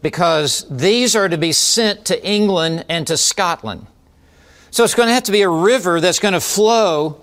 because 0.00 0.64
these 0.70 1.16
are 1.16 1.28
to 1.28 1.38
be 1.38 1.50
sent 1.50 2.04
to 2.04 2.24
England 2.24 2.84
and 2.88 3.04
to 3.08 3.16
Scotland. 3.16 3.88
So 4.70 4.84
it's 4.84 4.94
going 4.94 5.08
to 5.08 5.14
have 5.14 5.24
to 5.24 5.32
be 5.32 5.42
a 5.42 5.48
river 5.48 6.00
that's 6.00 6.20
going 6.20 6.34
to 6.34 6.40
flow, 6.40 7.20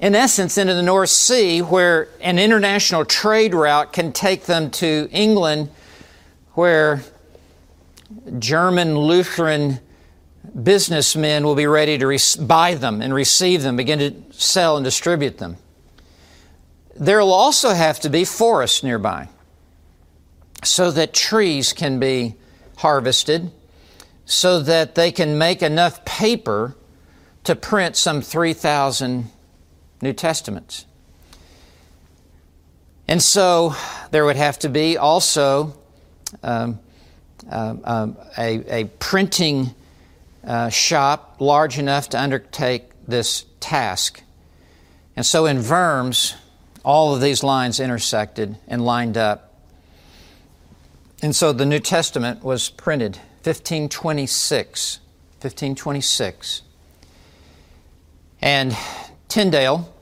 in 0.00 0.14
essence, 0.14 0.58
into 0.58 0.74
the 0.74 0.82
North 0.82 1.10
Sea 1.10 1.60
where 1.60 2.08
an 2.20 2.38
international 2.38 3.04
trade 3.04 3.54
route 3.54 3.92
can 3.92 4.12
take 4.12 4.44
them 4.44 4.70
to 4.70 5.08
England 5.10 5.70
where 6.52 7.02
German 8.38 8.96
Lutheran 8.96 9.80
businessmen 10.62 11.44
will 11.44 11.54
be 11.54 11.66
ready 11.66 11.98
to 11.98 12.18
buy 12.40 12.74
them 12.74 13.02
and 13.02 13.12
receive 13.12 13.62
them, 13.62 13.76
begin 13.76 13.98
to 13.98 14.14
sell 14.32 14.76
and 14.76 14.84
distribute 14.84 15.38
them. 15.38 15.56
There 16.96 17.20
will 17.20 17.32
also 17.32 17.70
have 17.70 18.00
to 18.00 18.10
be 18.10 18.24
forests 18.24 18.82
nearby 18.82 19.28
so 20.64 20.90
that 20.90 21.12
trees 21.12 21.72
can 21.72 22.00
be 22.00 22.34
harvested, 22.78 23.50
so 24.24 24.60
that 24.60 24.94
they 24.94 25.12
can 25.12 25.38
make 25.38 25.62
enough 25.62 26.04
paper 26.04 26.76
to 27.44 27.54
print 27.54 27.96
some 27.96 28.20
3,000 28.20 29.30
New 30.00 30.12
Testaments. 30.12 30.84
And 33.08 33.22
so 33.22 33.74
there 34.10 34.24
would 34.24 34.36
have 34.36 34.58
to 34.60 34.68
be 34.68 34.98
also 34.98 35.74
um, 36.42 36.78
uh, 37.50 37.74
um, 37.84 38.16
a, 38.36 38.82
a, 38.82 38.84
printing 38.98 39.74
uh, 40.44 40.68
shop 40.68 41.36
large 41.38 41.78
enough 41.78 42.10
to 42.10 42.20
undertake 42.20 42.84
this 43.06 43.46
task. 43.60 44.22
And 45.16 45.24
so 45.24 45.46
in 45.46 45.66
Worms, 45.66 46.34
all 46.84 47.14
of 47.14 47.20
these 47.20 47.42
lines 47.42 47.80
intersected 47.80 48.56
and 48.66 48.84
lined 48.84 49.16
up. 49.16 49.54
And 51.22 51.34
so 51.34 51.52
the 51.52 51.66
New 51.66 51.80
Testament 51.80 52.44
was 52.44 52.68
printed 52.68 53.16
1526. 53.42 55.00
1526. 55.40 56.62
And 58.40 58.76
Tyndale 59.28 59.94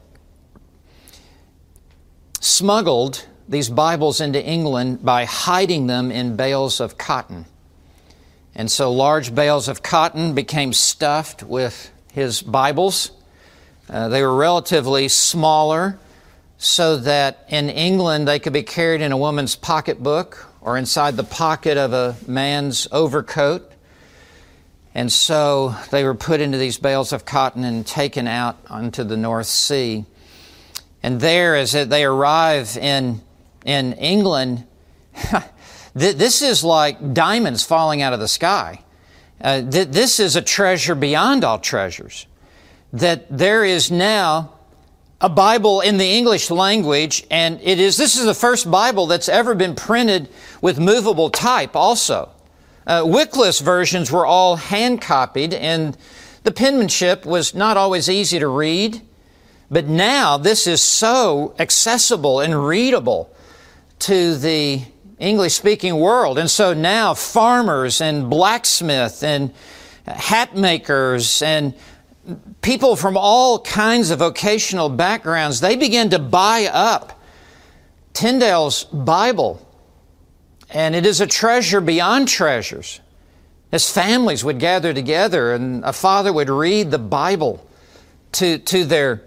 smuggled 2.41 3.27
these 3.49 3.69
Bibles 3.69 4.21
into 4.21 4.43
England 4.45 5.05
by 5.05 5.25
hiding 5.25 5.89
them 5.89 6.13
in 6.13 6.37
bales 6.37 6.81
of 6.81 6.97
cotton. 6.97 7.45
And 8.55 8.71
so 8.71 8.93
large 8.93 9.35
bales 9.35 9.69
of 9.69 9.83
cotton 9.83 10.35
became 10.35 10.73
stuffed 10.73 11.43
with 11.43 11.91
his 12.13 12.41
Bibles. 12.41 13.11
Uh, 13.91 14.09
they 14.09 14.23
were 14.23 14.35
relatively 14.35 15.09
smaller 15.09 15.99
so 16.57 16.97
that 16.97 17.45
in 17.49 17.69
England 17.69 18.27
they 18.27 18.39
could 18.39 18.53
be 18.53 18.63
carried 18.63 19.01
in 19.01 19.13
a 19.13 19.17
woman's 19.17 19.57
pocketbook 19.57 20.47
or 20.61 20.77
inside 20.77 21.17
the 21.17 21.25
pocket 21.25 21.77
of 21.77 21.93
a 21.93 22.17
man's 22.27 22.89
overcoat. 22.93 23.73
And 24.97 25.13
so 25.13 25.77
they 25.91 26.05
were 26.05 26.15
put 26.15 26.41
into 26.41 26.57
these 26.57 26.79
bales 26.79 27.13
of 27.13 27.27
cotton 27.27 27.65
and 27.65 27.87
taken 27.87 28.27
out 28.27 28.57
onto 28.71 29.05
the 29.05 29.19
North 29.19 29.47
Sea. 29.47 30.07
And 31.03 31.21
there, 31.21 31.55
as 31.55 31.73
they 31.73 32.03
arrive 32.03 32.79
in 32.79 33.21
in 33.67 33.93
England, 33.93 34.67
this 35.95 36.41
is 36.41 36.65
like 36.65 37.13
diamonds 37.13 37.63
falling 37.63 38.01
out 38.01 38.15
of 38.15 38.21
the 38.21 38.27
sky. 38.27 38.81
Uh, 39.39 39.61
this 39.67 40.19
is 40.19 40.35
a 40.35 40.41
treasure 40.41 40.95
beyond 40.95 41.45
all 41.45 41.59
treasures. 41.59 42.27
That 42.95 43.27
there 43.29 43.67
is 43.67 43.91
now 43.91 44.55
a 45.21 45.29
Bible 45.29 45.83
in 45.83 45.99
the 45.99 46.09
English 46.09 46.51
language, 46.51 47.23
and 47.31 47.61
it 47.63 47.79
is 47.79 47.99
this 47.99 48.17
is 48.17 48.25
the 48.25 48.33
first 48.33 48.71
Bible 48.71 49.07
that's 49.07 49.29
ever 49.29 49.55
been 49.55 49.75
printed 49.75 50.31
with 50.63 50.81
movable 50.81 51.29
type. 51.29 51.77
Also, 51.77 52.31
Uh, 52.87 53.03
Wycliffe's 53.05 53.61
versions 53.61 54.13
were 54.13 54.25
all 54.25 54.57
hand 54.57 55.01
copied, 55.01 55.53
and 55.53 55.97
the 56.45 56.53
penmanship 56.53 57.27
was 57.27 57.55
not 57.55 57.77
always 57.77 58.09
easy 58.09 58.39
to 58.39 58.49
read. 58.49 59.03
But 59.71 59.87
now 59.87 60.37
this 60.37 60.67
is 60.67 60.81
so 60.81 61.55
accessible 61.59 62.41
and 62.41 62.67
readable 62.67 63.35
to 64.01 64.37
the 64.37 64.83
English 65.19 65.55
speaking 65.55 65.99
world. 65.99 66.39
And 66.39 66.51
so 66.51 66.73
now 66.73 67.15
farmers 67.15 68.01
and 68.01 68.31
blacksmith 68.31 69.23
and 69.25 69.53
hat 70.07 70.57
makers 70.57 71.43
and 71.43 71.75
people 72.61 72.97
from 72.97 73.17
all 73.17 73.61
kinds 73.61 74.11
of 74.11 74.21
vocational 74.21 74.89
backgrounds, 74.89 75.61
they 75.61 75.75
begin 75.75 76.11
to 76.11 76.19
buy 76.19 76.69
up 76.73 77.21
Tyndale's 78.13 78.85
Bible. 78.85 79.66
And 80.71 80.95
it 80.95 81.07
is 81.07 81.21
a 81.21 81.27
treasure 81.27 81.81
beyond 81.81 82.29
treasures. 82.29 83.01
As 83.73 83.91
families 83.91 84.45
would 84.45 84.59
gather 84.59 84.95
together 84.95 85.53
and 85.53 85.85
a 85.85 85.93
father 85.93 86.33
would 86.33 86.49
read 86.49 86.91
the 86.91 86.99
Bible 86.99 87.67
to, 88.33 88.59
to 88.59 88.85
their 88.85 89.23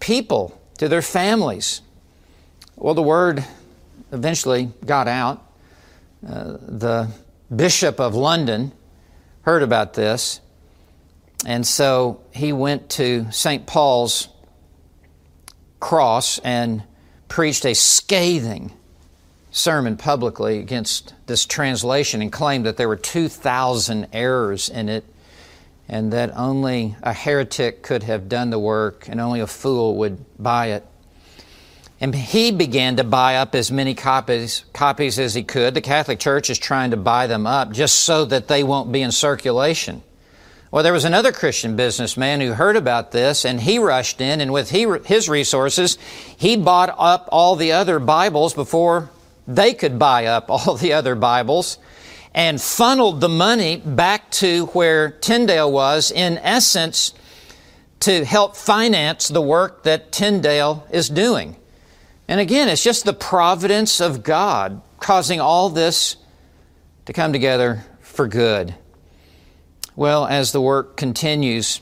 people, 0.00 0.60
to 0.78 0.88
their 0.88 1.02
families. 1.02 1.80
Well, 2.76 2.94
the 2.94 3.02
word 3.02 3.44
eventually 4.12 4.70
got 4.84 5.08
out. 5.08 5.44
Uh, 6.26 6.56
the 6.60 7.08
Bishop 7.54 8.00
of 8.00 8.14
London 8.14 8.72
heard 9.42 9.62
about 9.62 9.94
this, 9.94 10.40
and 11.46 11.66
so 11.66 12.20
he 12.32 12.52
went 12.52 12.90
to 12.90 13.30
St. 13.30 13.66
Paul's 13.66 14.28
cross 15.80 16.38
and 16.40 16.82
preached 17.28 17.64
a 17.64 17.74
scathing 17.74 18.72
sermon 19.58 19.96
publicly 19.96 20.58
against 20.58 21.14
this 21.26 21.44
translation 21.44 22.22
and 22.22 22.32
claimed 22.32 22.64
that 22.64 22.76
there 22.76 22.88
were 22.88 22.96
2,000 22.96 24.06
errors 24.12 24.68
in 24.68 24.88
it 24.88 25.04
and 25.88 26.12
that 26.12 26.30
only 26.36 26.96
a 27.02 27.12
heretic 27.12 27.82
could 27.82 28.02
have 28.02 28.28
done 28.28 28.50
the 28.50 28.58
work 28.58 29.08
and 29.08 29.20
only 29.20 29.40
a 29.40 29.46
fool 29.46 29.96
would 29.96 30.24
buy 30.38 30.66
it. 30.66 30.86
And 32.00 32.14
he 32.14 32.52
began 32.52 32.96
to 32.96 33.04
buy 33.04 33.36
up 33.36 33.54
as 33.56 33.72
many 33.72 33.94
copies, 33.94 34.64
copies 34.72 35.18
as 35.18 35.34
he 35.34 35.42
could. 35.42 35.74
The 35.74 35.80
Catholic 35.80 36.20
Church 36.20 36.48
is 36.48 36.58
trying 36.58 36.92
to 36.92 36.96
buy 36.96 37.26
them 37.26 37.46
up 37.46 37.72
just 37.72 38.00
so 38.00 38.24
that 38.26 38.46
they 38.46 38.62
won't 38.62 38.92
be 38.92 39.02
in 39.02 39.10
circulation. 39.10 40.02
Well, 40.70 40.84
there 40.84 40.92
was 40.92 41.06
another 41.06 41.32
Christian 41.32 41.74
businessman 41.74 42.40
who 42.40 42.52
heard 42.52 42.76
about 42.76 43.10
this 43.10 43.44
and 43.44 43.60
he 43.60 43.78
rushed 43.78 44.20
in 44.20 44.40
and 44.40 44.52
with 44.52 44.70
he, 44.70 44.86
his 45.06 45.28
resources, 45.28 45.98
he 46.36 46.56
bought 46.56 46.94
up 46.96 47.28
all 47.32 47.56
the 47.56 47.72
other 47.72 47.98
Bibles 47.98 48.54
before 48.54 49.10
they 49.48 49.74
could 49.74 49.98
buy 49.98 50.26
up 50.26 50.50
all 50.50 50.76
the 50.76 50.92
other 50.92 51.16
Bibles 51.16 51.78
and 52.34 52.60
funneled 52.60 53.20
the 53.20 53.28
money 53.28 53.78
back 53.78 54.30
to 54.30 54.66
where 54.66 55.10
Tyndale 55.10 55.72
was, 55.72 56.12
in 56.12 56.38
essence, 56.38 57.14
to 58.00 58.24
help 58.24 58.54
finance 58.54 59.26
the 59.26 59.42
work 59.42 59.82
that 59.82 60.12
Tyndale 60.12 60.86
is 60.92 61.08
doing. 61.08 61.56
And 62.28 62.38
again, 62.38 62.68
it's 62.68 62.84
just 62.84 63.04
the 63.04 63.14
providence 63.14 64.00
of 64.00 64.22
God 64.22 64.82
causing 65.00 65.40
all 65.40 65.70
this 65.70 66.16
to 67.06 67.12
come 67.12 67.32
together 67.32 67.84
for 68.00 68.28
good. 68.28 68.74
Well, 69.96 70.26
as 70.26 70.52
the 70.52 70.60
work 70.60 70.96
continues, 70.96 71.80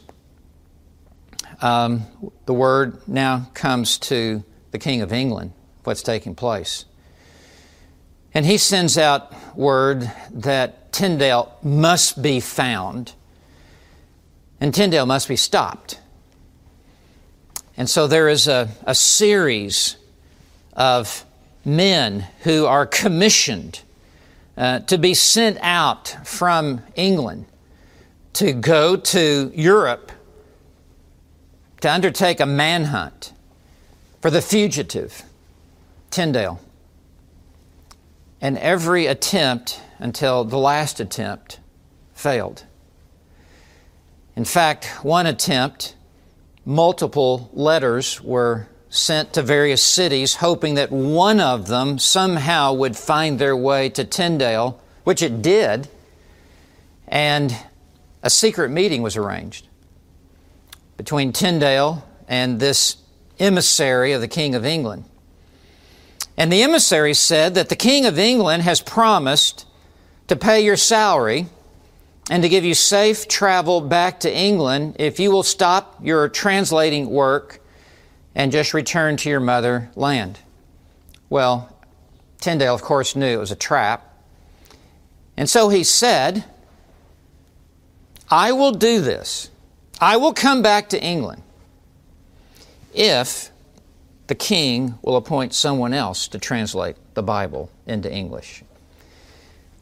um, 1.60 2.04
the 2.46 2.54
word 2.54 3.06
now 3.08 3.50
comes 3.52 3.98
to 3.98 4.44
the 4.70 4.78
King 4.78 5.02
of 5.02 5.12
England, 5.12 5.52
what's 5.84 6.02
taking 6.02 6.34
place. 6.34 6.84
And 8.36 8.44
he 8.44 8.58
sends 8.58 8.98
out 8.98 9.32
word 9.56 10.12
that 10.30 10.92
Tyndale 10.92 11.56
must 11.62 12.20
be 12.20 12.38
found 12.38 13.14
and 14.60 14.74
Tyndale 14.74 15.06
must 15.06 15.26
be 15.26 15.36
stopped. 15.36 15.98
And 17.78 17.88
so 17.88 18.06
there 18.06 18.28
is 18.28 18.46
a, 18.46 18.68
a 18.84 18.94
series 18.94 19.96
of 20.74 21.24
men 21.64 22.26
who 22.40 22.66
are 22.66 22.84
commissioned 22.84 23.80
uh, 24.58 24.80
to 24.80 24.98
be 24.98 25.14
sent 25.14 25.56
out 25.62 26.14
from 26.22 26.82
England 26.94 27.46
to 28.34 28.52
go 28.52 28.96
to 28.96 29.50
Europe 29.54 30.12
to 31.80 31.90
undertake 31.90 32.40
a 32.40 32.46
manhunt 32.46 33.32
for 34.20 34.30
the 34.30 34.42
fugitive, 34.42 35.22
Tyndale. 36.10 36.60
And 38.46 38.56
every 38.58 39.06
attempt 39.06 39.80
until 39.98 40.44
the 40.44 40.56
last 40.56 41.00
attempt 41.00 41.58
failed. 42.14 42.64
In 44.36 44.44
fact, 44.44 44.84
one 45.02 45.26
attempt, 45.26 45.96
multiple 46.64 47.50
letters 47.52 48.22
were 48.22 48.68
sent 48.88 49.32
to 49.32 49.42
various 49.42 49.82
cities, 49.82 50.36
hoping 50.36 50.76
that 50.76 50.92
one 50.92 51.40
of 51.40 51.66
them 51.66 51.98
somehow 51.98 52.72
would 52.72 52.96
find 52.96 53.40
their 53.40 53.56
way 53.56 53.88
to 53.88 54.04
Tyndale, 54.04 54.80
which 55.02 55.22
it 55.22 55.42
did, 55.42 55.88
and 57.08 57.52
a 58.22 58.30
secret 58.30 58.70
meeting 58.70 59.02
was 59.02 59.16
arranged 59.16 59.66
between 60.96 61.32
Tyndale 61.32 62.06
and 62.28 62.60
this 62.60 62.98
emissary 63.40 64.12
of 64.12 64.20
the 64.20 64.28
King 64.28 64.54
of 64.54 64.64
England. 64.64 65.04
And 66.36 66.52
the 66.52 66.62
emissary 66.62 67.14
said 67.14 67.54
that 67.54 67.68
the 67.68 67.76
King 67.76 68.04
of 68.04 68.18
England 68.18 68.62
has 68.62 68.80
promised 68.80 69.66
to 70.28 70.36
pay 70.36 70.60
your 70.60 70.76
salary 70.76 71.46
and 72.28 72.42
to 72.42 72.48
give 72.48 72.64
you 72.64 72.74
safe 72.74 73.28
travel 73.28 73.80
back 73.80 74.20
to 74.20 74.34
England 74.34 74.96
if 74.98 75.18
you 75.20 75.30
will 75.30 75.42
stop 75.42 75.98
your 76.02 76.28
translating 76.28 77.08
work 77.08 77.60
and 78.34 78.52
just 78.52 78.74
return 78.74 79.16
to 79.16 79.30
your 79.30 79.40
motherland. 79.40 80.38
Well, 81.30 81.74
Tyndale, 82.40 82.74
of 82.74 82.82
course, 82.82 83.16
knew 83.16 83.26
it 83.26 83.38
was 83.38 83.50
a 83.50 83.56
trap. 83.56 84.12
And 85.36 85.48
so 85.48 85.68
he 85.68 85.84
said, 85.84 86.44
I 88.30 88.52
will 88.52 88.72
do 88.72 89.00
this. 89.00 89.50
I 90.00 90.16
will 90.16 90.34
come 90.34 90.62
back 90.62 90.90
to 90.90 91.02
England 91.02 91.42
if 92.92 93.50
the 94.26 94.34
king 94.34 94.98
will 95.02 95.16
appoint 95.16 95.54
someone 95.54 95.92
else 95.92 96.28
to 96.28 96.38
translate 96.38 96.96
the 97.14 97.22
Bible 97.22 97.70
into 97.86 98.12
English. 98.12 98.62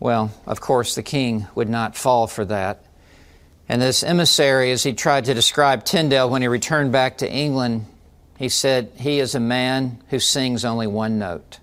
Well, 0.00 0.32
of 0.46 0.60
course, 0.60 0.94
the 0.94 1.02
king 1.02 1.46
would 1.54 1.68
not 1.68 1.96
fall 1.96 2.26
for 2.26 2.44
that. 2.44 2.84
And 3.68 3.80
this 3.80 4.02
emissary, 4.02 4.70
as 4.70 4.82
he 4.82 4.92
tried 4.92 5.24
to 5.26 5.34
describe 5.34 5.84
Tyndale 5.84 6.28
when 6.28 6.42
he 6.42 6.48
returned 6.48 6.92
back 6.92 7.18
to 7.18 7.30
England, 7.30 7.86
he 8.38 8.48
said, 8.48 8.92
He 8.96 9.20
is 9.20 9.34
a 9.34 9.40
man 9.40 10.02
who 10.10 10.18
sings 10.18 10.64
only 10.64 10.86
one 10.86 11.18
note. 11.18 11.60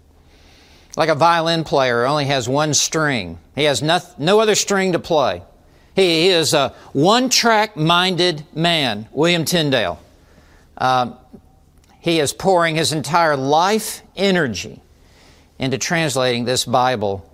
Like 0.98 1.10
a 1.10 1.16
violin 1.16 1.64
player 1.64 2.06
only 2.06 2.26
has 2.26 2.50
one 2.50 2.74
string, 2.74 3.38
he 3.56 3.66
has 3.66 3.82
no, 3.82 4.00
no 4.18 4.40
other 4.40 4.56
string 4.56 4.94
to 4.94 5.00
play. 5.00 5.44
He 5.96 6.30
is 6.30 6.54
a 6.54 6.70
one 6.94 7.30
track 7.30 7.76
minded 7.76 8.44
man, 8.56 9.08
William 9.12 9.46
Tyndale. 9.46 10.02
Um, 10.78 11.18
he 12.02 12.20
is 12.20 12.34
pouring 12.34 12.76
his 12.76 12.92
entire 12.92 13.38
life 13.38 14.02
energy 14.16 14.82
into 15.60 15.78
translating 15.78 16.46
this 16.46 16.66
Bible 16.66 17.32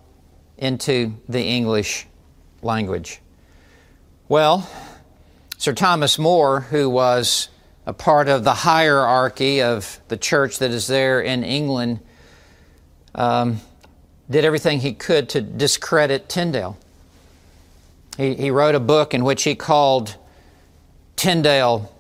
into 0.58 1.14
the 1.30 1.42
English 1.42 2.06
language. 2.62 3.22
Well, 4.28 4.70
Sir 5.58 5.74
Thomas 5.74 6.20
More, 6.20 6.60
who 6.60 6.90
was 6.90 7.48
a 7.86 7.94
part 7.94 8.28
of 8.28 8.44
the 8.44 8.54
hierarchy 8.54 9.62
of 9.62 10.02
the 10.10 10.18
church 10.18 10.60
that 10.60 10.72
is 10.72 10.88
there 10.88 11.22
in 11.22 11.46
England, 11.46 12.02
um, 13.16 13.62
did 14.30 14.44
everything 14.44 14.82
he 14.82 14.94
could 14.94 15.30
to 15.30 15.42
discredit 15.42 16.28
Tyndale. 16.28 16.78
He, 18.18 18.36
he 18.36 18.52
wrote 18.52 18.76
a 18.76 18.82
book 18.82 19.14
in 19.14 19.24
which 19.24 19.44
he 19.44 19.56
called 19.56 20.18
Tyndale 21.16 21.94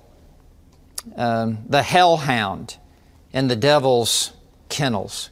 um, 1.15 1.59
the 1.67 1.83
hellhound 1.83 2.77
in 3.31 3.47
the 3.47 3.55
devil's 3.55 4.33
kennels, 4.69 5.29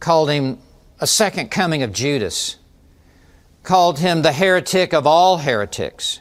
called 0.00 0.30
him 0.30 0.58
a 1.00 1.06
second 1.06 1.50
coming 1.50 1.82
of 1.82 1.92
Judas, 1.92 2.56
called 3.62 3.98
him 3.98 4.22
the 4.22 4.32
heretic 4.32 4.92
of 4.92 5.06
all 5.06 5.38
heretics, 5.38 6.20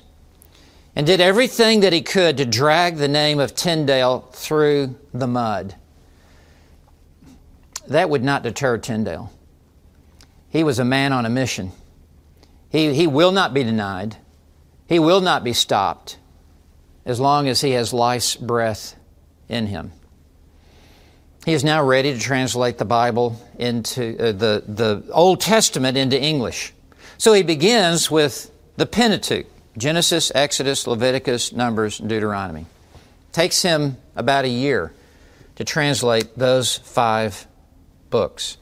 and 0.95 1.05
did 1.05 1.19
everything 1.19 1.81
that 1.81 1.93
he 1.93 2.01
could 2.01 2.37
to 2.37 2.45
drag 2.45 2.97
the 2.97 3.07
name 3.07 3.39
of 3.39 3.55
Tyndale 3.55 4.21
through 4.31 4.95
the 5.13 5.27
mud. 5.27 5.75
That 7.87 8.09
would 8.09 8.23
not 8.23 8.43
deter 8.43 8.77
Tyndale. 8.77 9.31
He 10.49 10.63
was 10.63 10.79
a 10.79 10.85
man 10.85 11.11
on 11.11 11.25
a 11.25 11.29
mission. 11.29 11.71
He, 12.69 12.93
he 12.93 13.07
will 13.07 13.31
not 13.31 13.53
be 13.53 13.63
denied. 13.63 14.17
He 14.87 14.99
will 14.99 15.21
not 15.21 15.43
be 15.43 15.53
stopped 15.53 16.17
as 17.05 17.19
long 17.19 17.47
as 17.47 17.61
he 17.61 17.71
has 17.71 17.93
life's 17.93 18.35
breath 18.35 18.95
in 19.49 19.67
him. 19.67 19.91
He 21.45 21.53
is 21.53 21.63
now 21.63 21.83
ready 21.83 22.13
to 22.13 22.19
translate 22.19 22.77
the 22.77 22.85
Bible 22.85 23.41
into 23.59 24.17
uh, 24.17 24.31
the, 24.31 24.63
the 24.65 25.03
Old 25.11 25.41
Testament 25.41 25.97
into 25.97 26.19
English 26.19 26.73
So 27.17 27.33
he 27.33 27.43
begins 27.43 28.09
with 28.09 28.49
the 28.77 28.85
Pentateuch 28.85 29.45
Genesis, 29.77 30.31
Exodus, 30.35 30.85
Leviticus, 30.87 31.51
Numbers, 31.51 31.99
and 31.99 32.07
Deuteronomy. 32.07 32.65
Takes 33.31 33.61
him 33.63 33.97
about 34.15 34.45
a 34.45 34.49
year 34.49 34.93
to 35.55 35.63
translate 35.63 36.37
those 36.37 36.77
five 36.77 37.47
books. 38.09 38.57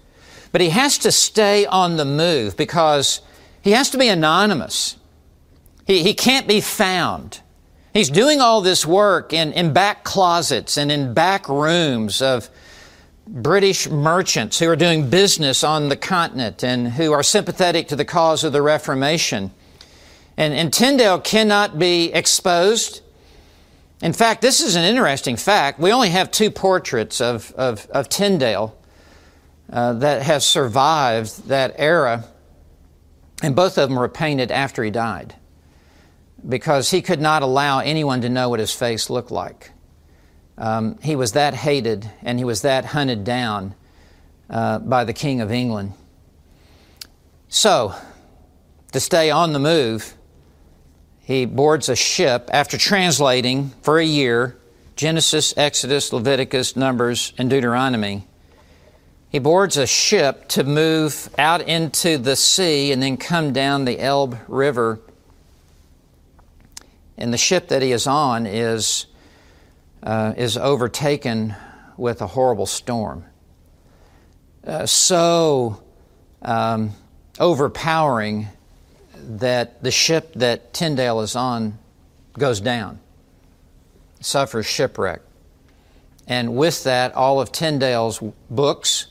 But 0.51 0.61
he 0.61 0.69
has 0.69 0.97
to 0.99 1.11
stay 1.11 1.65
on 1.65 1.97
the 1.97 2.05
move 2.05 2.55
because 2.57 3.21
he 3.61 3.71
has 3.71 3.89
to 3.91 3.97
be 3.97 4.07
anonymous. 4.07 4.97
He, 5.85 6.03
he 6.03 6.13
can't 6.13 6.47
be 6.47 6.61
found. 6.61 7.41
He's 7.93 8.09
doing 8.09 8.39
all 8.39 8.61
this 8.61 8.85
work 8.85 9.33
in, 9.33 9.51
in 9.51 9.73
back 9.73 10.05
closets 10.05 10.77
and 10.77 10.91
in 10.91 11.13
back 11.13 11.49
rooms 11.49 12.21
of 12.21 12.49
British 13.27 13.89
merchants 13.89 14.59
who 14.59 14.69
are 14.69 14.77
doing 14.77 15.09
business 15.09 15.63
on 15.63 15.89
the 15.89 15.97
continent 15.97 16.63
and 16.63 16.93
who 16.93 17.11
are 17.11 17.21
sympathetic 17.21 17.89
to 17.89 17.97
the 17.97 18.05
cause 18.05 18.45
of 18.45 18.53
the 18.53 18.61
Reformation. 18.61 19.51
And, 20.37 20.53
and 20.53 20.71
Tyndale 20.71 21.19
cannot 21.19 21.77
be 21.77 22.13
exposed. 22.13 23.01
In 24.01 24.13
fact, 24.13 24.41
this 24.41 24.61
is 24.61 24.77
an 24.77 24.85
interesting 24.85 25.35
fact. 25.35 25.77
We 25.77 25.91
only 25.91 26.09
have 26.09 26.31
two 26.31 26.49
portraits 26.49 27.19
of, 27.19 27.51
of, 27.57 27.87
of 27.87 28.07
Tyndale 28.07 28.75
uh, 29.69 29.93
that 29.93 30.21
have 30.21 30.43
survived 30.43 31.49
that 31.49 31.75
era, 31.77 32.23
and 33.43 33.53
both 33.53 33.77
of 33.77 33.89
them 33.89 33.97
were 33.97 34.09
painted 34.09 34.49
after 34.49 34.81
he 34.81 34.91
died 34.91 35.35
because 36.47 36.91
he 36.91 37.01
could 37.01 37.21
not 37.21 37.43
allow 37.43 37.79
anyone 37.79 38.21
to 38.21 38.29
know 38.29 38.49
what 38.49 38.59
his 38.59 38.73
face 38.73 39.09
looked 39.09 39.31
like. 39.31 39.71
Um, 40.57 40.97
he 41.01 41.15
was 41.15 41.33
that 41.33 41.53
hated 41.53 42.09
and 42.21 42.37
he 42.37 42.45
was 42.45 42.61
that 42.61 42.85
hunted 42.85 43.23
down 43.23 43.75
uh, 44.49 44.79
by 44.79 45.03
the 45.03 45.13
King 45.13 45.41
of 45.41 45.51
England. 45.51 45.93
So, 47.47 47.95
to 48.91 48.99
stay 48.99 49.29
on 49.29 49.53
the 49.53 49.59
move, 49.59 50.15
he 51.19 51.45
boards 51.45 51.89
a 51.89 51.95
ship 51.95 52.49
after 52.51 52.77
translating 52.77 53.71
for 53.81 53.99
a 53.99 54.05
year 54.05 54.57
Genesis, 54.95 55.53
Exodus, 55.57 56.13
Leviticus, 56.13 56.75
Numbers, 56.75 57.33
and 57.37 57.49
Deuteronomy. 57.49 58.27
He 59.29 59.39
boards 59.39 59.77
a 59.77 59.87
ship 59.87 60.47
to 60.49 60.63
move 60.63 61.29
out 61.37 61.61
into 61.61 62.17
the 62.17 62.35
sea 62.35 62.91
and 62.91 63.01
then 63.01 63.15
come 63.17 63.53
down 63.53 63.85
the 63.85 63.99
Elbe 63.99 64.37
River. 64.47 64.99
And 67.17 67.33
the 67.33 67.37
ship 67.37 67.67
that 67.69 67.81
he 67.81 67.91
is 67.91 68.07
on 68.07 68.45
is, 68.45 69.05
uh, 70.03 70.33
is 70.37 70.57
overtaken 70.57 71.55
with 71.97 72.21
a 72.21 72.27
horrible 72.27 72.65
storm. 72.65 73.25
Uh, 74.65 74.85
so 74.85 75.83
um, 76.41 76.91
overpowering 77.39 78.47
that 79.15 79.83
the 79.83 79.91
ship 79.91 80.33
that 80.35 80.73
Tyndale 80.73 81.21
is 81.21 81.35
on 81.35 81.77
goes 82.37 82.61
down, 82.61 82.99
suffers 84.19 84.65
shipwreck. 84.65 85.21
And 86.27 86.55
with 86.55 86.83
that, 86.83 87.13
all 87.13 87.41
of 87.41 87.51
Tyndale's 87.51 88.21
books, 88.49 89.07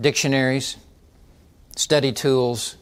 dictionaries, 0.00 0.76
study 1.76 2.12
tools, 2.12 2.76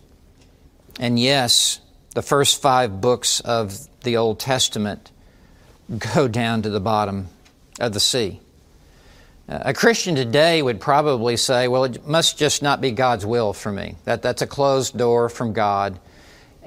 and 0.98 1.18
yes, 1.18 1.80
the 2.14 2.22
first 2.22 2.62
five 2.62 3.00
books 3.00 3.40
of 3.40 3.87
the 4.02 4.16
Old 4.16 4.38
Testament 4.38 5.10
go 6.14 6.28
down 6.28 6.62
to 6.62 6.70
the 6.70 6.80
bottom 6.80 7.28
of 7.80 7.92
the 7.92 8.00
sea. 8.00 8.40
A 9.48 9.72
Christian 9.72 10.14
today 10.14 10.60
would 10.60 10.78
probably 10.80 11.36
say, 11.36 11.68
well, 11.68 11.84
it 11.84 12.06
must 12.06 12.38
just 12.38 12.62
not 12.62 12.82
be 12.82 12.90
God's 12.90 13.24
will 13.24 13.54
for 13.54 13.72
me. 13.72 13.96
That, 14.04 14.20
that's 14.20 14.42
a 14.42 14.46
closed 14.46 14.98
door 14.98 15.28
from 15.28 15.54
God 15.54 15.98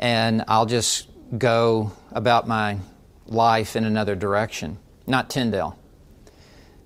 and 0.01 0.43
I'll 0.47 0.65
just 0.65 1.07
go 1.37 1.91
about 2.11 2.47
my 2.47 2.79
life 3.27 3.75
in 3.75 3.85
another 3.85 4.15
direction. 4.15 4.77
Not 5.07 5.29
Tyndale. 5.29 5.77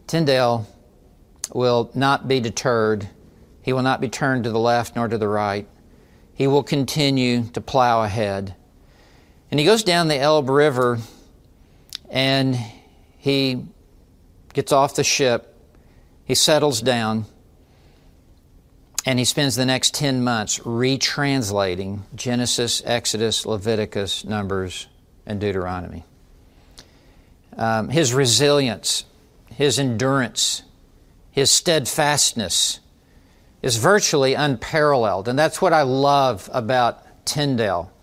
Tyndale 0.06 0.68
will 1.54 1.90
not 1.96 2.28
be 2.28 2.40
deterred. 2.40 3.08
He 3.62 3.74
will 3.74 3.82
not 3.82 4.02
be 4.02 4.10
turned 4.10 4.44
to 4.44 4.52
the 4.52 4.60
left 4.60 4.96
nor 4.96 5.08
to 5.08 5.18
the 5.18 5.28
right. 5.28 5.68
He 6.34 6.46
will 6.46 6.64
continue 6.64 7.44
to 7.54 7.62
plow 7.62 8.04
ahead. 8.04 8.54
And 9.56 9.60
he 9.62 9.66
goes 9.66 9.84
down 9.84 10.10
the 10.10 10.20
Elbe 10.20 10.50
River 10.50 11.00
and 12.10 12.58
he 13.18 13.64
gets 14.52 14.74
off 14.74 14.96
the 14.96 15.04
ship. 15.06 15.56
He 16.26 16.36
settles 16.36 16.82
down 16.82 17.24
and 19.06 19.18
he 19.18 19.24
spends 19.24 19.56
the 19.56 19.66
next 19.66 19.94
10 19.94 20.26
months 20.26 20.60
retranslating 20.60 22.02
Genesis, 22.16 22.84
Exodus, 22.86 23.46
Leviticus, 23.46 24.26
Numbers, 24.26 24.88
and 25.26 25.40
Deuteronomy. 25.40 26.04
Um, 27.56 27.88
his 27.88 28.14
resilience, 28.14 29.06
his 29.54 29.80
endurance, 29.80 30.64
his 31.32 31.50
steadfastness 31.50 32.82
is 33.62 33.78
virtually 33.78 34.34
unparalleled. 34.34 35.30
And 35.30 35.40
that's 35.40 35.62
what 35.62 35.72
I 35.72 35.84
love 35.84 36.50
about 36.52 37.26
Tyndale. 37.26 37.94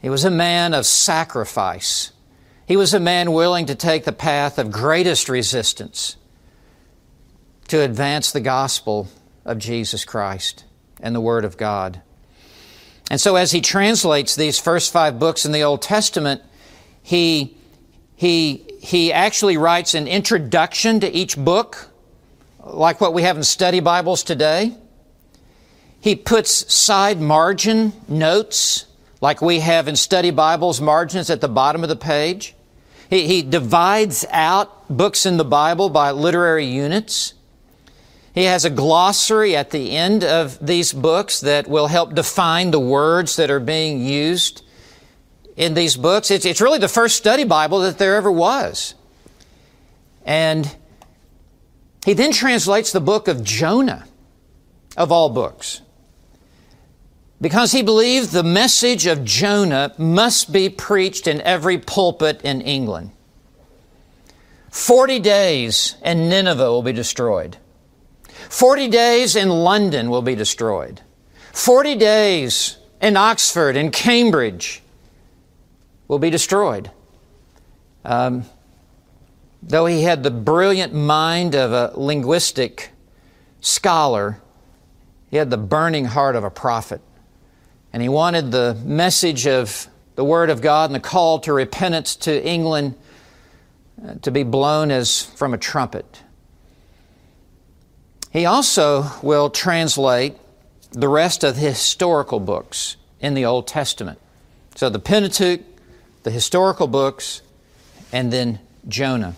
He 0.00 0.08
was 0.08 0.24
a 0.24 0.30
man 0.30 0.74
of 0.74 0.86
sacrifice. 0.86 2.12
He 2.66 2.76
was 2.76 2.94
a 2.94 3.00
man 3.00 3.32
willing 3.32 3.66
to 3.66 3.74
take 3.74 4.04
the 4.04 4.12
path 4.12 4.58
of 4.58 4.70
greatest 4.70 5.28
resistance 5.28 6.16
to 7.68 7.80
advance 7.80 8.30
the 8.30 8.40
gospel 8.40 9.08
of 9.44 9.58
Jesus 9.58 10.04
Christ 10.04 10.64
and 11.00 11.14
the 11.14 11.20
Word 11.20 11.44
of 11.44 11.56
God. 11.56 12.02
And 13.10 13.20
so, 13.20 13.36
as 13.36 13.52
he 13.52 13.60
translates 13.60 14.36
these 14.36 14.58
first 14.58 14.92
five 14.92 15.18
books 15.18 15.46
in 15.46 15.52
the 15.52 15.62
Old 15.62 15.80
Testament, 15.80 16.42
he, 17.02 17.56
he, 18.16 18.66
he 18.80 19.12
actually 19.12 19.56
writes 19.56 19.94
an 19.94 20.06
introduction 20.06 21.00
to 21.00 21.10
each 21.10 21.36
book, 21.36 21.88
like 22.62 23.00
what 23.00 23.14
we 23.14 23.22
have 23.22 23.38
in 23.38 23.44
study 23.44 23.80
Bibles 23.80 24.22
today. 24.22 24.76
He 26.00 26.14
puts 26.16 26.72
side 26.72 27.20
margin 27.20 27.94
notes, 28.06 28.84
like 29.20 29.42
we 29.42 29.60
have 29.60 29.88
in 29.88 29.96
study 29.96 30.30
Bibles, 30.30 30.80
margins 30.80 31.30
at 31.30 31.40
the 31.40 31.48
bottom 31.48 31.82
of 31.82 31.88
the 31.88 31.96
page. 31.96 32.54
He, 33.10 33.26
he 33.26 33.42
divides 33.42 34.24
out 34.30 34.88
books 34.94 35.26
in 35.26 35.36
the 35.36 35.44
Bible 35.44 35.88
by 35.88 36.10
literary 36.10 36.66
units. 36.66 37.34
He 38.34 38.44
has 38.44 38.64
a 38.64 38.70
glossary 38.70 39.56
at 39.56 39.70
the 39.70 39.96
end 39.96 40.22
of 40.22 40.64
these 40.64 40.92
books 40.92 41.40
that 41.40 41.66
will 41.66 41.88
help 41.88 42.14
define 42.14 42.70
the 42.70 42.78
words 42.78 43.36
that 43.36 43.50
are 43.50 43.60
being 43.60 44.04
used 44.04 44.62
in 45.56 45.74
these 45.74 45.96
books. 45.96 46.30
It's, 46.30 46.44
it's 46.44 46.60
really 46.60 46.78
the 46.78 46.88
first 46.88 47.16
study 47.16 47.44
Bible 47.44 47.80
that 47.80 47.98
there 47.98 48.14
ever 48.14 48.30
was. 48.30 48.94
And 50.24 50.76
he 52.04 52.12
then 52.12 52.32
translates 52.32 52.92
the 52.92 53.00
book 53.00 53.26
of 53.26 53.42
Jonah, 53.42 54.06
of 54.96 55.10
all 55.10 55.30
books, 55.30 55.80
because 57.40 57.72
he 57.72 57.82
believed 57.82 58.32
the 58.32 58.42
message 58.42 59.06
of 59.06 59.24
Jonah 59.24 59.94
must 59.96 60.52
be 60.52 60.68
preached 60.68 61.26
in 61.26 61.40
every 61.42 61.78
pulpit 61.78 62.42
in 62.42 62.60
England. 62.60 63.12
Forty 64.70 65.18
days 65.18 65.96
and 66.02 66.28
Nineveh 66.28 66.70
will 66.70 66.82
be 66.82 66.92
destroyed. 66.92 67.58
40 68.48 68.88
days 68.88 69.36
in 69.36 69.50
London 69.50 70.10
will 70.10 70.22
be 70.22 70.34
destroyed. 70.34 71.02
40 71.52 71.96
days 71.96 72.78
in 73.00 73.16
Oxford 73.16 73.76
and 73.76 73.92
Cambridge 73.92 74.82
will 76.06 76.18
be 76.18 76.30
destroyed. 76.30 76.90
Um, 78.04 78.44
though 79.62 79.86
he 79.86 80.02
had 80.02 80.22
the 80.22 80.30
brilliant 80.30 80.94
mind 80.94 81.54
of 81.54 81.72
a 81.72 81.92
linguistic 81.98 82.90
scholar, 83.60 84.40
he 85.30 85.36
had 85.36 85.50
the 85.50 85.58
burning 85.58 86.06
heart 86.06 86.34
of 86.34 86.44
a 86.44 86.50
prophet. 86.50 87.02
And 87.92 88.02
he 88.02 88.08
wanted 88.08 88.50
the 88.50 88.76
message 88.84 89.46
of 89.46 89.88
the 90.14 90.24
Word 90.24 90.50
of 90.50 90.60
God 90.60 90.90
and 90.90 90.94
the 90.94 91.00
call 91.00 91.38
to 91.40 91.52
repentance 91.52 92.16
to 92.16 92.46
England 92.46 92.94
uh, 94.04 94.14
to 94.22 94.30
be 94.30 94.42
blown 94.42 94.90
as 94.90 95.22
from 95.22 95.54
a 95.54 95.58
trumpet. 95.58 96.22
He 98.32 98.44
also 98.44 99.06
will 99.22 99.50
translate 99.50 100.34
the 100.92 101.08
rest 101.08 101.44
of 101.44 101.54
the 101.54 101.60
historical 101.60 102.40
books 102.40 102.96
in 103.20 103.34
the 103.34 103.44
Old 103.44 103.66
Testament. 103.66 104.18
So 104.74 104.88
the 104.88 104.98
Pentateuch, 104.98 105.60
the 106.22 106.30
historical 106.30 106.86
books, 106.86 107.42
and 108.12 108.32
then 108.32 108.60
Jonah. 108.86 109.34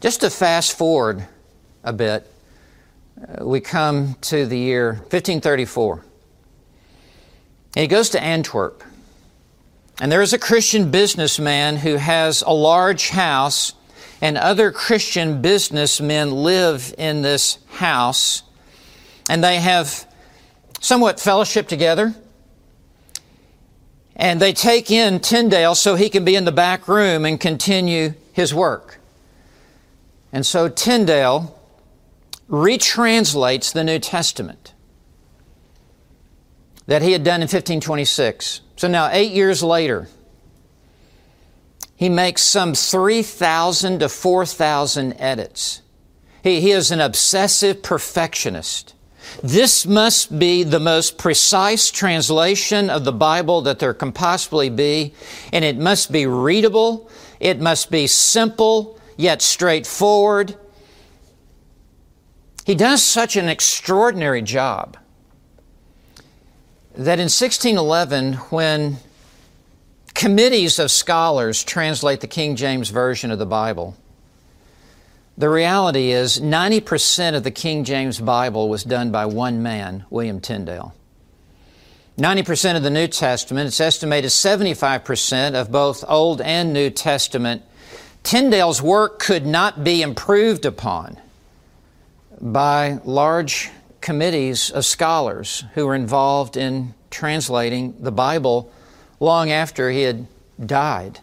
Just 0.00 0.20
to 0.20 0.30
fast 0.30 0.76
forward 0.76 1.26
a 1.82 1.92
bit, 1.92 2.30
uh, 3.20 3.44
we 3.44 3.60
come 3.60 4.16
to 4.22 4.46
the 4.46 4.58
year 4.58 4.92
1534. 4.92 6.04
And 7.76 7.82
he 7.82 7.88
goes 7.88 8.08
to 8.10 8.22
Antwerp. 8.22 8.82
And 10.00 10.10
there 10.10 10.22
is 10.22 10.32
a 10.32 10.38
Christian 10.38 10.90
businessman 10.90 11.76
who 11.76 11.96
has 11.96 12.40
a 12.40 12.50
large 12.50 13.10
house 13.10 13.74
and 14.22 14.38
other 14.38 14.72
Christian 14.72 15.42
businessmen 15.42 16.30
live 16.30 16.94
in 16.96 17.20
this 17.20 17.58
house, 17.68 18.42
and 19.28 19.44
they 19.44 19.56
have 19.56 20.06
somewhat 20.80 21.20
fellowship 21.20 21.68
together. 21.68 22.14
And 24.14 24.40
they 24.40 24.54
take 24.54 24.90
in 24.90 25.20
Tyndale 25.20 25.74
so 25.74 25.96
he 25.96 26.08
can 26.08 26.24
be 26.24 26.34
in 26.34 26.46
the 26.46 26.52
back 26.52 26.88
room 26.88 27.26
and 27.26 27.38
continue 27.38 28.14
his 28.32 28.54
work. 28.54 28.98
And 30.32 30.46
so 30.46 30.70
Tyndale 30.70 31.60
retranslates 32.48 33.70
the 33.70 33.84
New 33.84 33.98
Testament 33.98 34.72
that 36.86 37.02
he 37.02 37.12
had 37.12 37.24
done 37.24 37.40
in 37.40 37.48
1526. 37.48 38.60
So 38.76 38.88
now, 38.88 39.08
eight 39.10 39.32
years 39.32 39.62
later, 39.62 40.08
he 41.96 42.08
makes 42.08 42.42
some 42.42 42.74
3,000 42.74 44.00
to 44.00 44.08
4,000 44.08 45.14
edits. 45.14 45.82
He, 46.42 46.60
he 46.60 46.70
is 46.70 46.90
an 46.90 47.00
obsessive 47.00 47.82
perfectionist. 47.82 48.94
This 49.42 49.86
must 49.86 50.38
be 50.38 50.62
the 50.62 50.78
most 50.78 51.18
precise 51.18 51.90
translation 51.90 52.90
of 52.90 53.04
the 53.04 53.12
Bible 53.12 53.62
that 53.62 53.78
there 53.78 53.94
can 53.94 54.12
possibly 54.12 54.70
be, 54.70 55.14
and 55.52 55.64
it 55.64 55.76
must 55.76 56.12
be 56.12 56.26
readable, 56.26 57.10
it 57.40 57.60
must 57.60 57.90
be 57.90 58.06
simple, 58.06 59.00
yet 59.16 59.42
straightforward. 59.42 60.56
He 62.64 62.74
does 62.74 63.02
such 63.02 63.36
an 63.36 63.48
extraordinary 63.48 64.42
job 64.42 64.96
that 66.96 67.18
in 67.18 67.28
1611, 67.28 68.34
when 68.48 68.96
committees 70.14 70.78
of 70.78 70.90
scholars 70.90 71.62
translate 71.62 72.20
the 72.20 72.26
King 72.26 72.56
James 72.56 72.88
Version 72.88 73.30
of 73.30 73.38
the 73.38 73.44
Bible, 73.44 73.94
the 75.36 75.50
reality 75.50 76.10
is 76.10 76.40
90% 76.40 77.36
of 77.36 77.44
the 77.44 77.50
King 77.50 77.84
James 77.84 78.18
Bible 78.18 78.70
was 78.70 78.82
done 78.82 79.10
by 79.10 79.26
one 79.26 79.62
man, 79.62 80.06
William 80.08 80.40
Tyndale. 80.40 80.94
90% 82.16 82.78
of 82.78 82.82
the 82.82 82.88
New 82.88 83.08
Testament, 83.08 83.66
it's 83.66 83.80
estimated 83.80 84.30
75% 84.30 85.54
of 85.54 85.70
both 85.70 86.02
Old 86.08 86.40
and 86.40 86.72
New 86.72 86.88
Testament. 86.88 87.60
Tyndale's 88.22 88.80
work 88.80 89.18
could 89.18 89.44
not 89.44 89.84
be 89.84 90.00
improved 90.00 90.64
upon 90.64 91.18
by 92.40 93.00
large 93.04 93.70
committees 94.06 94.70
of 94.70 94.86
scholars 94.86 95.64
who 95.74 95.84
were 95.84 95.94
involved 95.96 96.56
in 96.56 96.94
translating 97.10 97.92
the 97.98 98.12
Bible 98.12 98.72
long 99.18 99.50
after 99.50 99.90
he 99.90 100.02
had 100.02 100.28
died. 100.64 101.18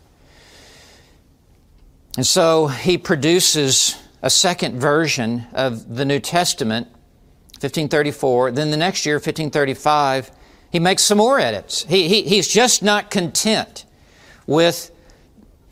And 2.18 2.28
so 2.28 2.68
he 2.68 2.98
produces 2.98 3.98
a 4.22 4.30
second 4.30 4.82
version 4.82 5.48
of 5.54 5.96
the 5.96 6.04
New 6.04 6.20
Testament, 6.20 6.88
1534. 7.62 8.52
Then 8.52 8.70
the 8.70 8.76
next 8.76 9.06
year, 9.06 9.16
1535, 9.16 10.30
he 10.70 10.80
makes 10.80 11.04
some 11.04 11.20
more 11.20 11.40
edits. 11.40 11.86
He, 11.86 12.10
he, 12.10 12.24
he's 12.24 12.50
just 12.50 12.84
not 12.84 13.10
content 13.10 13.86
with 14.46 14.92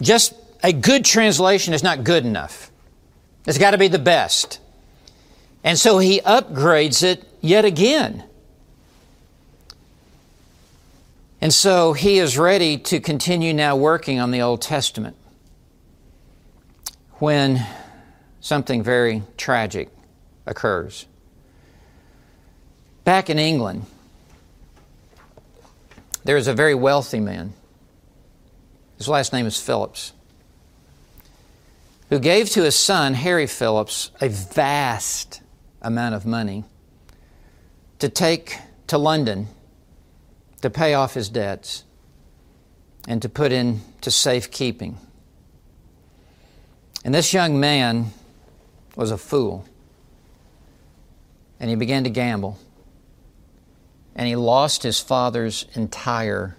just 0.01 0.33
a 0.63 0.71
good 0.71 1.03
translation 1.03 1.73
is 1.73 1.83
not 1.83 2.05
good 2.05 2.25
enough. 2.25 2.71
It's 3.45 3.57
got 3.57 3.71
to 3.71 3.77
be 3.77 3.89
the 3.89 3.99
best. 3.99 4.60
And 5.63 5.77
so 5.77 5.99
he 5.99 6.21
upgrades 6.21 7.03
it 7.03 7.23
yet 7.39 7.65
again. 7.65 8.23
And 11.39 11.53
so 11.53 11.93
he 11.93 12.19
is 12.19 12.37
ready 12.37 12.77
to 12.77 12.99
continue 12.99 13.53
now 13.53 13.75
working 13.75 14.19
on 14.19 14.31
the 14.31 14.41
Old 14.41 14.61
Testament 14.61 15.15
when 17.15 17.65
something 18.39 18.83
very 18.83 19.23
tragic 19.37 19.89
occurs. 20.45 21.05
Back 23.03 23.29
in 23.29 23.39
England, 23.39 23.85
there 26.23 26.37
is 26.37 26.47
a 26.47 26.53
very 26.53 26.75
wealthy 26.75 27.19
man. 27.19 27.53
His 28.97 29.07
last 29.07 29.33
name 29.33 29.47
is 29.47 29.59
Phillips, 29.59 30.13
who 32.09 32.19
gave 32.19 32.51
to 32.51 32.63
his 32.63 32.75
son, 32.75 33.15
Harry 33.15 33.47
Phillips, 33.47 34.11
a 34.21 34.29
vast 34.29 35.40
amount 35.81 36.15
of 36.15 36.25
money 36.25 36.63
to 37.99 38.09
take 38.09 38.57
to 38.87 38.97
London 38.97 39.47
to 40.61 40.69
pay 40.69 40.93
off 40.93 41.13
his 41.13 41.29
debts 41.29 41.83
and 43.07 43.21
to 43.21 43.29
put 43.29 43.51
into 43.51 44.11
safekeeping. 44.11 44.97
And 47.03 47.13
this 47.13 47.33
young 47.33 47.59
man 47.59 48.11
was 48.95 49.11
a 49.11 49.17
fool. 49.17 49.65
And 51.59 51.69
he 51.69 51.75
began 51.75 52.03
to 52.03 52.09
gamble. 52.09 52.59
And 54.15 54.27
he 54.27 54.35
lost 54.35 54.83
his 54.83 54.99
father's 54.99 55.65
entire 55.73 56.57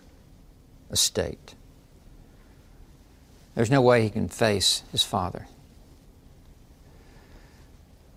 estate. 0.90 1.54
There's 3.54 3.70
no 3.70 3.82
way 3.82 4.02
he 4.02 4.10
can 4.10 4.28
face 4.28 4.82
his 4.90 5.02
father. 5.02 5.46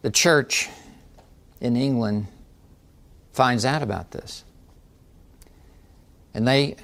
The 0.01 0.11
church 0.11 0.69
in 1.61 1.75
England 1.75 2.27
finds 3.31 3.65
out 3.65 3.81
about 3.81 4.11
this. 4.11 4.43
And 6.33 6.47
they 6.47 6.75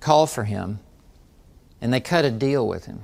call 0.00 0.26
for 0.26 0.44
him 0.44 0.80
and 1.80 1.92
they 1.92 2.00
cut 2.00 2.24
a 2.24 2.30
deal 2.30 2.66
with 2.66 2.86
him. 2.86 3.02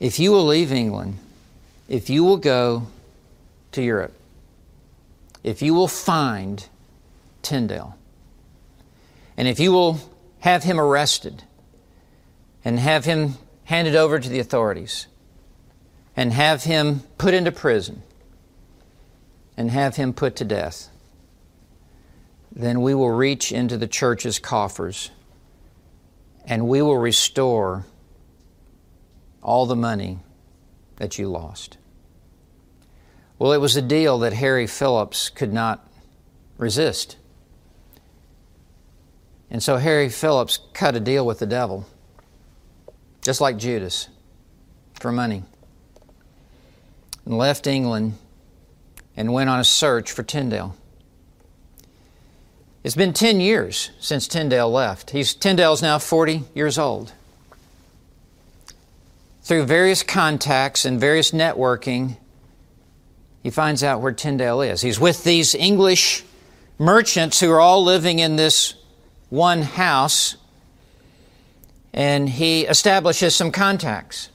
If 0.00 0.18
you 0.18 0.32
will 0.32 0.46
leave 0.46 0.72
England, 0.72 1.18
if 1.88 2.10
you 2.10 2.24
will 2.24 2.36
go 2.36 2.88
to 3.72 3.82
Europe, 3.82 4.14
if 5.44 5.62
you 5.62 5.74
will 5.74 5.88
find 5.88 6.66
Tyndale, 7.42 7.96
and 9.36 9.46
if 9.46 9.60
you 9.60 9.72
will 9.72 9.98
have 10.40 10.64
him 10.64 10.80
arrested 10.80 11.44
and 12.64 12.78
have 12.78 13.04
him 13.04 13.34
handed 13.64 13.94
over 13.94 14.18
to 14.18 14.28
the 14.28 14.40
authorities 14.40 15.06
and 16.16 16.32
have 16.32 16.64
him 16.64 17.00
put 17.18 17.34
into 17.34 17.52
prison 17.52 18.02
and 19.56 19.70
have 19.70 19.96
him 19.96 20.12
put 20.12 20.36
to 20.36 20.44
death, 20.44 20.88
then 22.50 22.82
we 22.82 22.94
will 22.94 23.10
reach 23.10 23.50
into 23.50 23.76
the 23.76 23.86
church's 23.86 24.38
coffers 24.38 25.10
and 26.44 26.68
we 26.68 26.82
will 26.82 26.98
restore 26.98 27.86
all 29.42 29.66
the 29.66 29.76
money 29.76 30.18
that 30.96 31.18
you 31.18 31.28
lost. 31.28 31.78
Well, 33.38 33.52
it 33.52 33.58
was 33.58 33.76
a 33.76 33.82
deal 33.82 34.18
that 34.20 34.32
Harry 34.34 34.66
Phillips 34.66 35.28
could 35.28 35.52
not 35.52 35.88
resist. 36.58 37.16
And 39.50 39.62
so 39.62 39.78
Harry 39.78 40.08
Phillips 40.08 40.60
cut 40.72 40.94
a 40.94 41.00
deal 41.00 41.26
with 41.26 41.38
the 41.38 41.46
devil, 41.46 41.86
just 43.20 43.40
like 43.40 43.56
Judas, 43.58 44.08
for 44.98 45.12
money, 45.12 45.42
and 47.24 47.38
left 47.38 47.66
England 47.66 48.14
and 49.16 49.32
went 49.32 49.50
on 49.50 49.60
a 49.60 49.64
search 49.64 50.10
for 50.10 50.22
Tyndale. 50.22 50.76
It's 52.84 52.96
been 52.96 53.12
10 53.12 53.40
years 53.40 53.90
since 54.00 54.26
Tyndale 54.26 54.70
left. 54.70 55.10
He's, 55.10 55.34
Tyndale's 55.34 55.82
now 55.82 55.98
40 55.98 56.44
years 56.54 56.78
old. 56.78 57.12
Through 59.42 59.66
various 59.66 60.02
contacts 60.02 60.84
and 60.84 61.00
various 61.00 61.30
networking, 61.30 62.16
he 63.42 63.50
finds 63.50 63.84
out 63.84 64.00
where 64.00 64.12
Tyndale 64.12 64.62
is. 64.62 64.80
He's 64.80 64.98
with 64.98 65.24
these 65.24 65.54
English 65.54 66.24
merchants 66.78 67.38
who 67.40 67.50
are 67.50 67.60
all 67.60 67.84
living 67.84 68.18
in 68.18 68.36
this 68.36 68.74
one 69.30 69.62
house, 69.62 70.36
and 71.92 72.28
he 72.28 72.62
establishes 72.62 73.34
some 73.34 73.50
contacts. 73.50 74.28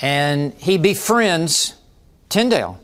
And 0.00 0.52
he 0.54 0.78
befriends 0.78 1.74
Tyndale. 2.28 2.80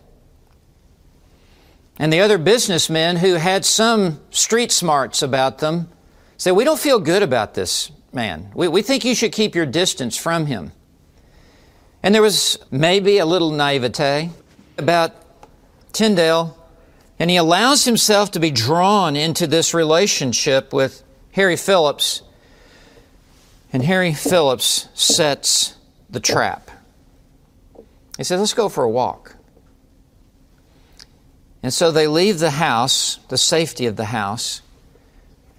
And 1.98 2.12
the 2.12 2.20
other 2.20 2.38
businessmen 2.38 3.16
who 3.16 3.34
had 3.34 3.64
some 3.64 4.20
street 4.30 4.72
smarts 4.72 5.22
about 5.22 5.58
them 5.58 5.88
said, 6.36 6.52
We 6.52 6.64
don't 6.64 6.80
feel 6.80 6.98
good 6.98 7.22
about 7.22 7.54
this 7.54 7.92
man. 8.12 8.50
We, 8.54 8.68
we 8.68 8.82
think 8.82 9.04
you 9.04 9.14
should 9.14 9.32
keep 9.32 9.54
your 9.54 9.66
distance 9.66 10.16
from 10.16 10.46
him. 10.46 10.72
And 12.02 12.14
there 12.14 12.22
was 12.22 12.58
maybe 12.70 13.18
a 13.18 13.26
little 13.26 13.52
naivete 13.52 14.30
about 14.76 15.14
Tyndale, 15.92 16.58
and 17.18 17.30
he 17.30 17.36
allows 17.36 17.84
himself 17.84 18.32
to 18.32 18.40
be 18.40 18.50
drawn 18.50 19.14
into 19.14 19.46
this 19.46 19.72
relationship 19.72 20.72
with 20.72 21.04
Harry 21.32 21.56
Phillips. 21.56 22.22
And 23.72 23.84
Harry 23.84 24.12
Phillips 24.12 24.88
sets 24.94 25.76
the 26.10 26.18
trap. 26.18 26.71
He 28.16 28.24
says, 28.24 28.40
Let's 28.40 28.54
go 28.54 28.68
for 28.68 28.84
a 28.84 28.90
walk. 28.90 29.36
And 31.62 31.72
so 31.72 31.92
they 31.92 32.08
leave 32.08 32.38
the 32.38 32.50
house, 32.50 33.18
the 33.28 33.38
safety 33.38 33.86
of 33.86 33.96
the 33.96 34.06
house, 34.06 34.62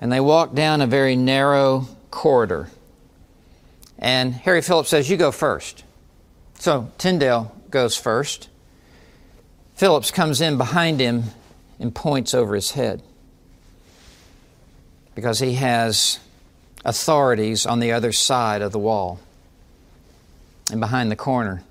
and 0.01 0.11
they 0.11 0.19
walk 0.19 0.53
down 0.53 0.81
a 0.81 0.87
very 0.87 1.15
narrow 1.15 1.87
corridor. 2.11 2.69
And 3.97 4.33
Harry 4.33 4.61
Phillips 4.61 4.89
says, 4.89 5.09
You 5.09 5.17
go 5.17 5.31
first. 5.31 5.83
So 6.59 6.91
Tyndale 6.97 7.55
goes 7.69 7.95
first. 7.95 8.49
Phillips 9.75 10.11
comes 10.11 10.41
in 10.41 10.57
behind 10.57 10.99
him 10.99 11.23
and 11.79 11.95
points 11.95 12.33
over 12.33 12.53
his 12.53 12.71
head 12.71 13.01
because 15.15 15.39
he 15.39 15.53
has 15.55 16.19
authorities 16.85 17.65
on 17.65 17.79
the 17.79 17.91
other 17.91 18.11
side 18.11 18.61
of 18.61 18.71
the 18.71 18.79
wall 18.79 19.19
and 20.71 20.79
behind 20.79 21.11
the 21.11 21.15
corner. 21.15 21.63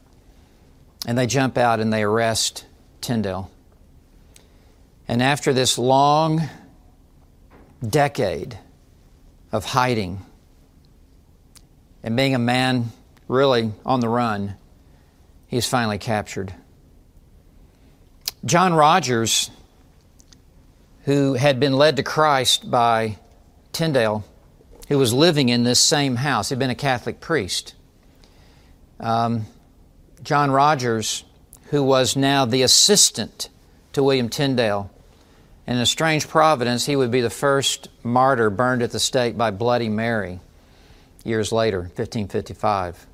And 1.06 1.18
they 1.18 1.26
jump 1.26 1.58
out 1.58 1.80
and 1.80 1.92
they 1.92 2.02
arrest 2.02 2.66
Tyndale. 3.00 3.50
And 5.08 5.22
after 5.22 5.52
this 5.52 5.76
long 5.78 6.42
decade 7.86 8.58
of 9.50 9.64
hiding 9.64 10.24
and 12.02 12.16
being 12.16 12.34
a 12.34 12.38
man 12.38 12.92
really 13.28 13.72
on 13.84 14.00
the 14.00 14.08
run, 14.08 14.54
he's 15.48 15.66
finally 15.68 15.98
captured. 15.98 16.54
John 18.44 18.74
Rogers, 18.74 19.50
who 21.04 21.34
had 21.34 21.60
been 21.60 21.74
led 21.74 21.96
to 21.96 22.02
Christ 22.02 22.70
by 22.70 23.18
Tyndale, 23.72 24.24
who 24.88 24.98
was 24.98 25.12
living 25.12 25.48
in 25.48 25.62
this 25.62 25.80
same 25.80 26.16
house, 26.16 26.48
he'd 26.48 26.58
been 26.58 26.70
a 26.70 26.74
Catholic 26.74 27.20
priest. 27.20 27.74
Um, 28.98 29.46
John 30.22 30.50
Rogers, 30.50 31.24
who 31.70 31.82
was 31.82 32.16
now 32.16 32.44
the 32.44 32.62
assistant 32.62 33.48
to 33.92 34.02
William 34.02 34.28
Tyndale, 34.28 34.90
in 35.66 35.78
a 35.78 35.86
strange 35.86 36.28
providence, 36.28 36.86
he 36.86 36.96
would 36.96 37.10
be 37.10 37.20
the 37.20 37.30
first 37.30 37.88
martyr 38.02 38.50
burned 38.50 38.82
at 38.82 38.90
the 38.90 39.00
stake 39.00 39.36
by 39.36 39.50
Bloody 39.50 39.88
Mary 39.88 40.40
years 41.24 41.52
later, 41.52 41.80
1555. 41.80 43.06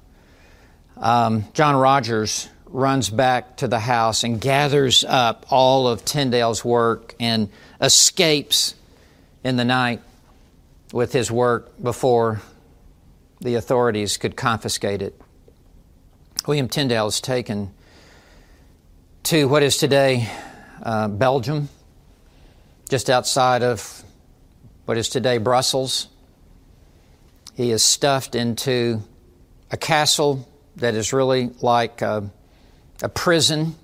Um, 0.96 1.44
John 1.52 1.76
Rogers 1.76 2.48
runs 2.66 3.10
back 3.10 3.58
to 3.58 3.68
the 3.68 3.78
house 3.78 4.24
and 4.24 4.40
gathers 4.40 5.04
up 5.04 5.46
all 5.50 5.88
of 5.88 6.04
Tyndale's 6.04 6.64
work 6.64 7.14
and 7.20 7.48
escapes 7.80 8.74
in 9.44 9.56
the 9.56 9.64
night 9.64 10.00
with 10.92 11.12
his 11.12 11.30
work 11.30 11.70
before 11.82 12.40
the 13.40 13.54
authorities 13.54 14.16
could 14.16 14.36
confiscate 14.36 15.00
it. 15.00 15.18
William 16.46 16.68
Tyndale 16.68 17.06
is 17.06 17.20
taken 17.20 17.72
to 19.24 19.46
what 19.48 19.62
is 19.62 19.76
today 19.76 20.30
uh, 20.82 21.08
Belgium 21.08 21.68
just 22.88 23.10
outside 23.10 23.62
of 23.62 24.02
what 24.86 24.96
is 24.96 25.08
today 25.08 25.38
Brussels. 25.38 26.08
He 27.54 27.70
is 27.70 27.82
stuffed 27.82 28.34
into 28.34 29.02
a 29.70 29.76
castle 29.76 30.48
that 30.76 30.94
is 30.94 31.12
really 31.12 31.50
like 31.60 32.00
a, 32.00 32.30
a 33.02 33.08
prison, 33.08 33.74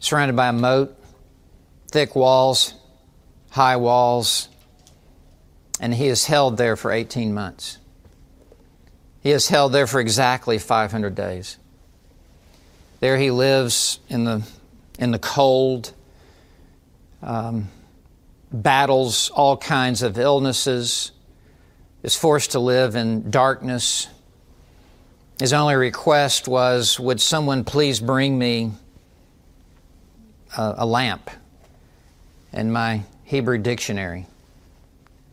surrounded 0.00 0.36
by 0.36 0.48
a 0.48 0.52
moat, 0.52 0.94
thick 1.90 2.14
walls, 2.14 2.74
high 3.50 3.76
walls, 3.76 4.48
and 5.80 5.94
he 5.94 6.08
is 6.08 6.26
held 6.26 6.56
there 6.58 6.76
for 6.76 6.90
18 6.90 7.32
months. 7.32 7.77
He 9.28 9.32
is 9.32 9.46
held 9.46 9.72
there 9.74 9.86
for 9.86 10.00
exactly 10.00 10.56
500 10.56 11.14
days. 11.14 11.58
There 13.00 13.18
he 13.18 13.30
lives 13.30 14.00
in 14.08 14.24
the, 14.24 14.42
in 14.98 15.10
the 15.10 15.18
cold, 15.18 15.92
um, 17.22 17.68
battles 18.50 19.28
all 19.28 19.58
kinds 19.58 20.00
of 20.00 20.18
illnesses, 20.18 21.12
is 22.02 22.16
forced 22.16 22.52
to 22.52 22.58
live 22.58 22.96
in 22.96 23.30
darkness. 23.30 24.08
His 25.38 25.52
only 25.52 25.74
request 25.74 26.48
was, 26.48 26.98
Would 26.98 27.20
someone 27.20 27.64
please 27.64 28.00
bring 28.00 28.38
me 28.38 28.72
a, 30.56 30.74
a 30.78 30.86
lamp 30.86 31.28
and 32.50 32.72
my 32.72 33.02
Hebrew 33.24 33.58
dictionary 33.58 34.26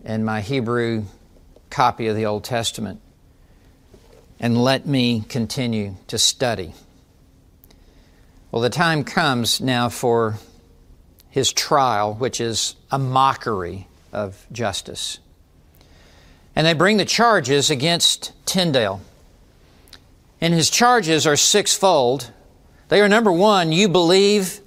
and 0.03 0.25
my 0.25 0.41
Hebrew 0.41 1.05
copy 1.69 2.07
of 2.07 2.17
the 2.17 2.25
Old 2.25 2.43
Testament 2.43 2.99
and 4.45 4.63
let 4.63 4.85
me 4.85 5.21
continue 5.27 5.95
to 6.05 6.19
study? 6.19 6.71
Well, 8.51 8.61
the 8.61 8.69
time 8.69 9.03
comes 9.03 9.59
now 9.59 9.89
for 9.89 10.35
his 11.31 11.51
trial, 11.51 12.13
which 12.13 12.39
is 12.39 12.75
a 12.91 12.99
mockery 12.99 13.87
of 14.13 14.45
justice. 14.51 15.17
And 16.55 16.67
they 16.67 16.73
bring 16.73 16.97
the 16.97 17.05
charges 17.05 17.71
against 17.71 18.33
Tyndale. 18.45 19.01
And 20.39 20.53
his 20.53 20.69
charges 20.69 21.25
are 21.25 21.35
sixfold. 21.35 22.29
They 22.89 23.01
are 23.01 23.09
number 23.09 23.31
one, 23.31 23.71
you 23.71 23.89
believe 23.89 24.59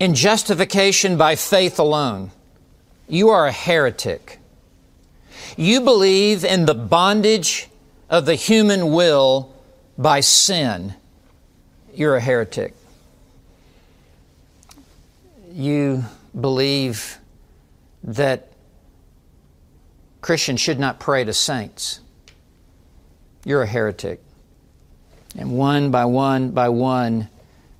in 0.00 0.14
justification 0.14 1.18
by 1.18 1.36
faith 1.36 1.78
alone. 1.78 2.30
You 3.06 3.28
are 3.28 3.46
a 3.48 3.52
heretic. 3.52 4.38
You 5.58 5.82
believe 5.82 6.42
in 6.42 6.64
the 6.64 6.72
bondage 6.74 7.67
of 8.08 8.26
the 8.26 8.34
human 8.34 8.92
will 8.92 9.54
by 9.96 10.20
sin. 10.20 10.94
You're 11.94 12.16
a 12.16 12.20
heretic 12.20 12.74
you 15.58 16.04
believe 16.38 17.18
that 18.04 18.52
Christians 20.20 20.60
should 20.60 20.78
not 20.78 21.00
pray 21.00 21.24
to 21.24 21.34
saints, 21.34 22.00
you're 23.44 23.62
a 23.62 23.66
heretic. 23.66 24.20
And 25.36 25.50
one 25.50 25.90
by 25.90 26.04
one 26.04 26.50
by 26.52 26.68
one, 26.68 27.28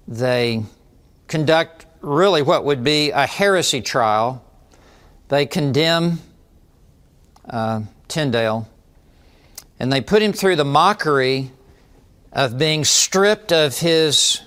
they 0.09 0.64
conduct 1.29 1.87
really 2.01 2.43
what 2.43 2.64
would 2.64 2.83
be 2.83 3.11
a 3.11 3.26
heresy 3.26 3.81
trial. 3.81 4.45
They 5.29 5.47
condemn 5.47 6.20
uh, 7.49 7.83
Tyndale 8.09 8.68
and 9.79 9.93
they 9.93 10.01
put 10.01 10.22
him 10.22 10.33
through 10.33 10.57
the 10.57 10.64
mockery 10.64 11.51
of 12.33 12.59
being 12.59 12.85
stripped 12.85 13.53
of 13.53 13.79
his 13.79 14.41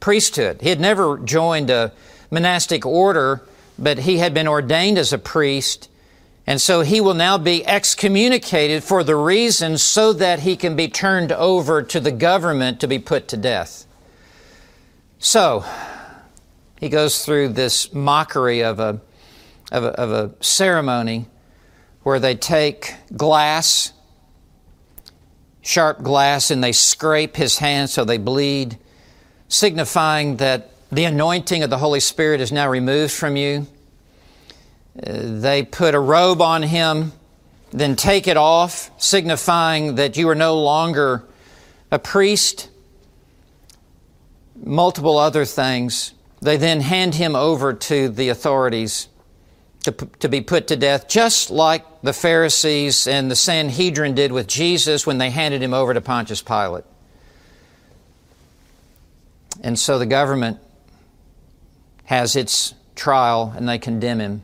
priesthood. 0.00 0.60
He 0.60 0.68
had 0.68 0.80
never 0.80 1.18
joined 1.18 1.70
a 1.70 1.92
monastic 2.30 2.86
order, 2.86 3.42
but 3.78 3.98
he 3.98 4.18
had 4.18 4.32
been 4.32 4.48
ordained 4.48 4.98
as 4.98 5.12
a 5.12 5.18
priest. 5.18 5.88
And 6.46 6.60
so 6.60 6.82
he 6.82 7.00
will 7.00 7.14
now 7.14 7.38
be 7.38 7.66
excommunicated 7.66 8.84
for 8.84 9.02
the 9.02 9.16
reason 9.16 9.78
so 9.78 10.12
that 10.12 10.40
he 10.40 10.56
can 10.56 10.76
be 10.76 10.88
turned 10.88 11.32
over 11.32 11.82
to 11.82 11.98
the 11.98 12.12
government 12.12 12.80
to 12.80 12.86
be 12.86 12.98
put 12.98 13.26
to 13.28 13.36
death. 13.36 13.86
So, 15.18 15.64
he 16.78 16.88
goes 16.88 17.24
through 17.24 17.48
this 17.48 17.92
mockery 17.92 18.62
of 18.62 18.78
a, 18.78 19.00
of 19.72 19.84
a, 19.84 19.88
of 20.00 20.10
a 20.12 20.44
ceremony 20.44 21.26
where 22.02 22.20
they 22.20 22.36
take 22.36 22.94
glass, 23.16 23.92
sharp 25.66 26.02
glass, 26.02 26.50
and 26.50 26.62
they 26.62 26.72
scrape 26.72 27.36
his 27.36 27.58
hands 27.58 27.92
so 27.92 28.04
they 28.04 28.18
bleed, 28.18 28.78
signifying 29.48 30.36
that 30.36 30.70
the 30.90 31.04
anointing 31.04 31.62
of 31.62 31.70
the 31.70 31.78
Holy 31.78 32.00
Spirit 32.00 32.40
is 32.40 32.52
now 32.52 32.68
removed 32.68 33.12
from 33.12 33.36
you. 33.36 33.66
Uh, 34.96 35.40
they 35.40 35.62
put 35.64 35.94
a 35.94 36.00
robe 36.00 36.40
on 36.40 36.62
him, 36.62 37.12
then 37.72 37.96
take 37.96 38.28
it 38.28 38.36
off, 38.36 38.90
signifying 38.96 39.96
that 39.96 40.16
you 40.16 40.28
are 40.28 40.34
no 40.34 40.58
longer 40.60 41.24
a 41.90 41.98
priest. 41.98 42.70
Multiple 44.64 45.18
other 45.18 45.44
things. 45.44 46.14
They 46.40 46.56
then 46.56 46.80
hand 46.80 47.16
him 47.16 47.34
over 47.34 47.72
to 47.74 48.08
the 48.08 48.28
authorities 48.28 49.08
to, 49.86 49.92
to 49.92 50.28
be 50.28 50.40
put 50.40 50.66
to 50.66 50.76
death, 50.76 51.08
just 51.08 51.48
like 51.48 51.84
the 52.02 52.12
Pharisees 52.12 53.06
and 53.06 53.30
the 53.30 53.36
Sanhedrin 53.36 54.14
did 54.16 54.32
with 54.32 54.48
Jesus 54.48 55.06
when 55.06 55.18
they 55.18 55.30
handed 55.30 55.62
him 55.62 55.72
over 55.72 55.94
to 55.94 56.00
Pontius 56.00 56.42
Pilate. 56.42 56.84
And 59.62 59.78
so 59.78 59.98
the 59.98 60.06
government 60.06 60.58
has 62.04 62.34
its 62.34 62.74
trial 62.96 63.54
and 63.56 63.68
they 63.68 63.78
condemn 63.78 64.18
him 64.18 64.42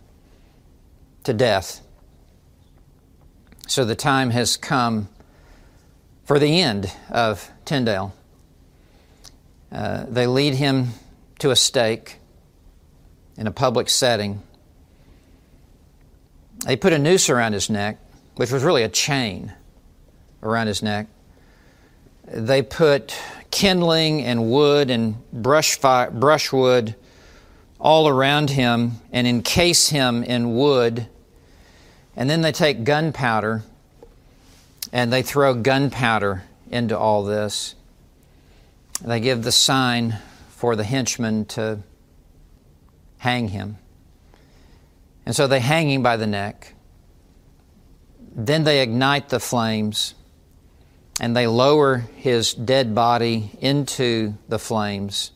to 1.24 1.34
death. 1.34 1.80
So 3.66 3.84
the 3.84 3.96
time 3.96 4.30
has 4.30 4.56
come 4.56 5.08
for 6.24 6.38
the 6.38 6.60
end 6.60 6.90
of 7.10 7.50
Tyndale. 7.64 8.14
Uh, 9.72 10.04
they 10.08 10.28
lead 10.28 10.54
him 10.54 10.90
to 11.40 11.50
a 11.50 11.56
stake 11.56 12.18
in 13.36 13.48
a 13.48 13.52
public 13.52 13.88
setting. 13.88 14.40
They 16.64 16.76
put 16.76 16.92
a 16.92 16.98
noose 16.98 17.28
around 17.28 17.54
his 17.54 17.68
neck, 17.68 17.98
which 18.36 18.52
was 18.52 18.62
really 18.62 18.82
a 18.82 18.88
chain 18.88 19.52
around 20.42 20.68
his 20.68 20.82
neck. 20.82 21.08
They 22.26 22.62
put 22.62 23.16
kindling 23.50 24.22
and 24.22 24.50
wood 24.50 24.90
and 24.90 25.16
brush 25.32 25.78
fi- 25.78 26.08
brushwood 26.08 26.94
all 27.80 28.08
around 28.08 28.50
him 28.50 28.92
and 29.12 29.26
encase 29.26 29.88
him 29.88 30.22
in 30.22 30.54
wood. 30.54 31.08
And 32.16 32.30
then 32.30 32.42
they 32.42 32.52
take 32.52 32.84
gunpowder 32.84 33.62
and 34.92 35.12
they 35.12 35.22
throw 35.22 35.54
gunpowder 35.54 36.44
into 36.70 36.96
all 36.96 37.24
this. 37.24 37.74
They 39.00 39.18
give 39.18 39.42
the 39.42 39.52
sign 39.52 40.18
for 40.50 40.76
the 40.76 40.84
henchmen 40.84 41.44
to 41.46 41.80
hang 43.18 43.48
him. 43.48 43.78
And 45.24 45.34
so 45.34 45.46
they 45.46 45.60
hang 45.60 45.90
him 45.90 46.02
by 46.02 46.16
the 46.16 46.26
neck. 46.26 46.74
Then 48.34 48.64
they 48.64 48.82
ignite 48.82 49.28
the 49.28 49.40
flames 49.40 50.14
and 51.20 51.36
they 51.36 51.46
lower 51.46 51.98
his 52.16 52.54
dead 52.54 52.94
body 52.94 53.50
into 53.60 54.34
the 54.48 54.58
flames. 54.58 55.30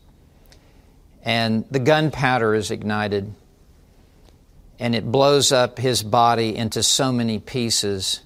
And 1.22 1.64
the 1.70 1.78
gunpowder 1.78 2.54
is 2.54 2.70
ignited 2.70 3.32
and 4.78 4.94
it 4.94 5.10
blows 5.10 5.52
up 5.52 5.78
his 5.78 6.02
body 6.02 6.56
into 6.56 6.82
so 6.82 7.12
many 7.12 7.38
pieces 7.38 8.20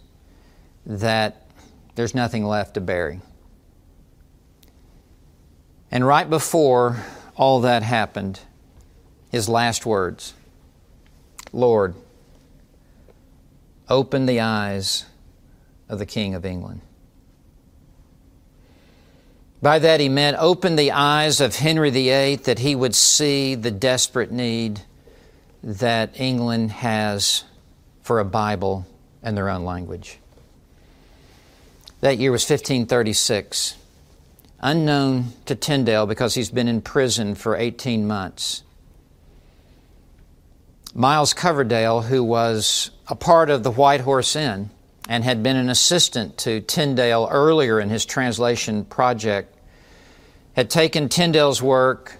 that 0.86 1.46
there's 1.94 2.14
nothing 2.14 2.44
left 2.44 2.74
to 2.74 2.80
bury. 2.80 3.20
And 5.90 6.06
right 6.06 6.28
before 6.28 7.04
all 7.36 7.60
that 7.60 7.82
happened, 7.82 8.40
his 9.30 9.48
last 9.48 9.86
words 9.86 10.34
Lord, 11.52 11.94
open 13.88 14.26
the 14.26 14.40
eyes 14.40 15.04
of 15.88 15.98
the 15.98 16.06
King 16.06 16.34
of 16.34 16.46
England. 16.46 16.80
By 19.62 19.78
that 19.78 20.00
he 20.00 20.08
meant 20.08 20.38
open 20.40 20.76
the 20.76 20.92
eyes 20.92 21.40
of 21.40 21.56
Henry 21.56 21.90
VIII 21.90 22.36
that 22.36 22.60
he 22.60 22.74
would 22.74 22.94
see 22.94 23.54
the 23.54 23.70
desperate 23.70 24.32
need 24.32 24.80
that 25.62 26.18
England 26.18 26.70
has 26.72 27.44
for 28.02 28.20
a 28.20 28.24
Bible 28.24 28.86
and 29.22 29.36
their 29.36 29.50
own 29.50 29.64
language. 29.64 30.18
That 32.00 32.18
year 32.18 32.32
was 32.32 32.42
1536. 32.42 33.76
Unknown 34.60 35.32
to 35.46 35.54
Tyndale 35.54 36.06
because 36.06 36.34
he's 36.34 36.50
been 36.50 36.68
in 36.68 36.80
prison 36.80 37.34
for 37.34 37.56
18 37.56 38.06
months. 38.06 38.62
Miles 40.94 41.32
Coverdale, 41.34 42.02
who 42.02 42.24
was 42.24 42.90
a 43.06 43.14
part 43.14 43.48
of 43.48 43.62
the 43.62 43.70
White 43.70 44.00
Horse 44.00 44.34
Inn 44.34 44.70
and 45.08 45.22
had 45.22 45.42
been 45.42 45.56
an 45.56 45.68
assistant 45.68 46.36
to 46.38 46.60
Tyndale 46.60 47.28
earlier 47.30 47.78
in 47.78 47.90
his 47.90 48.04
translation 48.04 48.84
project, 48.84 49.54
had 50.54 50.68
taken 50.68 51.08
Tyndale's 51.08 51.62
work 51.62 52.16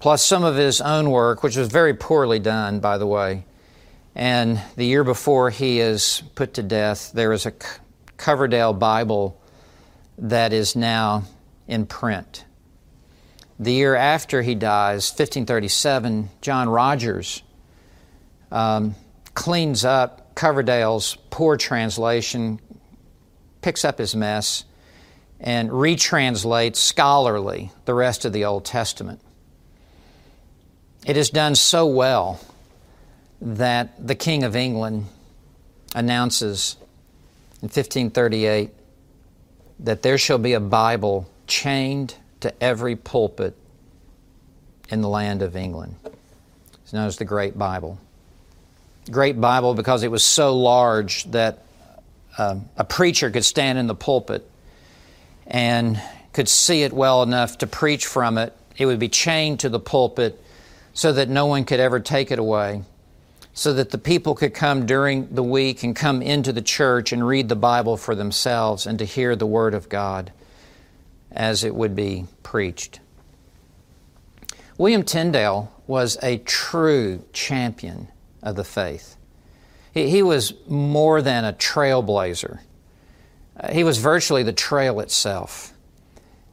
plus 0.00 0.24
some 0.24 0.44
of 0.44 0.56
his 0.56 0.80
own 0.82 1.10
work, 1.10 1.42
which 1.42 1.56
was 1.56 1.68
very 1.68 1.94
poorly 1.94 2.38
done, 2.38 2.80
by 2.80 2.98
the 2.98 3.06
way. 3.06 3.44
And 4.14 4.60
the 4.76 4.84
year 4.84 5.04
before 5.04 5.48
he 5.50 5.80
is 5.80 6.22
put 6.34 6.54
to 6.54 6.62
death, 6.62 7.12
there 7.12 7.32
is 7.32 7.46
a 7.46 7.54
Coverdale 8.18 8.74
Bible 8.74 9.40
that 10.18 10.52
is 10.52 10.76
now 10.76 11.24
in 11.66 11.86
print. 11.86 12.44
The 13.58 13.72
year 13.72 13.94
after 13.94 14.42
he 14.42 14.54
dies, 14.54 15.10
1537, 15.10 16.28
John 16.42 16.68
Rogers 16.68 17.42
um, 18.50 18.94
cleans 19.34 19.84
up 19.84 20.34
Coverdale's 20.34 21.16
poor 21.30 21.56
translation, 21.56 22.60
picks 23.62 23.84
up 23.84 23.98
his 23.98 24.14
mess, 24.14 24.64
and 25.40 25.70
retranslates 25.70 26.76
scholarly 26.76 27.72
the 27.84 27.94
rest 27.94 28.24
of 28.24 28.32
the 28.32 28.44
Old 28.44 28.64
Testament. 28.64 29.20
It 31.06 31.16
is 31.16 31.30
done 31.30 31.54
so 31.54 31.86
well 31.86 32.40
that 33.40 34.06
the 34.06 34.14
King 34.14 34.44
of 34.44 34.54
England 34.54 35.06
announces 35.94 36.76
in 37.62 37.68
1538 37.68 38.70
that 39.80 40.02
there 40.02 40.18
shall 40.18 40.38
be 40.38 40.52
a 40.52 40.60
Bible 40.60 41.28
chained 41.46 42.14
to 42.40 42.62
every 42.62 42.96
pulpit 42.96 43.56
in 44.90 45.00
the 45.00 45.08
land 45.08 45.40
of 45.42 45.56
England. 45.56 45.96
It's 46.82 46.92
known 46.92 47.06
as 47.06 47.16
the 47.16 47.24
Great 47.24 47.56
Bible. 47.56 47.98
Great 49.08 49.40
Bible 49.40 49.74
because 49.74 50.02
it 50.02 50.10
was 50.10 50.24
so 50.24 50.56
large 50.56 51.24
that 51.30 51.64
uh, 52.36 52.56
a 52.76 52.84
preacher 52.84 53.30
could 53.30 53.44
stand 53.44 53.78
in 53.78 53.86
the 53.86 53.94
pulpit 53.94 54.48
and 55.46 56.00
could 56.32 56.48
see 56.48 56.82
it 56.82 56.92
well 56.92 57.22
enough 57.22 57.58
to 57.58 57.66
preach 57.66 58.06
from 58.06 58.38
it. 58.38 58.54
It 58.76 58.86
would 58.86 58.98
be 58.98 59.08
chained 59.08 59.60
to 59.60 59.68
the 59.68 59.80
pulpit 59.80 60.42
so 60.92 61.12
that 61.12 61.28
no 61.28 61.46
one 61.46 61.64
could 61.64 61.80
ever 61.80 61.98
take 62.00 62.30
it 62.30 62.38
away, 62.38 62.82
so 63.54 63.72
that 63.74 63.90
the 63.90 63.98
people 63.98 64.34
could 64.34 64.54
come 64.54 64.86
during 64.86 65.34
the 65.34 65.42
week 65.42 65.82
and 65.82 65.94
come 65.94 66.22
into 66.22 66.52
the 66.52 66.62
church 66.62 67.12
and 67.12 67.26
read 67.26 67.48
the 67.48 67.56
Bible 67.56 67.96
for 67.96 68.14
themselves 68.14 68.86
and 68.86 68.98
to 68.98 69.04
hear 69.04 69.34
the 69.34 69.46
Word 69.46 69.74
of 69.74 69.88
God 69.88 70.32
as 71.32 71.64
it 71.64 71.74
would 71.74 71.94
be 71.94 72.26
preached. 72.42 73.00
William 74.78 75.02
Tyndale 75.02 75.72
was 75.86 76.18
a 76.22 76.38
true 76.38 77.24
champion 77.32 78.08
of 78.42 78.56
the 78.56 78.64
faith. 78.64 79.16
He, 79.92 80.10
he 80.10 80.22
was 80.22 80.54
more 80.66 81.22
than 81.22 81.44
a 81.44 81.52
trailblazer. 81.52 82.60
Uh, 83.58 83.72
he 83.72 83.84
was 83.84 83.98
virtually 83.98 84.42
the 84.42 84.52
trail 84.52 85.00
itself 85.00 85.72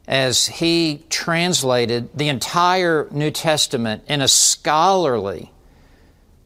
as 0.08 0.48
he 0.48 1.04
translated 1.10 2.10
the 2.16 2.30
entire 2.30 3.08
New 3.12 3.30
Testament 3.30 4.04
in 4.08 4.22
a 4.22 4.28
scholarly 4.28 5.52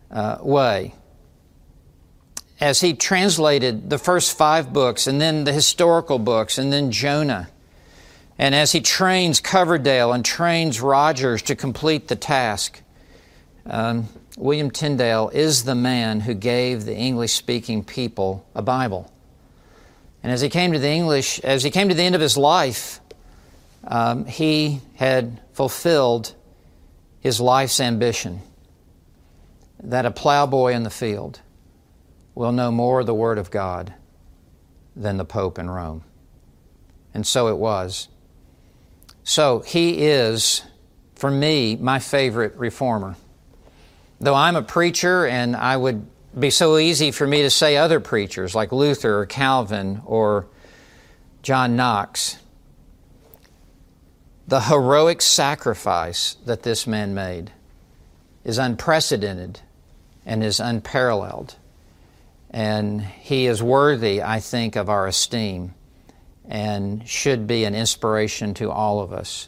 uh, 0.10 0.38
way. 0.42 0.96
As 2.60 2.82
he 2.82 2.94
translated 2.94 3.90
the 3.90 3.98
first 3.98 4.38
five 4.38 4.74
books, 4.74 5.08
and 5.08 5.22
then 5.22 5.44
the 5.44 5.54
historical 5.54 6.20
books, 6.20 6.58
and 6.58 6.72
then 6.72 6.92
Jonah. 6.92 7.50
And 8.38 8.56
as 8.56 8.72
he 8.72 8.82
trains 8.82 9.40
Coverdale 9.40 10.12
and 10.12 10.26
trains 10.26 10.82
Rogers 10.82 11.42
to 11.44 11.56
complete 11.56 12.08
the 12.08 12.16
task, 12.16 12.82
um, 13.66 14.08
William 14.42 14.72
Tyndale 14.72 15.30
is 15.30 15.66
the 15.66 15.76
man 15.76 16.22
who 16.22 16.34
gave 16.34 16.84
the 16.84 16.96
English 16.96 17.32
speaking 17.34 17.84
people 17.84 18.44
a 18.56 18.62
Bible. 18.64 19.14
And 20.24 20.32
as 20.32 20.42
he 20.42 20.50
came 20.50 20.74
to 20.74 20.80
the 20.80 20.90
English, 20.90 21.40
as 21.42 21.64
he 21.64 21.70
came 21.70 21.90
to 21.90 21.94
the 21.94 22.02
end 22.02 22.16
of 22.16 22.22
his 22.22 22.38
life, 22.38 23.02
um, 23.84 24.26
he 24.26 24.82
had 24.96 25.40
fulfilled 25.54 26.34
his 27.20 27.40
life's 27.40 27.80
ambition 27.80 28.42
that 29.84 30.08
a 30.08 30.12
plowboy 30.12 30.74
in 30.74 30.82
the 30.82 30.90
field 30.90 31.40
will 32.34 32.52
know 32.52 32.72
more 32.72 33.02
of 33.02 33.06
the 33.06 33.14
Word 33.14 33.38
of 33.38 33.52
God 33.52 33.94
than 34.96 35.18
the 35.18 35.26
Pope 35.26 35.60
in 35.60 35.70
Rome. 35.70 36.04
And 37.14 37.28
so 37.28 37.48
it 37.48 37.58
was. 37.58 38.08
So 39.24 39.60
he 39.60 40.08
is, 40.08 40.64
for 41.14 41.30
me, 41.30 41.76
my 41.76 42.00
favorite 42.00 42.56
reformer. 42.56 43.16
Though 44.22 44.36
I'm 44.36 44.56
a 44.56 44.62
preacher 44.62 45.26
and 45.26 45.56
I 45.56 45.76
would 45.76 46.06
be 46.38 46.52
so 46.52 46.78
easy 46.78 47.10
for 47.10 47.26
me 47.26 47.42
to 47.42 47.50
say 47.50 47.76
other 47.76 48.00
preachers 48.00 48.54
like 48.54 48.72
Luther 48.72 49.22
or 49.22 49.26
Calvin 49.26 50.04
or 50.06 50.46
John 51.42 51.76
Knox, 51.76 52.38
the 54.48 54.62
heroic 54.62 55.24
sacrifice 55.24 56.38
that 56.46 56.62
this 56.62 56.86
man 56.86 57.16
made 57.16 57.52
is 58.44 58.60
unprecedented 58.60 59.60
and 60.24 60.44
is 60.44 60.60
unparalleled. 60.60 61.56
And 62.52 63.02
he 63.02 63.48
is 63.48 63.64
worthy, 63.64 64.22
I 64.22 64.40
think, 64.40 64.76
of 64.76 64.88
our 64.88 65.08
esteem 65.08 65.74
and 66.48 67.10
should 67.10 67.48
be 67.48 67.64
an 67.64 67.74
inspiration 67.74 68.54
to 68.56 68.70
all 68.70 69.00
of 69.00 69.14
us 69.14 69.48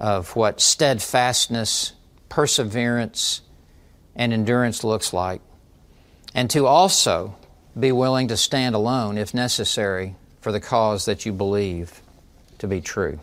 of 0.00 0.34
what 0.36 0.58
steadfastness, 0.58 1.92
perseverance, 2.30 3.42
and 4.18 4.32
endurance 4.32 4.84
looks 4.84 5.14
like. 5.14 5.40
And 6.34 6.50
to 6.50 6.66
also 6.66 7.36
be 7.78 7.92
willing 7.92 8.28
to 8.28 8.36
stand 8.36 8.74
alone, 8.74 9.16
if 9.16 9.32
necessary, 9.32 10.16
for 10.40 10.52
the 10.52 10.60
cause 10.60 11.06
that 11.06 11.24
you 11.24 11.32
believe 11.32 12.02
to 12.58 12.66
be 12.66 12.80
true. 12.80 13.20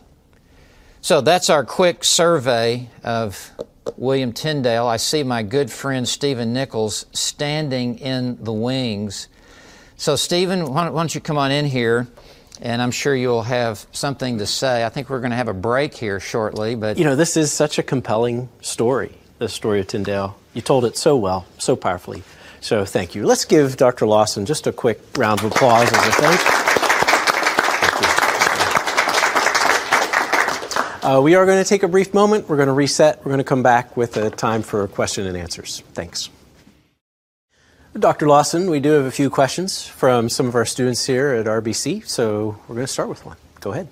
So 1.01 1.21
that's 1.21 1.51
our 1.51 1.63
quick 1.63 2.03
survey 2.03 2.89
of 3.03 3.51
William 3.97 4.33
Tyndale. 4.33 4.87
I 4.87 4.97
see 4.97 5.21
my 5.21 5.43
good 5.43 5.71
friend 5.71 6.07
Stephen 6.07 6.53
Nichols 6.53 7.05
standing 7.11 7.99
in 7.99 8.43
the 8.43 8.53
wings. 8.53 9.27
So, 9.97 10.15
Stephen, 10.15 10.73
why 10.73 10.89
don't 10.89 11.13
you 11.13 11.21
come 11.21 11.37
on 11.37 11.51
in 11.51 11.65
here? 11.65 12.07
And 12.61 12.81
I'm 12.81 12.91
sure 12.91 13.15
you'll 13.15 13.43
have 13.43 13.85
something 13.91 14.37
to 14.39 14.45
say. 14.45 14.85
I 14.85 14.89
think 14.89 15.09
we're 15.09 15.19
going 15.19 15.31
to 15.31 15.37
have 15.37 15.49
a 15.49 15.53
break 15.53 15.93
here 15.93 16.19
shortly, 16.19 16.75
but 16.75 16.97
you 16.97 17.03
know, 17.03 17.15
this 17.15 17.37
is 17.37 17.51
such 17.51 17.77
a 17.77 17.83
compelling 17.83 18.49
story. 18.61 19.17
The 19.37 19.49
story 19.49 19.81
of 19.81 19.87
Tyndale. 19.87 20.37
You 20.53 20.61
told 20.61 20.85
it 20.85 20.95
so 20.95 21.17
well, 21.17 21.45
so 21.57 21.75
powerfully. 21.75 22.23
So, 22.61 22.85
thank 22.85 23.13
you. 23.13 23.25
Let's 23.25 23.45
give 23.45 23.77
Dr. 23.77 24.07
Lawson 24.07 24.45
just 24.45 24.65
a 24.65 24.71
quick 24.71 25.01
round 25.17 25.41
of 25.41 25.51
applause 25.51 25.91
as 25.91 26.07
a 26.07 26.11
thank. 26.11 26.65
Uh, 31.05 31.21
we 31.21 31.35
are 31.35 31.45
going 31.45 31.63
to 31.63 31.69
take 31.69 31.83
a 31.83 31.87
brief 31.87 32.15
moment. 32.15 32.49
We're 32.49 32.55
going 32.55 32.65
to 32.65 32.73
reset. 32.73 33.19
We're 33.19 33.29
going 33.29 33.37
to 33.37 33.43
come 33.43 33.61
back 33.61 33.95
with 33.95 34.17
a 34.17 34.31
time 34.31 34.63
for 34.63 34.87
question 34.87 35.27
and 35.27 35.37
answers. 35.37 35.83
Thanks. 35.93 36.31
Dr. 37.93 38.27
Lawson, 38.27 38.71
we 38.71 38.79
do 38.79 38.89
have 38.89 39.05
a 39.05 39.11
few 39.11 39.29
questions 39.29 39.85
from 39.85 40.29
some 40.29 40.47
of 40.47 40.55
our 40.55 40.65
students 40.65 41.05
here 41.05 41.29
at 41.29 41.45
RBC, 41.45 42.07
so 42.07 42.59
we're 42.67 42.75
going 42.75 42.87
to 42.87 42.91
start 42.91 43.07
with 43.07 43.23
one. 43.23 43.37
Go 43.59 43.71
ahead. 43.71 43.87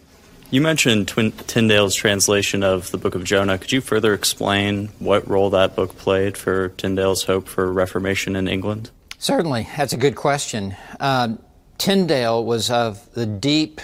You 0.53 0.61
mentioned 0.61 1.07
Twin- 1.07 1.31
Tyndale's 1.31 1.95
translation 1.95 2.61
of 2.61 2.91
the 2.91 2.99
book 2.99 3.15
of 3.15 3.23
Jonah. 3.23 3.57
Could 3.57 3.71
you 3.71 3.81
further 3.81 4.13
explain 4.13 4.89
what 4.99 5.27
role 5.27 5.49
that 5.49 5.75
book 5.75 5.97
played 5.97 6.37
for 6.37 6.69
Tyndale's 6.69 7.23
hope 7.23 7.47
for 7.47 7.73
Reformation 7.73 8.35
in 8.35 8.47
England? 8.47 8.91
Certainly. 9.17 9.67
That's 9.75 9.93
a 9.93 9.97
good 9.97 10.15
question. 10.15 10.75
Uh, 10.99 11.37
Tyndale 11.79 12.45
was 12.45 12.69
of 12.69 13.11
the 13.15 13.25
deep 13.25 13.81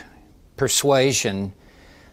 persuasion 0.57 1.53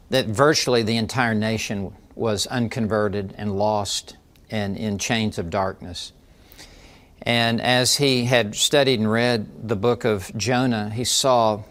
that 0.09 0.25
virtually 0.25 0.83
the 0.83 0.97
entire 0.97 1.35
nation 1.35 1.95
was 2.15 2.47
unconverted 2.47 3.35
and 3.37 3.59
lost 3.59 4.17
and 4.51 4.79
in 4.79 4.97
chains 4.97 5.37
of 5.37 5.51
darkness. 5.51 6.15
And 7.21 7.61
as 7.61 7.97
he 7.97 8.25
had 8.25 8.55
studied 8.55 9.01
and 9.01 9.13
read 9.13 9.69
the 9.69 9.77
book 9.77 10.07
of 10.07 10.35
Jonah, 10.35 10.89
he 10.89 11.05
saw 11.05 11.63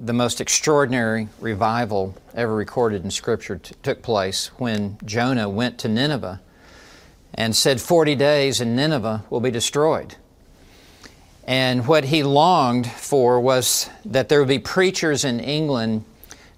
the 0.00 0.12
most 0.12 0.40
extraordinary 0.40 1.28
revival 1.40 2.14
ever 2.34 2.54
recorded 2.54 3.04
in 3.04 3.10
Scripture 3.10 3.58
t- 3.58 3.74
took 3.82 4.02
place 4.02 4.48
when 4.58 4.98
Jonah 5.04 5.48
went 5.48 5.78
to 5.78 5.88
Nineveh 5.88 6.40
and 7.34 7.54
said, 7.54 7.80
40 7.80 8.14
days 8.14 8.60
and 8.60 8.76
Nineveh 8.76 9.24
will 9.30 9.40
be 9.40 9.50
destroyed. 9.50 10.16
And 11.44 11.86
what 11.86 12.04
he 12.04 12.22
longed 12.22 12.86
for 12.86 13.40
was 13.40 13.88
that 14.04 14.28
there 14.28 14.38
would 14.38 14.48
be 14.48 14.58
preachers 14.58 15.24
in 15.24 15.40
England 15.40 16.04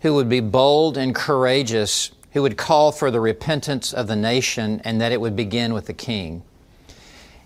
who 0.00 0.14
would 0.14 0.28
be 0.28 0.40
bold 0.40 0.96
and 0.96 1.14
courageous, 1.14 2.10
who 2.32 2.42
would 2.42 2.56
call 2.56 2.90
for 2.92 3.10
the 3.10 3.20
repentance 3.20 3.92
of 3.92 4.06
the 4.06 4.16
nation, 4.16 4.80
and 4.84 5.00
that 5.00 5.12
it 5.12 5.20
would 5.20 5.36
begin 5.36 5.74
with 5.74 5.86
the 5.86 5.92
king. 5.92 6.42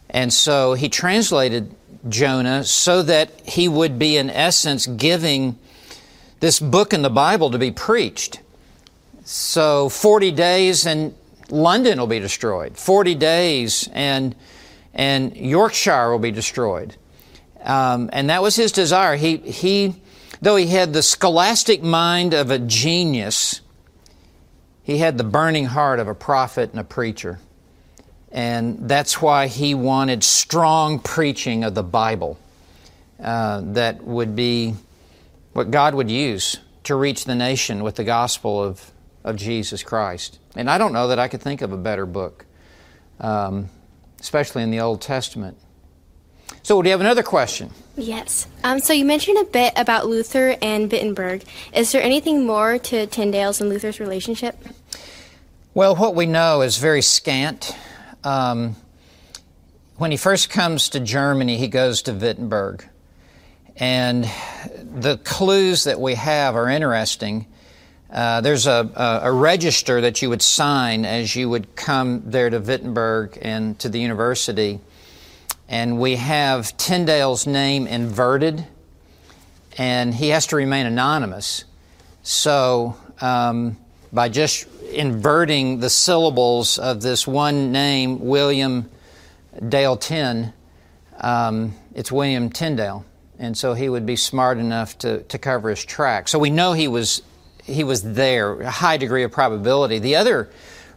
And 0.09 0.33
so 0.33 0.75
he 0.75 0.89
translated 0.89 1.75
Jonah 2.09 2.65
so 2.65 3.03
that 3.03 3.41
he 3.41 3.69
would 3.69 3.99
be, 3.99 4.17
in 4.17 4.31
essence, 4.31 4.87
giving 4.87 5.59
this 6.45 6.61
book 6.61 6.93
in 6.93 7.01
the 7.01 7.09
Bible 7.09 7.53
to 7.53 7.59
be 7.59 7.71
preached. 7.71 8.39
So 9.25 9.89
40 9.89 10.31
days 10.33 10.87
and 10.87 11.15
London 11.49 11.99
will 11.99 12.07
be 12.07 12.19
destroyed. 12.19 12.77
40 12.77 13.15
days 13.15 13.89
and, 13.95 14.35
and 14.93 15.35
Yorkshire 15.35 16.11
will 16.11 16.19
be 16.19 16.33
destroyed. 16.33 16.97
Um, 17.63 18.11
and 18.13 18.29
that 18.29 18.43
was 18.43 18.57
his 18.57 18.73
desire. 18.73 19.17
He, 19.17 19.39
he, 19.39 19.95
though 20.43 20.57
he 20.57 20.67
had 20.67 20.93
the 20.93 21.03
scholastic 21.03 21.83
mind 21.83 22.35
of 22.35 22.51
a 22.51 22.59
genius, 22.59 23.63
he 24.83 24.99
had 24.99 25.17
the 25.17 25.25
burning 25.25 25.65
heart 25.65 25.99
of 25.99 26.09
a 26.09 26.15
prophet 26.15 26.73
and 26.73 26.79
a 26.79 26.85
preacher. 26.85 27.39
And 28.31 28.87
that's 28.87 29.23
why 29.23 29.47
he 29.47 29.75
wanted 29.75 30.23
strong 30.23 30.99
preaching 30.99 31.65
of 31.65 31.75
the 31.75 31.83
Bible 31.83 32.39
uh, 33.19 33.63
that 33.65 34.05
would 34.05 34.37
be 34.37 34.75
what 35.55 35.71
God 35.71 35.95
would 35.95 36.11
use 36.11 36.59
to 36.85 36.95
reach 36.95 37.25
the 37.25 37.35
nation 37.35 37.83
with 37.83 37.95
the 37.97 38.05
gospel 38.05 38.63
of, 38.63 38.93
of 39.25 39.37
Jesus 39.37 39.83
Christ. 39.83 40.39
And 40.55 40.69
I 40.69 40.79
don't 40.79 40.93
know 40.93 41.09
that 41.09 41.19
I 41.19 41.29
could 41.29 41.41
think 41.41 41.63
of 41.63 41.73
a 41.73 41.77
better 41.77 42.05
book, 42.05 42.45
um, 43.21 43.71
especially 44.21 44.63
in 44.63 44.71
the 44.71 44.81
Old 44.81 45.01
Testament. 45.01 45.57
So, 46.63 46.81
do 46.81 46.89
you 46.89 46.93
have 46.93 47.01
another 47.01 47.23
question? 47.23 47.71
Yes. 47.97 48.47
Um, 48.63 48.81
so, 48.81 48.93
you 48.93 49.05
mentioned 49.05 49.39
a 49.39 49.45
bit 49.45 49.73
about 49.77 50.07
Luther 50.07 50.57
and 50.61 50.91
Wittenberg. 50.91 51.45
Is 51.73 51.93
there 51.93 52.03
anything 52.03 52.47
more 52.47 52.79
to 52.79 53.07
Tyndale's 53.07 53.61
and 53.61 53.71
Luther's 53.71 54.01
relationship? 54.01 54.57
Well, 55.73 55.97
what 55.97 56.15
we 56.15 56.27
know 56.27 56.63
is 56.63 56.79
very 56.79 57.03
scant. 57.03 57.77
Um, 58.23 58.77
when 59.97 60.11
he 60.11 60.17
first 60.17 60.51
comes 60.51 60.91
to 60.91 61.01
Germany, 61.01 61.57
he 61.57 61.69
goes 61.69 62.03
to 62.03 62.13
Wittenberg. 62.13 62.89
And 63.77 64.31
the 64.95 65.19
clues 65.19 65.85
that 65.85 66.01
we 66.01 66.15
have 66.15 66.55
are 66.55 66.69
interesting. 66.69 67.47
Uh, 68.11 68.41
there's 68.41 68.67
a, 68.67 68.91
a, 68.95 69.29
a, 69.29 69.33
register 69.33 70.01
that 70.01 70.23
you 70.23 70.31
would 70.31 70.41
sign 70.41 71.05
as 71.05 71.35
you 71.35 71.49
would 71.51 71.75
come 71.75 72.23
there 72.27 72.49
to 72.49 72.61
Wittenberg 72.61 73.37
and 73.43 73.77
to 73.81 73.89
the 73.89 73.99
university. 73.99 74.79
And 75.69 75.99
we 75.99 76.15
have 76.17 76.77
Tyndale's 76.77 77.45
name 77.45 77.89
inverted, 77.89 78.65
and 79.77 80.15
he 80.15 80.29
has 80.29 80.47
to 80.49 80.57
remain 80.57 80.87
anonymous. 80.87 81.65
So, 82.23 82.97
um, 83.21 83.77
by 84.13 84.29
just 84.29 84.69
inverting 84.93 85.81
the 85.81 85.91
syllables 85.91 86.79
of 86.79 87.03
this 87.03 87.27
one 87.27 87.73
name, 87.73 88.21
William 88.21 88.89
Dale 89.69 89.97
Tyn, 89.97 90.53
um, 91.19 91.75
it's 91.95 92.13
William 92.13 92.49
Tyndale 92.49 93.05
and 93.39 93.57
so 93.57 93.75
he 93.75 93.89
would 93.89 94.07
be 94.07 94.17
smart 94.17 94.59
enough 94.59 94.97
to, 94.99 95.23
to 95.25 95.39
cover 95.39 95.71
his 95.71 95.85
track. 95.85 96.29
So 96.29 96.39
we 96.39 96.51
know 96.51 96.73
he 96.73 96.89
was 96.89 97.23
he 97.65 97.83
was 97.83 98.03
there, 98.03 98.61
a 98.61 98.71
high 98.71 98.99
degree 98.99 99.23
of 99.23 99.33
probability. 99.33 99.99
The 99.99 100.17
other 100.17 100.51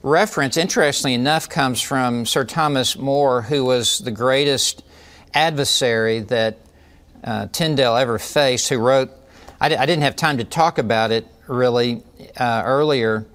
reference, 0.04 0.58
interestingly 0.58 1.14
enough, 1.14 1.48
comes 1.48 1.82
from 1.82 2.26
Sir 2.26 2.44
Thomas 2.44 2.98
More, 2.98 3.42
who 3.42 3.64
was 3.64 4.00
the 4.00 4.12
greatest 4.12 4.84
adversary 5.34 6.20
that 6.22 6.58
uh, 7.24 7.48
Tyndale 7.54 7.96
ever 7.96 8.20
faced, 8.20 8.68
who 8.68 8.80
wrote, 8.80 9.10
I, 9.62 9.68
I, 9.68 9.86
didn't 9.86 10.02
have 10.02 10.16
time 10.16 10.38
to 10.40 10.44
talk 10.44 10.78
about 10.78 11.12
it 11.12 11.26
really 11.48 12.04
uh, 12.38 12.64
earlier. 12.66 13.26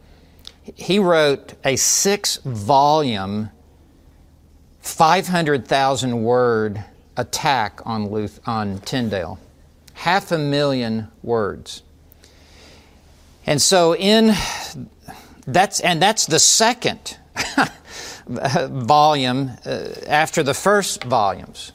He 0.74 0.98
wrote 0.98 1.54
a 1.64 1.76
six 1.76 2.36
volume, 2.36 3.50
500,000 4.80 6.22
word 6.22 6.84
attack 7.16 7.80
on, 7.84 8.10
Luth- 8.10 8.40
on 8.46 8.80
Tyndale. 8.80 9.38
Half 9.94 10.32
a 10.32 10.38
million 10.38 11.08
words. 11.22 11.82
And 13.46 13.60
so 13.60 13.94
in 13.94 14.34
that's 15.46 15.80
and 15.80 16.00
that's 16.00 16.26
the 16.26 16.38
second 16.38 17.18
volume 18.26 19.50
uh, 19.66 19.88
after 20.06 20.42
the 20.42 20.54
first 20.54 21.04
volumes. 21.04 21.72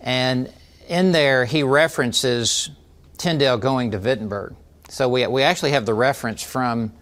And 0.00 0.52
in 0.88 1.12
there 1.12 1.44
he 1.44 1.62
references 1.64 2.70
Tyndale 3.18 3.58
going 3.58 3.90
to 3.90 3.98
Wittenberg. 3.98 4.54
So 4.88 5.08
we, 5.08 5.26
we 5.26 5.42
actually 5.42 5.72
have 5.72 5.84
the 5.84 5.94
reference 5.94 6.42
from 6.42 6.92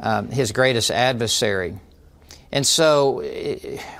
um, 0.00 0.30
his 0.30 0.52
greatest 0.52 0.90
adversary. 0.90 1.78
And 2.50 2.66
so 2.66 3.20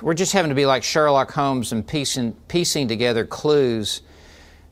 we're 0.01 0.15
just 0.15 0.33
having 0.33 0.49
to 0.49 0.55
be 0.55 0.65
like 0.65 0.83
Sherlock 0.83 1.31
Holmes 1.31 1.71
and 1.71 1.85
piecing, 1.85 2.33
piecing 2.47 2.87
together 2.87 3.25
clues 3.25 4.01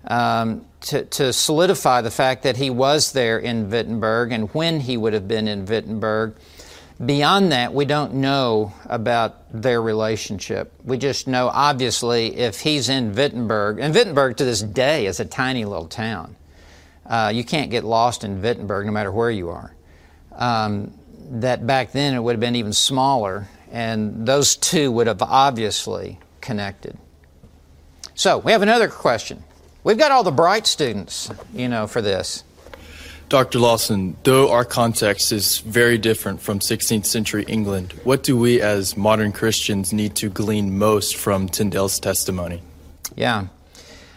um, 0.06 0.66
to, 0.82 1.06
to 1.06 1.32
solidify 1.32 2.02
the 2.02 2.12
fact 2.12 2.44
that 2.44 2.58
he 2.58 2.70
was 2.70 3.12
there 3.12 3.38
in 3.38 3.70
Wittenberg 3.70 4.32
and 4.32 4.54
when 4.54 4.80
he 4.80 4.98
would 4.98 5.14
have 5.14 5.28
been 5.28 5.48
in 5.48 5.66
Wittenberg. 5.66 6.36
Beyond 7.06 7.52
that, 7.52 7.76
we 7.76 7.86
don't 7.86 8.16
know 8.16 8.74
about 8.86 9.62
their 9.62 9.80
relationship. 9.80 10.74
We 10.84 10.98
just 10.98 11.28
know, 11.28 11.50
obviously, 11.54 12.36
if 12.36 12.62
he's 12.62 12.90
in 12.90 13.14
Wittenberg, 13.14 13.78
and 13.80 13.94
Wittenberg 13.94 14.38
to 14.38 14.46
this 14.46 14.64
day 14.64 15.06
is 15.06 15.20
a 15.20 15.26
tiny 15.26 15.64
little 15.66 15.88
town. 15.88 16.36
Uh, 17.06 17.32
you 17.34 17.44
can't 17.44 17.70
get 17.70 17.84
lost 17.84 18.24
in 18.24 18.42
Wittenberg 18.42 18.88
no 18.88 18.92
matter 18.92 19.12
where 19.12 19.30
you 19.30 19.50
are. 19.50 19.76
Um, 20.32 20.98
that 21.30 21.68
back 21.68 21.92
then 21.92 22.16
it 22.16 22.20
would 22.20 22.32
have 22.32 22.40
been 22.40 22.56
even 22.56 22.74
smaller 22.74 23.48
and 23.72 24.26
those 24.28 24.56
two 24.56 24.92
would 24.92 25.08
have 25.08 25.22
obviously 25.22 26.20
connected. 26.42 26.98
So, 28.16 28.38
we 28.40 28.52
have 28.52 28.62
another 28.62 28.88
question. 28.88 29.44
We've 29.84 29.98
got 29.98 30.12
all 30.12 30.24
the 30.24 30.32
bright 30.32 30.68
students, 30.68 31.30
you 31.54 31.70
know, 31.70 31.88
for 31.88 32.02
this. 32.02 32.44
Dr. 33.30 33.60
Lawson, 33.60 34.16
though 34.24 34.52
our 34.52 34.64
context 34.64 35.34
is 35.34 35.60
very 35.60 35.98
different 35.98 36.42
from 36.42 36.60
16th 36.60 37.06
century 37.06 37.44
England, 37.48 37.94
what 38.06 38.24
do 38.24 38.38
we 38.38 38.62
as 38.62 38.96
modern 38.96 39.34
Christians 39.34 39.92
need 39.92 40.16
to 40.16 40.30
glean 40.30 40.78
most 40.78 41.18
from 41.18 41.50
Tyndale's 41.50 42.00
testimony? 42.00 42.62
Yeah. 43.18 43.48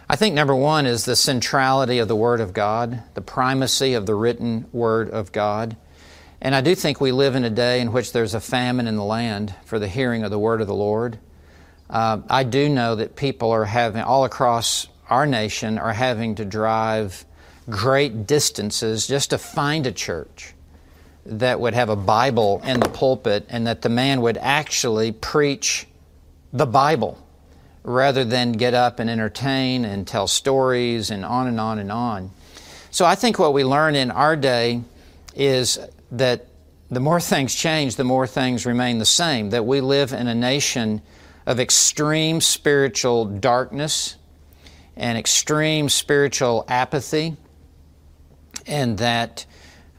I 0.09 0.15
think 0.15 0.35
number 0.35 0.55
one 0.55 0.87
is 0.87 1.05
the 1.05 1.17
centrality 1.17 1.99
of 1.99 2.07
the 2.07 2.15
Word 2.15 2.41
of 2.41 2.53
God, 2.53 3.03
the 3.15 3.21
primacy 3.21 3.95
of 3.95 4.07
the 4.07 4.15
written 4.15 4.67
Word 4.73 5.11
of 5.11 5.33
God. 5.33 5.77
And 6.43 6.55
I 6.55 6.63
do 6.63 6.75
think 6.75 7.01
we 7.01 7.13
live 7.13 7.35
in 7.35 7.45
a 7.45 7.51
day 7.51 7.81
in 7.81 7.93
which 7.93 8.13
there's 8.13 8.35
a 8.35 8.41
famine 8.41 8.87
in 8.87 8.97
the 8.97 9.05
land 9.05 9.55
for 9.65 9.79
the 9.79 9.89
hearing 9.89 10.23
of 10.23 10.31
the 10.31 10.39
word 10.39 10.61
of 10.61 10.67
the 10.67 10.75
Lord. 10.75 11.19
Uh, 11.91 12.21
I 12.31 12.45
do 12.45 12.69
know 12.69 12.95
that 12.95 13.15
people 13.15 13.51
are 13.51 13.67
having, 13.67 14.03
all 14.03 14.25
across 14.25 14.87
our 15.11 15.27
nation, 15.27 15.79
are 15.79 15.93
having 15.93 16.37
to 16.37 16.45
drive 16.45 17.27
great 17.69 18.27
distances 18.27 19.07
just 19.07 19.31
to 19.31 19.39
find 19.39 19.87
a 19.87 19.93
church 19.93 20.55
that 21.27 21.61
would 21.61 21.75
have 21.75 21.91
a 21.91 21.97
Bible 21.97 22.63
in 22.65 22.81
the 22.81 22.89
pulpit 22.89 23.45
and 23.51 23.67
that 23.67 23.83
the 23.83 23.89
man 23.89 24.23
would 24.23 24.39
actually 24.39 25.13
preach 25.13 25.87
the 26.53 26.67
Bible 26.67 27.19
rather 27.83 28.25
than 28.25 28.53
get 28.53 28.73
up 28.73 28.99
and 28.99 29.11
entertain 29.11 29.85
and 29.85 30.07
tell 30.07 30.27
stories 30.27 31.11
and 31.11 31.25
on 31.25 31.47
and 31.49 31.61
on 31.61 31.79
and 31.79 31.93
on. 31.93 32.31
So 32.91 33.05
I 33.05 33.15
think 33.15 33.39
what 33.39 33.53
we 33.53 33.63
learn 33.63 33.95
in 33.95 34.11
our 34.11 34.37
day 34.37 34.83
is 35.35 35.79
that 36.13 36.47
the 36.91 37.01
more 37.01 37.21
things 37.21 37.55
change, 37.55 37.97
the 37.97 38.05
more 38.05 38.27
things 38.27 38.67
remain 38.67 38.99
the 38.99 39.05
same. 39.05 39.51
That 39.51 39.65
we 39.65 39.81
live 39.81 40.13
in 40.13 40.27
a 40.27 40.35
nation 40.35 41.03
of 41.47 41.61
extreme 41.61 42.41
spiritual 42.41 43.25
darkness 43.25 44.17
and 44.97 45.17
extreme 45.17 45.89
spiritual 45.89 46.65
apathy, 46.69 47.37
and 48.67 48.99
that 48.99 49.47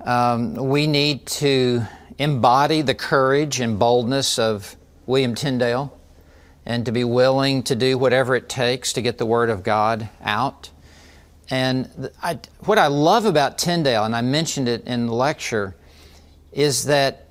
Um, 0.03 0.55
we 0.55 0.88
need 0.88 1.28
to 1.28 1.84
embody 2.18 2.82
the 2.82 2.95
courage 2.95 3.62
and 3.62 3.78
boldness 3.78 4.39
of 4.39 4.76
William 5.05 5.36
Tyndale 5.36 5.91
and 6.66 6.86
to 6.86 6.91
be 6.91 7.03
willing 7.03 7.62
to 7.64 7.76
do 7.76 7.99
whatever 7.99 8.36
it 8.36 8.49
takes 8.49 8.93
to 8.93 9.01
get 9.03 9.20
the 9.20 9.28
Word 9.28 9.51
of 9.51 9.62
God 9.62 10.09
out. 10.24 10.72
And 11.51 12.09
I, 12.24 12.39
what 12.66 12.80
I 12.80 12.88
love 12.88 13.28
about 13.28 13.59
Tyndale, 13.59 14.05
and 14.05 14.16
I 14.16 14.22
mentioned 14.22 14.68
it 14.68 14.88
in 14.88 15.05
the 15.05 15.14
lecture, 15.14 15.76
is 16.51 16.85
that 16.85 17.27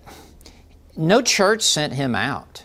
no 0.96 1.22
church 1.22 1.62
sent 1.62 1.92
him 1.92 2.14
out. 2.14 2.64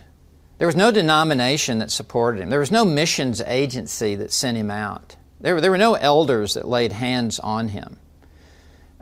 There 0.58 0.66
was 0.66 0.76
no 0.76 0.90
denomination 0.90 1.78
that 1.80 1.90
supported 1.90 2.40
him. 2.40 2.50
There 2.50 2.60
was 2.60 2.70
no 2.70 2.84
missions 2.84 3.40
agency 3.42 4.14
that 4.16 4.32
sent 4.32 4.56
him 4.56 4.70
out. 4.70 5.16
There, 5.40 5.60
there 5.60 5.70
were 5.70 5.78
no 5.78 5.94
elders 5.94 6.54
that 6.54 6.66
laid 6.66 6.92
hands 6.92 7.38
on 7.38 7.68
him. 7.68 7.98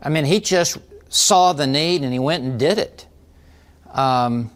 I 0.02 0.08
mean, 0.08 0.24
he 0.24 0.40
just 0.40 0.78
saw 1.08 1.52
the 1.52 1.66
need 1.66 2.02
and 2.02 2.12
he 2.12 2.18
went 2.18 2.42
and 2.42 2.58
did 2.58 2.78
it. 2.78 3.06
Um, 3.92 4.50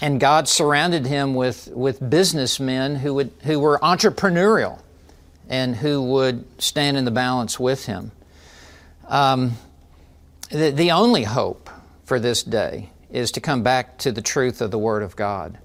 and 0.00 0.20
God 0.20 0.46
surrounded 0.46 1.06
him 1.06 1.34
with, 1.34 1.68
with 1.68 2.08
businessmen 2.08 2.96
who, 2.96 3.14
would, 3.14 3.32
who 3.42 3.58
were 3.58 3.78
entrepreneurial 3.80 4.80
and 5.48 5.74
who 5.74 6.02
would 6.02 6.44
stand 6.62 6.96
in 6.96 7.04
the 7.04 7.10
balance 7.10 7.58
with 7.58 7.86
him. 7.86 8.12
Um, 9.08 9.52
the, 10.50 10.70
the 10.70 10.92
only 10.92 11.24
hope 11.24 11.65
for 12.06 12.20
this 12.20 12.42
day 12.44 12.90
is 13.10 13.32
to 13.32 13.40
come 13.40 13.62
back 13.62 13.98
to 13.98 14.12
the 14.12 14.22
truth 14.22 14.62
of 14.62 14.70
the 14.70 14.78
Word 14.78 15.02
of 15.02 15.16
God. 15.16 15.58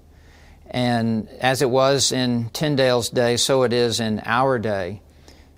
And 0.68 1.28
as 1.40 1.62
it 1.62 1.70
was 1.70 2.12
in 2.12 2.50
Tyndale's 2.50 3.08
day, 3.08 3.36
so 3.36 3.62
it 3.62 3.72
is 3.72 4.00
in 4.00 4.20
our 4.24 4.58
day, 4.58 5.02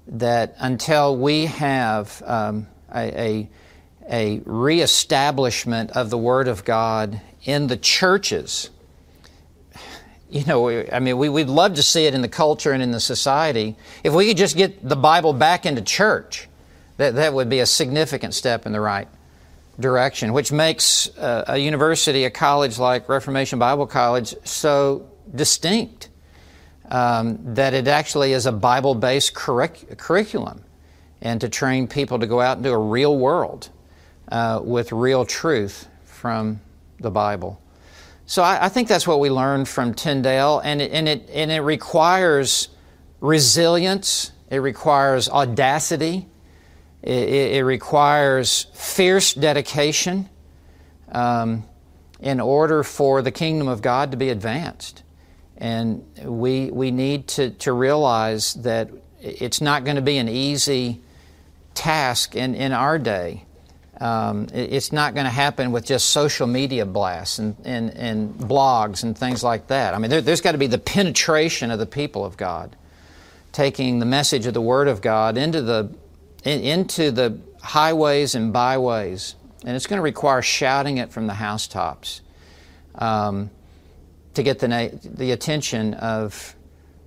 that 0.06 0.54
until 0.58 1.16
we 1.16 1.46
have 1.46 2.22
um, 2.26 2.66
a, 2.94 3.18
a, 3.18 3.50
a 4.10 4.42
reestablishment 4.44 5.92
of 5.92 6.10
the 6.10 6.18
Word 6.18 6.48
of 6.48 6.64
God 6.64 7.20
in 7.44 7.66
the 7.68 7.76
churches, 7.78 8.70
you 10.28 10.44
know, 10.44 10.68
I 10.68 10.98
mean, 10.98 11.16
we, 11.16 11.28
would 11.28 11.48
love 11.48 11.74
to 11.74 11.82
see 11.82 12.06
it 12.06 12.14
in 12.14 12.20
the 12.20 12.28
culture 12.28 12.72
and 12.72 12.82
in 12.82 12.90
the 12.90 13.00
society. 13.00 13.76
If 14.02 14.12
we 14.12 14.26
could 14.26 14.36
just 14.36 14.56
get 14.56 14.86
the 14.86 14.96
Bible 14.96 15.32
back 15.32 15.64
into 15.64 15.80
church, 15.80 16.48
that, 16.98 17.14
that 17.14 17.32
would 17.32 17.48
be 17.48 17.60
a 17.60 17.66
significant 17.66 18.34
step 18.34 18.66
in 18.66 18.72
the 18.72 18.80
right 18.80 19.08
direction, 19.78 20.32
which 20.32 20.52
makes 20.52 21.08
a, 21.16 21.44
a 21.48 21.58
university, 21.58 22.24
a 22.24 22.30
college 22.30 22.78
like 22.78 23.08
Reformation 23.08 23.58
Bible 23.58 23.86
College, 23.86 24.34
so 24.44 25.08
distinct 25.34 26.08
um, 26.90 27.54
that 27.54 27.74
it 27.74 27.88
actually 27.88 28.32
is 28.32 28.46
a 28.46 28.52
Bible 28.52 28.94
based 28.94 29.34
curric- 29.34 29.98
curriculum 29.98 30.64
and 31.20 31.40
to 31.40 31.48
train 31.48 31.88
people 31.88 32.18
to 32.18 32.26
go 32.26 32.40
out 32.40 32.58
into 32.58 32.70
a 32.70 32.78
real 32.78 33.16
world 33.16 33.70
uh, 34.28 34.60
with 34.62 34.92
real 34.92 35.24
truth 35.24 35.88
from 36.04 36.60
the 37.00 37.10
Bible. 37.10 37.60
So 38.26 38.42
I, 38.42 38.66
I, 38.66 38.68
think 38.68 38.88
that's 38.88 39.06
what 39.06 39.20
we 39.20 39.30
learned 39.30 39.68
from 39.68 39.92
Tyndale, 39.92 40.60
and 40.60 40.80
it, 40.80 40.92
and 40.92 41.08
it, 41.08 41.28
and 41.30 41.50
it 41.50 41.60
requires 41.60 42.68
resilience, 43.20 44.32
it 44.50 44.58
requires 44.58 45.28
audacity, 45.28 46.26
it, 47.04 47.56
it 47.56 47.64
requires 47.64 48.66
fierce 48.72 49.34
dedication 49.34 50.28
um, 51.12 51.64
in 52.18 52.40
order 52.40 52.82
for 52.82 53.20
the 53.20 53.30
kingdom 53.30 53.68
of 53.68 53.82
God 53.82 54.10
to 54.12 54.16
be 54.16 54.30
advanced. 54.30 55.02
And 55.58 56.04
we, 56.22 56.70
we 56.70 56.90
need 56.90 57.28
to, 57.28 57.50
to 57.50 57.72
realize 57.72 58.54
that 58.54 58.90
it's 59.20 59.60
not 59.60 59.84
going 59.84 59.96
to 59.96 60.02
be 60.02 60.16
an 60.16 60.28
easy 60.28 61.02
task 61.74 62.34
in, 62.34 62.54
in 62.54 62.72
our 62.72 62.98
day. 62.98 63.44
Um, 64.00 64.48
it's 64.52 64.90
not 64.90 65.14
going 65.14 65.24
to 65.24 65.30
happen 65.30 65.72
with 65.72 65.84
just 65.84 66.10
social 66.10 66.46
media 66.46 66.86
blasts 66.86 67.38
and, 67.38 67.54
and, 67.64 67.90
and 67.90 68.34
blogs 68.34 69.02
and 69.02 69.16
things 69.16 69.44
like 69.44 69.68
that. 69.68 69.94
I 69.94 69.98
mean, 69.98 70.10
there, 70.10 70.22
has 70.22 70.40
got 70.40 70.52
to 70.52 70.58
be 70.58 70.66
the 70.66 70.78
penetration 70.78 71.70
of 71.70 71.78
the 71.78 71.86
people 71.86 72.24
of 72.24 72.36
God, 72.38 72.76
taking 73.52 73.98
the 73.98 74.06
message 74.06 74.46
of 74.46 74.54
the 74.54 74.60
Word 74.62 74.88
of 74.88 75.02
God 75.02 75.36
into 75.36 75.60
the 75.60 75.94
in, 76.44 76.60
into 76.60 77.10
the 77.10 77.38
highways 77.62 78.34
and 78.34 78.52
byways. 78.52 79.34
And 79.64 79.74
it's 79.74 79.86
going 79.86 79.98
to 79.98 80.02
require 80.02 80.42
shouting 80.42 80.98
it 80.98 81.10
from 81.10 81.26
the 81.26 81.34
housetops 81.34 82.20
um, 82.96 83.50
to 84.34 84.42
get 84.42 84.58
the, 84.58 84.68
na- 84.68 84.88
the 85.02 85.32
attention 85.32 85.94
of, 85.94 86.54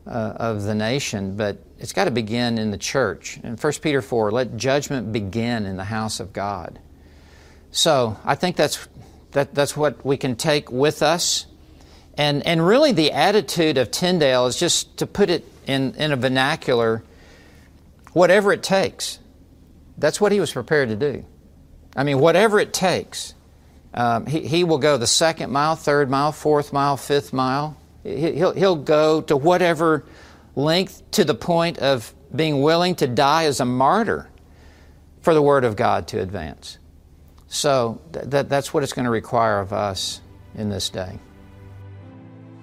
uh, 0.07 0.33
of 0.37 0.63
the 0.63 0.73
nation. 0.73 1.37
But 1.37 1.59
it's 1.77 1.93
got 1.93 2.05
to 2.05 2.11
begin 2.11 2.57
in 2.57 2.71
the 2.71 2.77
church. 2.77 3.39
In 3.43 3.55
1 3.55 3.73
Peter 3.81 4.01
4, 4.01 4.31
let 4.31 4.57
judgment 4.57 5.11
begin 5.13 5.65
in 5.65 5.77
the 5.77 5.83
house 5.85 6.19
of 6.19 6.33
God. 6.33 6.79
So 7.71 8.17
I 8.25 8.33
think 8.35 8.55
that's, 8.55 8.87
that, 9.31 9.53
that's 9.53 9.77
what 9.77 10.03
we 10.03 10.17
can 10.17 10.35
take 10.35 10.71
with 10.71 11.03
us. 11.03 11.45
And, 12.15 12.43
and 12.47 12.65
really, 12.65 12.93
the 12.93 13.11
attitude 13.11 13.77
of 13.77 13.91
Tyndale 13.91 14.47
is 14.47 14.57
just 14.59 14.97
to 14.97 15.05
put 15.05 15.29
it 15.29 15.45
in, 15.67 15.93
in 15.95 16.11
a 16.11 16.15
vernacular 16.15 17.03
whatever 18.13 18.51
it 18.51 18.63
takes. 18.63 19.19
That's 19.97 20.21
what 20.21 20.31
he 20.31 20.39
was 20.39 20.51
prepared 20.51 20.89
to 20.89 20.95
do. 20.95 21.25
I 21.95 22.03
mean, 22.03 22.19
whatever 22.19 22.59
it 22.59 22.73
takes. 22.73 23.33
Um, 23.93 24.27
he, 24.27 24.41
he 24.47 24.63
will 24.63 24.77
go 24.77 24.97
the 24.97 25.07
second 25.07 25.51
mile, 25.51 25.75
third 25.75 26.09
mile, 26.09 26.31
fourth 26.31 26.71
mile, 26.71 26.97
fifth 26.97 27.33
mile. 27.33 27.75
He, 28.03 28.33
he'll, 28.33 28.53
he'll 28.53 28.75
go 28.75 29.21
to 29.21 29.35
whatever 29.35 30.05
length 30.55 31.09
to 31.11 31.23
the 31.23 31.33
point 31.33 31.79
of 31.79 32.13
being 32.35 32.61
willing 32.61 32.95
to 32.95 33.07
die 33.07 33.45
as 33.45 33.59
a 33.59 33.65
martyr 33.65 34.29
for 35.21 35.33
the 35.33 35.41
Word 35.41 35.63
of 35.63 35.75
God 35.75 36.07
to 36.09 36.19
advance. 36.19 36.77
So 37.47 38.01
th- 38.13 38.47
that's 38.47 38.73
what 38.73 38.83
it's 38.83 38.93
going 38.93 39.05
to 39.05 39.11
require 39.11 39.59
of 39.59 39.73
us 39.73 40.21
in 40.53 40.69
this 40.69 40.89
day. 40.89 41.19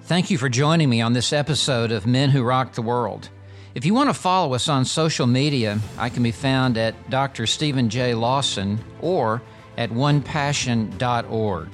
Thank 0.03 0.29
you 0.29 0.37
for 0.37 0.49
joining 0.49 0.89
me 0.89 1.01
on 1.01 1.13
this 1.13 1.33
episode 1.33 1.91
of 1.91 2.05
Men 2.05 2.29
Who 2.29 2.43
Rock 2.43 2.73
the 2.73 2.83
World. 2.83 3.29
If 3.75 3.83
you 3.83 3.93
want 3.93 4.07
to 4.07 4.13
follow 4.13 4.53
us 4.53 4.69
on 4.69 4.85
social 4.85 5.27
media, 5.27 5.79
I 5.97 6.07
can 6.07 6.23
be 6.23 6.31
found 6.31 6.77
at 6.77 7.09
Dr. 7.09 7.45
Steven 7.45 7.89
J. 7.89 8.13
Lawson 8.13 8.79
or 9.01 9.41
at 9.77 9.89
onepassion.org. 9.89 11.67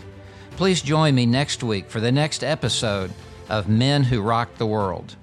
Please 0.58 0.82
join 0.82 1.14
me 1.14 1.28
next 1.28 1.62
week 1.62 1.92
for 1.92 2.00
the 2.00 2.12
next 2.12 2.44
episode 2.44 3.14
of 3.50 3.70
Men 3.70 4.04
Who 4.04 4.22
Rock 4.22 4.56
the 4.58 4.66
World. 4.66 5.16